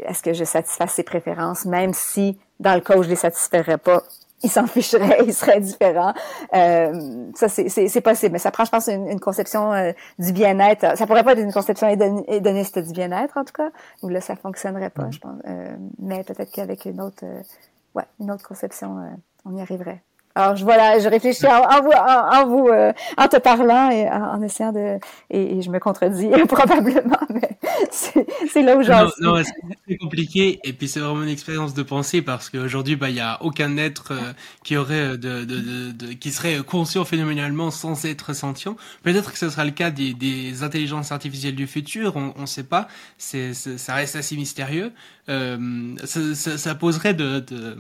[0.05, 3.15] à ce que je satisfasse ses préférences, même si dans le cas où je les
[3.15, 4.03] satisferais pas,
[4.43, 6.13] il s'en ficherait, il serait différent.
[6.53, 10.97] Euh, ça, c'est possible, mais ça prend, je pense, une, conception euh, du bien-être.
[10.97, 13.71] Ça pourrait pas être une conception hédoniste du bien-être, en tout cas,
[14.01, 15.39] où là, ça fonctionnerait pas, je pense.
[15.47, 17.41] Euh, mais peut-être qu'avec une autre, euh,
[17.95, 18.97] ouais, une autre conception,
[19.45, 20.01] on y arriverait.
[20.35, 24.41] Alors je voilà, je réfléchis en, vous, en, vous, euh, en te parlant et en,
[24.41, 24.99] essayant de,
[25.29, 27.49] et, je me contredis probablement, mais
[28.51, 29.23] c'est là où j'en suis.
[29.23, 29.41] Non,
[29.87, 33.19] c'est compliqué et puis c'est vraiment une expérience de pensée parce qu'aujourd'hui, bah, il y
[33.19, 34.33] a aucun être euh,
[34.63, 38.75] qui aurait de, de, de, de, qui serait conscient phénoménalement sans être sentient.
[39.03, 42.63] Peut-être que ce sera le cas des, des intelligences artificielles du futur, on ne sait
[42.63, 42.87] pas.
[43.17, 44.91] C'est ça reste assez mystérieux.
[45.29, 47.77] Euh, ça, ça, ça, poserait de, de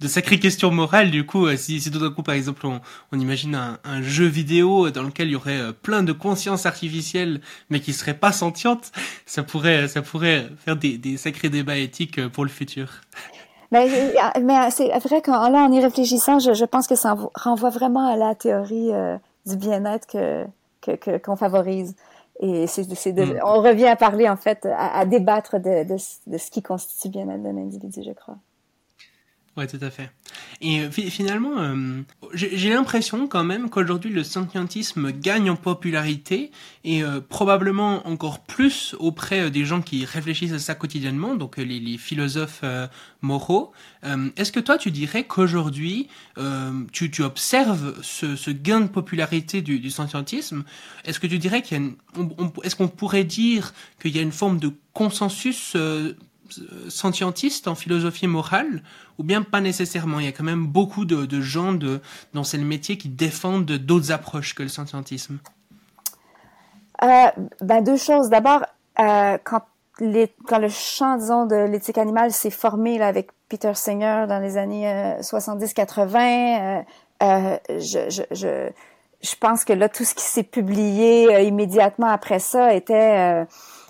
[0.00, 2.80] de sacrées questions morales du coup euh, si, si tout d'un coup par exemple on,
[3.12, 6.66] on imagine un, un, jeu vidéo dans lequel il y aurait euh, plein de conscience
[6.66, 7.40] artificielle
[7.70, 8.92] mais qui serait pas sentiente
[9.26, 12.88] ça pourrait ça pourrait faire des, des sacrés débats éthiques euh, pour le futur.
[13.70, 13.88] Mais,
[14.40, 18.06] mais c'est vrai qu'en là en y réfléchissant je, je pense que ça renvoie vraiment
[18.06, 18.90] à la théorie
[19.46, 20.44] du bien-être que
[20.80, 21.96] que qu'on favorise.
[22.40, 23.40] Et c'est de, mm.
[23.44, 25.96] on revient à parler en fait à, à débattre de, de,
[26.26, 28.36] de ce qui constitue bien-être d'un individu je crois
[29.56, 30.10] Ouais, tout à fait.
[30.60, 32.02] Et euh, finalement, euh,
[32.32, 36.50] j'ai l'impression quand même qu'aujourd'hui le scientisme gagne en popularité
[36.82, 41.78] et euh, probablement encore plus auprès des gens qui réfléchissent à ça quotidiennement, donc les,
[41.78, 42.64] les philosophes
[43.22, 43.72] moraux.
[44.36, 46.08] Est-ce que toi tu dirais qu'aujourd'hui
[46.92, 50.64] tu, tu observes ce, ce, gain de popularité du, du scientisme
[51.04, 51.84] Est-ce que tu dirais qu'il y a
[52.64, 55.76] est-ce qu'on pourrait dire qu'il y a une forme de consensus
[56.88, 58.82] scientiste en philosophie morale
[59.18, 62.00] ou bien pas nécessairement Il y a quand même beaucoup de, gens de,
[62.32, 65.38] dans ce métier qui défendent d'autres approches que le scientisme.
[67.02, 67.26] Euh,
[67.60, 68.28] ben deux choses.
[68.28, 68.64] D'abord,
[69.00, 69.62] euh, quand,
[70.00, 74.86] le champ, disons, de l'éthique animale s'est formé avec Peter Singer dans les années
[75.20, 76.82] 70-80, euh,
[77.22, 78.70] euh, je, je, je,
[79.22, 83.46] je, pense que là, tout ce qui s'est publié euh, immédiatement après ça était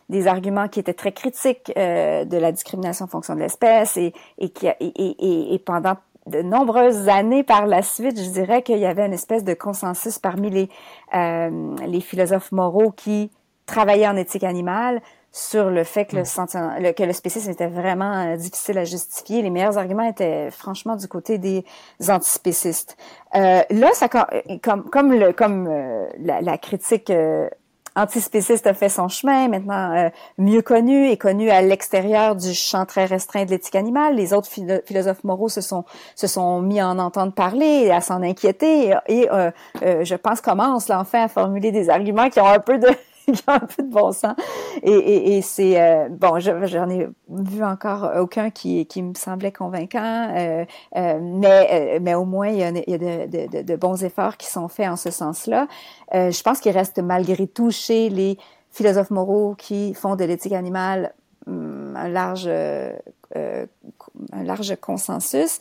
[0.09, 4.13] des arguments qui étaient très critiques euh, de la discrimination en fonction de l'espèce et,
[4.39, 8.79] et, qui, et, et, et pendant de nombreuses années par la suite, je dirais qu'il
[8.79, 10.69] y avait une espèce de consensus parmi les,
[11.15, 13.31] euh, les philosophes moraux qui
[13.67, 15.01] travaillaient en éthique animale
[15.35, 16.83] sur le fait que le, mm.
[16.83, 19.43] le, que le spécisme était vraiment euh, difficile à justifier.
[19.43, 21.65] Les meilleurs arguments étaient franchement du côté des
[22.09, 22.97] antispécistes.
[23.35, 27.49] Euh, là, ça comme comme le comme euh, la, la, critique euh,
[27.97, 30.09] antispéciste a fait son chemin, maintenant euh,
[30.39, 34.17] mieux connu et connu à l'extérieur du champ très restreint de l'éthique animale.
[34.17, 34.49] Les autres
[34.85, 35.85] philosophes moraux se sont
[36.17, 39.51] se sont mis à en entendre parler, à s'en inquiéter et, euh,
[39.83, 42.89] euh, je pense commence là enfin à formuler des arguments qui ont un peu de
[43.33, 44.37] qui a un peu de bon sens.
[44.83, 49.53] Et, et, et c'est euh, bon, j'en ai vu encore aucun qui, qui me semblait
[49.53, 50.65] convaincant, euh,
[50.97, 54.47] euh, mais mais au moins il y a, a de, de, de, bons efforts qui
[54.47, 55.67] sont faits en ce sens-là.
[56.13, 58.39] je pense qu'il reste malgré tout chez les
[58.71, 61.15] philosophes moraux qui font de l'éthique animale
[61.47, 65.61] hum, un large un large consensus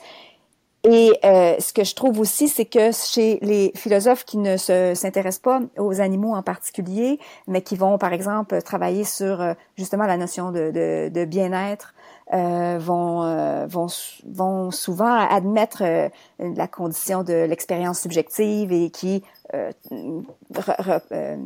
[0.83, 5.39] et euh, ce que je trouve aussi, c'est que chez les philosophes qui ne s'intéressent
[5.39, 10.17] pas aux animaux en particulier, mais qui vont, par exemple, travailler sur euh, justement la
[10.17, 11.93] notion de, de, de bien-être,
[12.33, 13.87] euh, vont, euh, vont,
[14.25, 15.83] vont souvent admettre
[16.39, 19.23] la condition de l'expérience subjective et qui,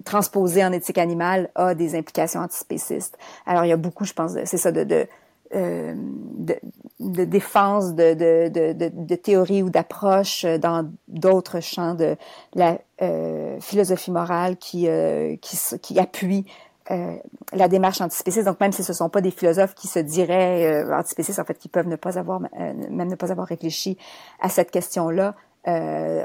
[0.05, 3.17] transposée en éthique animale, a des implications antispécistes.
[3.45, 5.07] Alors, il y a beaucoup, je pense, c'est ça, de, de
[5.55, 6.55] euh, de,
[6.99, 12.17] de, défense de, de, de, théories ou d'approches dans d'autres champs de
[12.53, 16.45] la euh, philosophie morale qui, euh, qui, qui appuient
[16.91, 17.15] euh,
[17.53, 18.45] la démarche antispéciste.
[18.45, 21.57] Donc même si ce ne sont pas des philosophes qui se diraient antispécistes, en fait,
[21.57, 23.97] qui peuvent ne pas avoir, même ne pas avoir réfléchi
[24.41, 25.35] à cette question-là,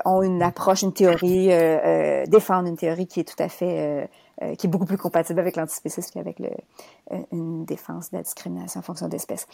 [0.04, 1.48] ont une approche, une théorie,
[2.28, 4.08] défendent une théorie qui est tout à fait
[4.42, 6.48] euh, qui est beaucoup plus compatible avec l'antispécisme qu'avec le,
[7.12, 9.46] euh, une défense de la discrimination en fonction d'espèces.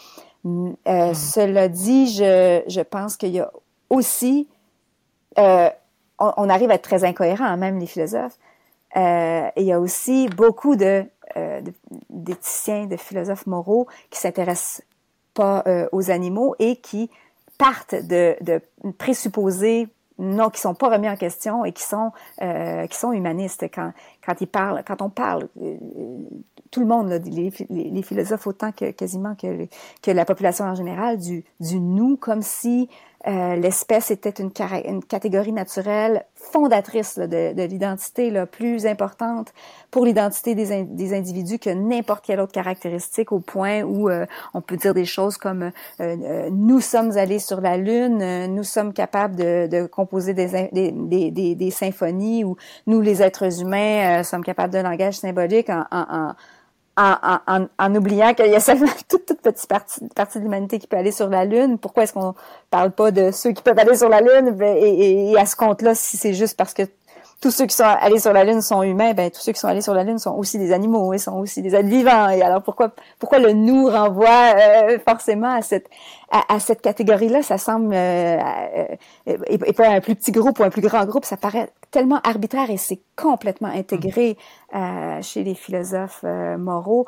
[0.46, 1.14] Euh, hmm.
[1.14, 3.50] Cela dit, je, je pense qu'il y a
[3.90, 4.48] aussi,
[5.36, 5.70] on,
[6.18, 8.38] on, arrive à être très incohérent, hein, même les philosophes,
[8.96, 11.04] et il y a aussi beaucoup de
[12.08, 14.82] d'éthiciens, de philosophes moraux qui s'intéressent
[15.34, 15.62] pas
[15.92, 17.10] aux animaux et qui
[17.58, 18.60] partent de, de
[18.96, 19.88] présupposés
[20.18, 22.12] non, qui sont pas remis en question et qui sont
[22.42, 23.66] euh, qui sont humanistes.
[23.72, 23.92] Quand
[24.24, 25.76] quand ils parlent, quand on parle, euh,
[26.70, 29.66] tout le monde, les, les, philosophes autant que quasiment que,
[30.02, 32.88] que la population en général, du du nous, comme si
[33.26, 34.52] euh, l'espèce était une,
[34.84, 39.52] une, catégorie naturelle fondatrice de, de l'identité, la plus importante
[39.90, 44.24] pour l'identité des, des, individus que n'importe quelle autre caractéristique, au point où euh,
[44.54, 48.92] on peut dire des choses comme euh, nous sommes allés sur la lune, nous sommes
[48.92, 50.92] capables de, composer des, des,
[51.30, 56.34] des, des, symphonies, ou nous les êtres humains sommes capables de langage symbolique en en,
[56.98, 60.96] en, oubliant qu'il y a seulement toute, toute petite partie, partie de l'humanité qui peut
[60.96, 61.78] aller sur la Lune.
[61.78, 62.34] Pourquoi est-ce qu'on
[62.70, 64.50] parle pas de ceux qui peuvent aller sur la Lune?
[64.50, 66.82] Ben, et, et, et à ce compte-là, si c'est juste parce que
[67.40, 69.68] tous ceux qui sont allés sur la Lune sont humains, ben tous ceux qui sont
[69.68, 72.28] allés sur la Lune sont aussi des animaux, ils sont aussi des êtres vivants.
[72.30, 72.90] Et alors pourquoi
[73.20, 75.88] pourquoi le nous renvoie euh, forcément à cette
[76.30, 77.42] à, cette catégorie-là?
[77.42, 78.38] Ça semble euh,
[79.28, 82.20] euh, et, pas un plus petit groupe ou un plus grand groupe, ça paraît tellement
[82.24, 84.36] arbitraire et c'est complètement intégré
[84.74, 86.24] euh, chez les philosophes
[86.58, 87.06] moraux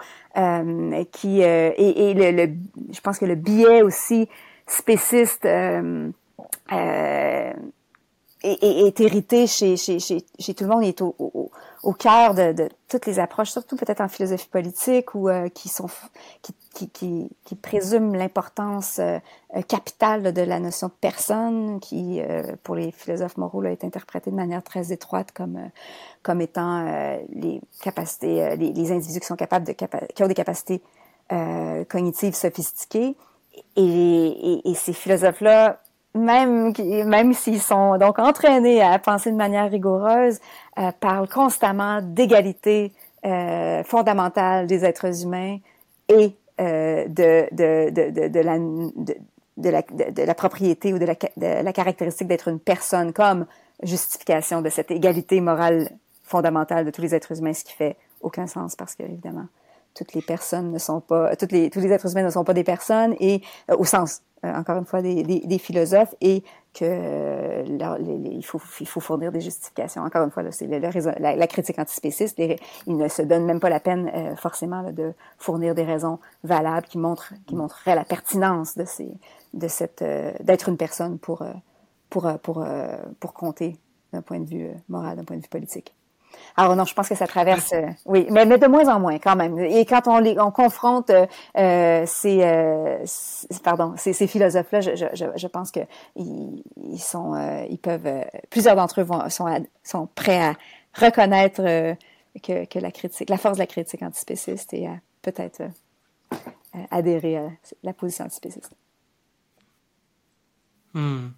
[1.13, 2.55] qui et, et le,
[2.93, 4.29] je pense que le biais aussi
[4.69, 5.45] spéciste
[8.43, 11.51] est, est, hérité chez, chez, chez, chez, tout le monde, est au, au,
[11.83, 15.69] au cœur de, de, toutes les approches, surtout peut-être en philosophie politique ou euh, qui
[15.69, 15.89] sont
[16.43, 19.19] qui, qui, qui, qui présument l'importance euh,
[19.57, 22.21] euh, capitale de la notion de personne, qui
[22.63, 25.71] pour les philosophes moraux là, est interprétée de manière très étroite comme
[26.23, 26.85] comme étant
[27.33, 30.83] les capacités, les, les, individus qui sont capables de qui ont des capacités
[31.89, 33.17] cognitives sophistiquées.
[33.77, 35.81] Et, et, et ces philosophes-là
[36.15, 36.73] même,
[37.07, 40.39] même s'ils sont donc entraînés à penser de manière rigoureuse,
[40.79, 42.93] euh, parlent constamment d'égalité
[43.25, 45.59] euh, fondamentale des êtres humains
[46.09, 48.59] et euh, de, de, de, de, la,
[49.71, 53.47] la, de, la propriété ou de la, la caractéristique d'être une personne comme
[53.83, 55.91] justification de cette égalité morale
[56.25, 59.47] fondamentale de tous les êtres humains, ce qui fait aucun sens parce que, évidemment,
[59.95, 62.55] toutes les personnes ne sont pas, toutes les, tous les êtres humains ne sont pas
[62.55, 66.43] des personnes et au sens euh, encore une fois, des, des, des philosophes et
[66.73, 70.03] que euh, il, faut, il faut fournir des justifications.
[70.03, 72.39] Encore une fois, c'est la, la, critique antispéciste.
[72.39, 75.85] Les, ils ne se donnent même pas la peine euh, forcément là, de fournir des
[75.85, 79.09] raisons valables qui montrent qui montreraient la pertinence de ces
[79.53, 80.05] de cette
[80.41, 81.45] d'être une personne pour
[82.09, 82.65] pour pour
[83.19, 83.77] pour compter
[84.13, 85.95] d'un point de vue moral, d'un point de vue politique.
[86.57, 89.19] Alors non, je pense que ça traverse, euh, oui, mais, mais de moins en moins
[89.19, 89.59] quand même.
[89.59, 91.27] Et quand on les, on confronte euh,
[91.59, 93.05] euh ces, euh,
[93.63, 95.81] pardon, ces, ces philosophes-là, je, je, je, pense que
[96.17, 97.35] ils, ils sont,
[97.69, 99.47] ils peuvent, plusieurs d'entre eux vont, sont,
[99.83, 100.55] sont prêts à
[100.95, 101.63] reconnaître
[102.43, 105.63] que, que la critique, la force de la critique antispéciste et à peut-être
[106.91, 107.51] adhérer à
[107.83, 108.73] la position antispéciste.
[110.95, 111.29] Hmm.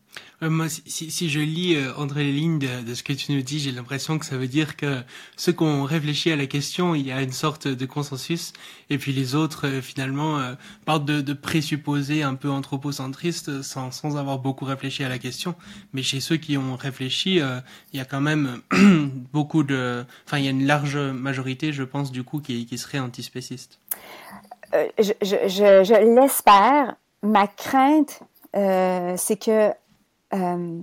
[0.42, 3.60] Euh, moi, si, je lis euh, André les lignes de, ce que tu nous dis,
[3.60, 5.00] j'ai l'impression que ça veut dire que
[5.36, 8.52] ceux qui ont réfléchi à la question, il y a une sorte de consensus,
[8.90, 14.16] et puis les autres, euh, finalement, euh, partent de, présupposés un peu anthropocentristes sans, sans
[14.16, 15.54] avoir beaucoup réfléchi à la question.
[15.92, 18.60] Mais chez ceux qui ont réfléchi, il y a quand même
[19.32, 20.04] beaucoup de...
[20.26, 23.78] Enfin, il y a une large majorité, je pense, du coup, qui, qui serait antispéciste.
[24.98, 26.96] je, je, je, l'espère.
[27.22, 28.20] Ma crainte,
[28.52, 29.72] c'est que
[30.34, 30.82] euh,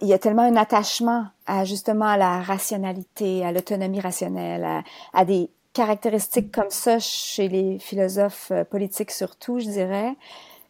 [0.00, 4.82] il y a tellement un attachement à justement à la rationalité, à l'autonomie rationnelle,
[5.12, 10.14] à, des caractéristiques comme ça chez les philosophes euh, politiques surtout, je dirais,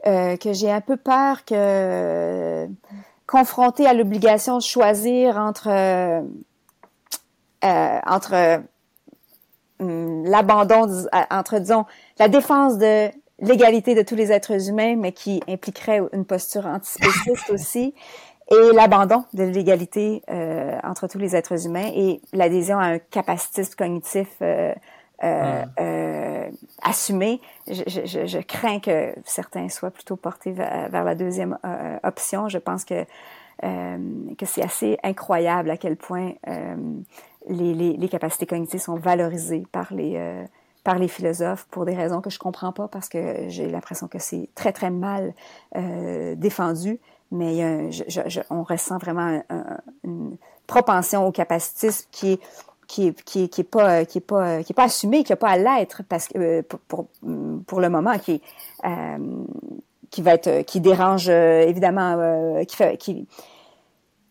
[0.07, 2.69] euh, que j'ai un peu peur que
[3.27, 6.21] confronté à l'obligation de choisir entre euh,
[7.63, 8.63] entre
[9.81, 10.87] hum, l'abandon
[11.31, 11.85] entre disons
[12.19, 13.11] la défense de
[13.43, 17.95] l'égalité de tous les êtres humains, mais qui impliquerait une posture antispéciste aussi,
[18.51, 23.75] et l'abandon de l'égalité euh, entre tous les êtres humains et l'adhésion à un capacitisme
[23.77, 24.73] cognitif euh,
[25.25, 26.49] euh, euh
[26.83, 27.41] assumé.
[27.69, 32.49] Je, je, je, crains que certains soient plutôt portés vers, vers la deuxième euh, option.
[32.49, 33.05] Je pense que
[33.61, 36.33] que c'est assez incroyable à quel point
[37.49, 40.19] les, les, les, capacités cognitives sont valorisées par les
[40.85, 44.19] par les philosophes pour des raisons que je comprends pas parce que j'ai l'impression que
[44.19, 45.35] c'est très très mal
[45.77, 46.99] euh, défendu.
[47.31, 49.43] Mais je, je, on ressent vraiment
[50.05, 50.37] une
[50.67, 52.41] propension au capacitisme qui est
[52.93, 55.33] qui est, qui est, qui est pas qui est pas qui est pas assumé, qui
[55.33, 57.07] a pas à l'être parce que euh, pour, pour,
[57.67, 58.43] pour le moment qui
[58.85, 59.19] euh,
[60.11, 63.27] qui va être qui dérange euh, évidemment euh, qui fait qui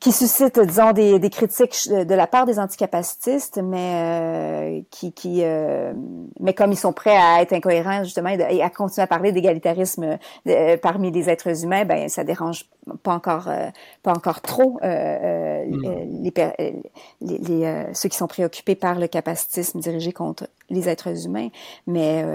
[0.02, 5.42] qui suscite, disons, des, des, critiques de la part des anticapacitistes, mais euh, qui, qui
[5.44, 5.94] euh,
[6.40, 10.18] mais comme ils sont prêts à être incohérents justement et, à continuer à parler d'égalitarisme
[10.48, 12.66] euh, parmi les êtres humains, ben ça dérange
[13.04, 13.70] pas encore euh,
[14.02, 16.24] pas encore trop euh, mm.
[16.24, 16.34] les,
[17.22, 21.50] les, les ceux qui sont préoccupés par le capacitisme dirigé contre les êtres humains,
[21.88, 22.26] mais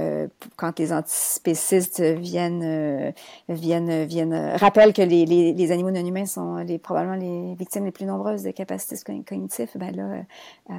[0.57, 3.13] quand les antispécistes viennent
[3.49, 7.85] viennent viennent rappellent que les, les, les animaux non humains sont les probablement les victimes
[7.85, 8.97] les plus nombreuses de capacités
[9.27, 10.23] cognitifs, ben là, euh,
[10.71, 10.75] euh,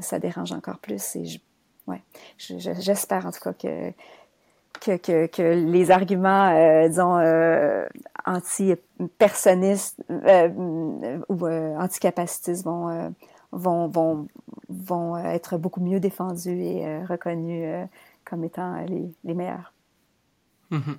[0.00, 1.16] ça dérange encore plus.
[1.16, 1.38] Et je,
[1.86, 2.02] ouais,
[2.38, 3.92] j'espère en tout cas que
[4.78, 7.86] que, que, que, les arguments, euh, disons, euh,
[8.26, 13.14] anti-personnistes euh, ou anticapacitistes vont,
[13.56, 14.28] vont, vont,
[14.68, 17.88] vont être beaucoup mieux défendus et reconnus
[18.24, 19.72] comme étant les, les meilleurs.
[20.70, 20.96] Mm-hmm.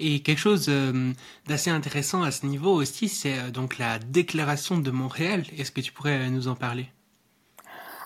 [0.00, 1.12] Et quelque chose euh,
[1.46, 5.44] d'assez intéressant à ce niveau aussi, c'est euh, donc la déclaration de Montréal.
[5.56, 6.88] Est-ce que tu pourrais euh, nous en parler?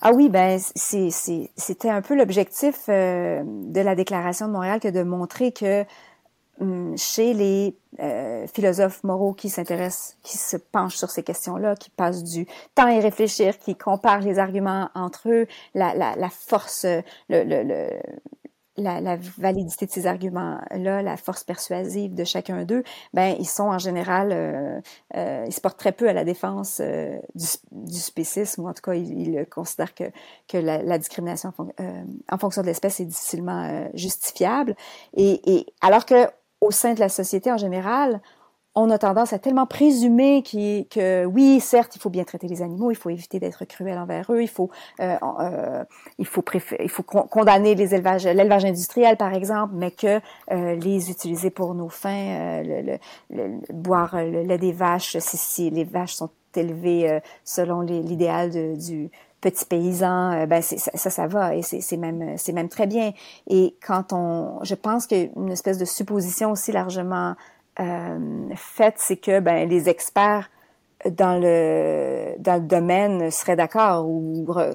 [0.00, 5.50] Ah oui, ben c'était un peu l'objectif de la déclaration de Montréal que de montrer
[5.50, 5.84] que
[6.96, 7.76] chez les
[8.52, 12.92] philosophes moraux qui s'intéressent, qui se penchent sur ces questions-là, qui passent du temps à
[12.92, 16.84] y réfléchir, qui comparent les arguments entre eux, la, la, la force,
[17.28, 17.90] le, le,
[18.78, 23.64] la, la, validité de ces arguments-là, la force persuasive de chacun d'eux, ben ils sont
[23.64, 24.80] en général, euh,
[25.16, 28.82] euh, ils se portent très peu à la défense euh, du, spécisme, ou en tout
[28.82, 30.04] cas ils, considèrent que
[30.46, 34.76] que la, la discrimination en, euh, en, fonction de l'espèce est difficilement euh, justifiable.
[35.14, 36.28] Et, et alors que
[36.60, 38.20] au sein de la société en général,
[38.74, 42.90] on a tendance à tellement présumer que oui, certes, il faut bien traiter les animaux,
[42.90, 44.70] il faut éviter d'être cruel envers eux, il faut
[45.00, 45.84] euh, euh,
[46.18, 46.44] il faut
[46.78, 50.20] il faut condamner les élevages, l'élevage industriel par exemple, mais que
[50.52, 52.98] euh, les utiliser pour nos fins, le,
[53.72, 59.10] boire le lait des vaches, si, si les vaches sont élevées selon l'idéal du
[59.40, 63.12] petit paysan, ben ça, ça, va et c'est même c'est même très bien.
[63.48, 67.34] Et quand on, je pense qu'une espèce de supposition aussi largement
[67.80, 70.50] euh, fait, c'est que ben, les experts
[71.08, 74.74] dans le dans le domaine seraient d'accord ou euh,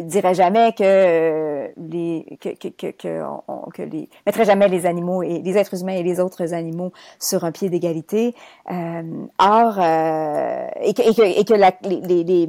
[0.00, 5.56] diraient jamais que euh, les que que que, les mettraient jamais les animaux et les
[5.56, 8.34] êtres humains et les autres animaux sur un pied d'égalité.
[8.70, 9.02] Euh,
[9.38, 12.48] or euh, et que et que, les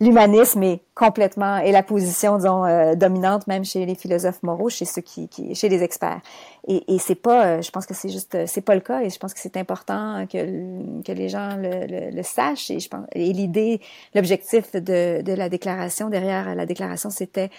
[0.00, 4.84] l'humanisme est complètement est la position disons euh, dominante même chez les philosophes moraux chez
[4.84, 6.20] ceux qui, qui chez les experts.
[6.66, 9.10] Et, et c'est pas euh, je pense que c'est juste c'est pas le cas et
[9.10, 12.88] je pense que c'est important que que les gens le, le, le, sachent et je
[12.88, 13.80] pense et l'idée
[14.14, 17.50] l'objectif de, de la déclaration derrière la déclaration c'était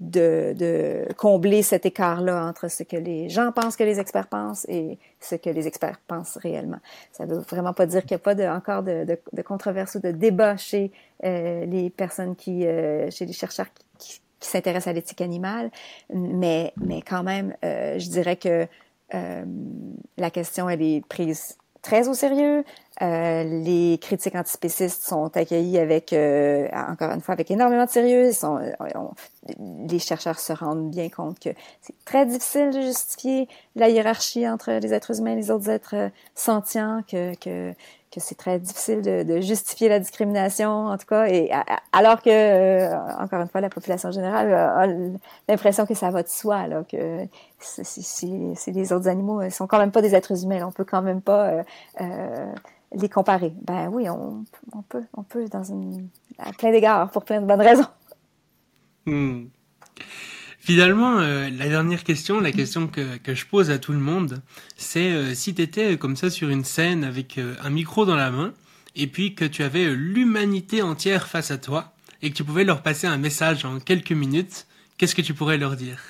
[0.00, 4.66] de, de, combler cet écart-là entre ce que les gens pensent que les experts pensent
[4.68, 6.80] et ce que les experts pensent réellement.
[7.12, 9.42] Ça ne veut vraiment pas dire qu'il n'y a pas de, encore de, de, de
[9.42, 10.90] controverse ou de débat chez
[11.24, 13.68] euh, les personnes qui, euh, chez les chercheurs
[13.98, 15.70] qui, qui, s'intéressent à l'éthique animale,
[16.12, 18.66] mais, mais quand même, euh, je dirais que
[19.14, 19.44] euh,
[20.18, 22.64] la question, elle est prise très au sérieux.
[23.02, 28.28] Euh, les critiques antispécistes sont accueillies avec, euh, encore une fois, avec énormément de sérieux.
[28.28, 29.56] Ils sont, euh,
[29.88, 31.50] les chercheurs se rendent bien compte que
[31.80, 36.10] c'est très difficile de justifier la hiérarchie entre les êtres humains et les autres êtres
[36.34, 37.74] sentients, que, que
[38.14, 41.50] que c'est très difficile de, de, justifier la discrimination, en tout cas, et
[41.92, 44.86] alors que, euh, encore une fois, la population générale a
[45.48, 47.26] l'impression que ça va de soi, là, que
[47.58, 51.02] c'est les autres animaux, ils sont quand même pas des êtres humains, on peut quand
[51.02, 51.62] même pas euh,
[52.00, 52.52] euh,
[52.94, 53.52] les comparer.
[53.62, 54.44] Ben oui, on,
[54.88, 55.62] peut, on peut dans
[56.38, 57.86] à plein d'égards, pour plein de bonnes raisons.
[59.06, 59.44] Hmm.
[60.58, 64.40] Finalement, euh, la dernière question, la question que, je pose à tout le monde,
[64.76, 68.16] c'est euh, si tu étais comme ça sur une scène avec euh, un micro dans
[68.16, 68.54] la main,
[68.96, 71.92] et puis que tu avais l'humanité entière face à toi,
[72.22, 74.66] et que tu pouvais leur passer un message en quelques minutes,
[74.96, 76.00] qu'est-ce que tu pourrais leur dire?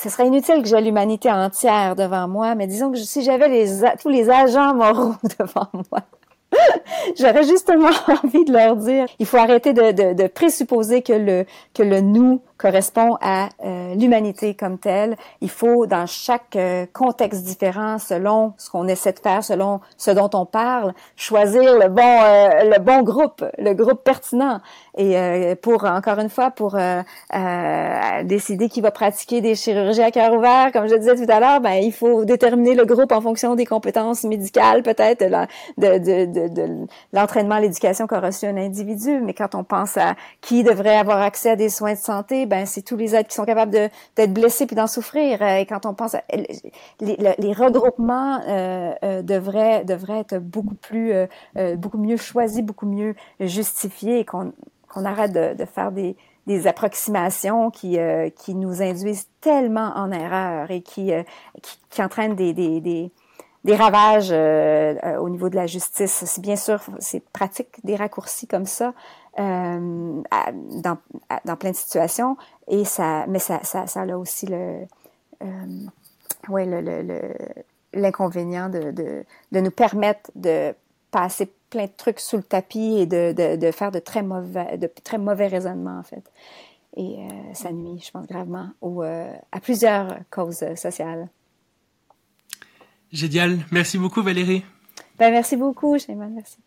[0.00, 3.66] Ce serait inutile que j'ai l'humanité entière devant moi, mais disons que si j'avais
[4.00, 6.02] tous les agents moraux devant moi,
[7.18, 7.90] J'aurais justement
[8.24, 13.94] envie de leur dire, il faut arrêter de, présupposer que le nous correspond à euh,
[13.94, 15.16] l'humanité comme telle.
[15.40, 20.10] Il faut, dans chaque euh, contexte différent, selon ce qu'on essaie de faire, selon ce
[20.10, 24.60] dont on parle, choisir le bon euh, le bon groupe, le groupe pertinent.
[25.00, 26.76] Et pour encore une fois, pour
[28.24, 31.60] décider qui va pratiquer des chirurgies à cœur ouvert, comme je disais tout à l'heure,
[31.60, 36.48] ben il faut déterminer le groupe en fonction des compétences médicales, peut-être de, de, de,
[36.48, 39.20] de l'entraînement, l'éducation qu'a reçu un individu.
[39.22, 42.66] Mais quand on pense à qui devrait avoir accès à des soins de santé, ben
[42.66, 45.40] c'est tous les êtres qui sont capables d'être blessés puis d'en souffrir.
[45.42, 46.22] Euh, et quand on pense, à,
[47.00, 51.26] les, regroupements euh, euh, devraient devraient être beaucoup plus euh,
[51.56, 54.52] euh, beaucoup mieux choisis, beaucoup mieux justifiés, qu'on
[54.88, 56.16] qu'on arrête de, de, faire des
[56.46, 57.98] des approximations qui
[58.36, 61.12] qui nous induisent tellement en erreur et qui
[61.62, 63.10] qui, qui entraînent des des, des
[63.64, 66.24] des ravages au niveau de la justice.
[66.24, 68.94] C'est bien sûr, c'est pratique des raccourcis comme ça,
[69.38, 70.22] euh,
[70.82, 70.98] dans,
[71.44, 72.36] dans plein de situations.
[72.68, 74.86] Et ça, mais ça, ça, ça a aussi le,
[75.42, 75.86] euh,
[76.48, 77.20] ouais, le, le,
[77.94, 80.74] l'inconvénient de, de, de, nous permettre de
[81.10, 84.76] passer plein de trucs sous le tapis et de, de, de faire de très mauvais,
[84.78, 86.30] de très mauvais raisonnements en fait.
[86.96, 91.28] Et euh, ça nuit, je pense, gravement euh, à plusieurs causes sociales.
[93.12, 93.58] Génial.
[93.70, 94.64] Merci beaucoup, Valérie.
[95.18, 96.32] Ben, merci beaucoup, Shaiman.
[96.34, 96.58] Merci.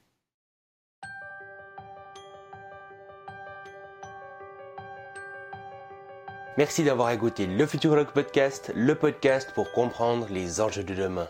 [6.58, 11.30] Merci d'avoir écouté le Futurologue Podcast, le podcast pour comprendre les enjeux de demain.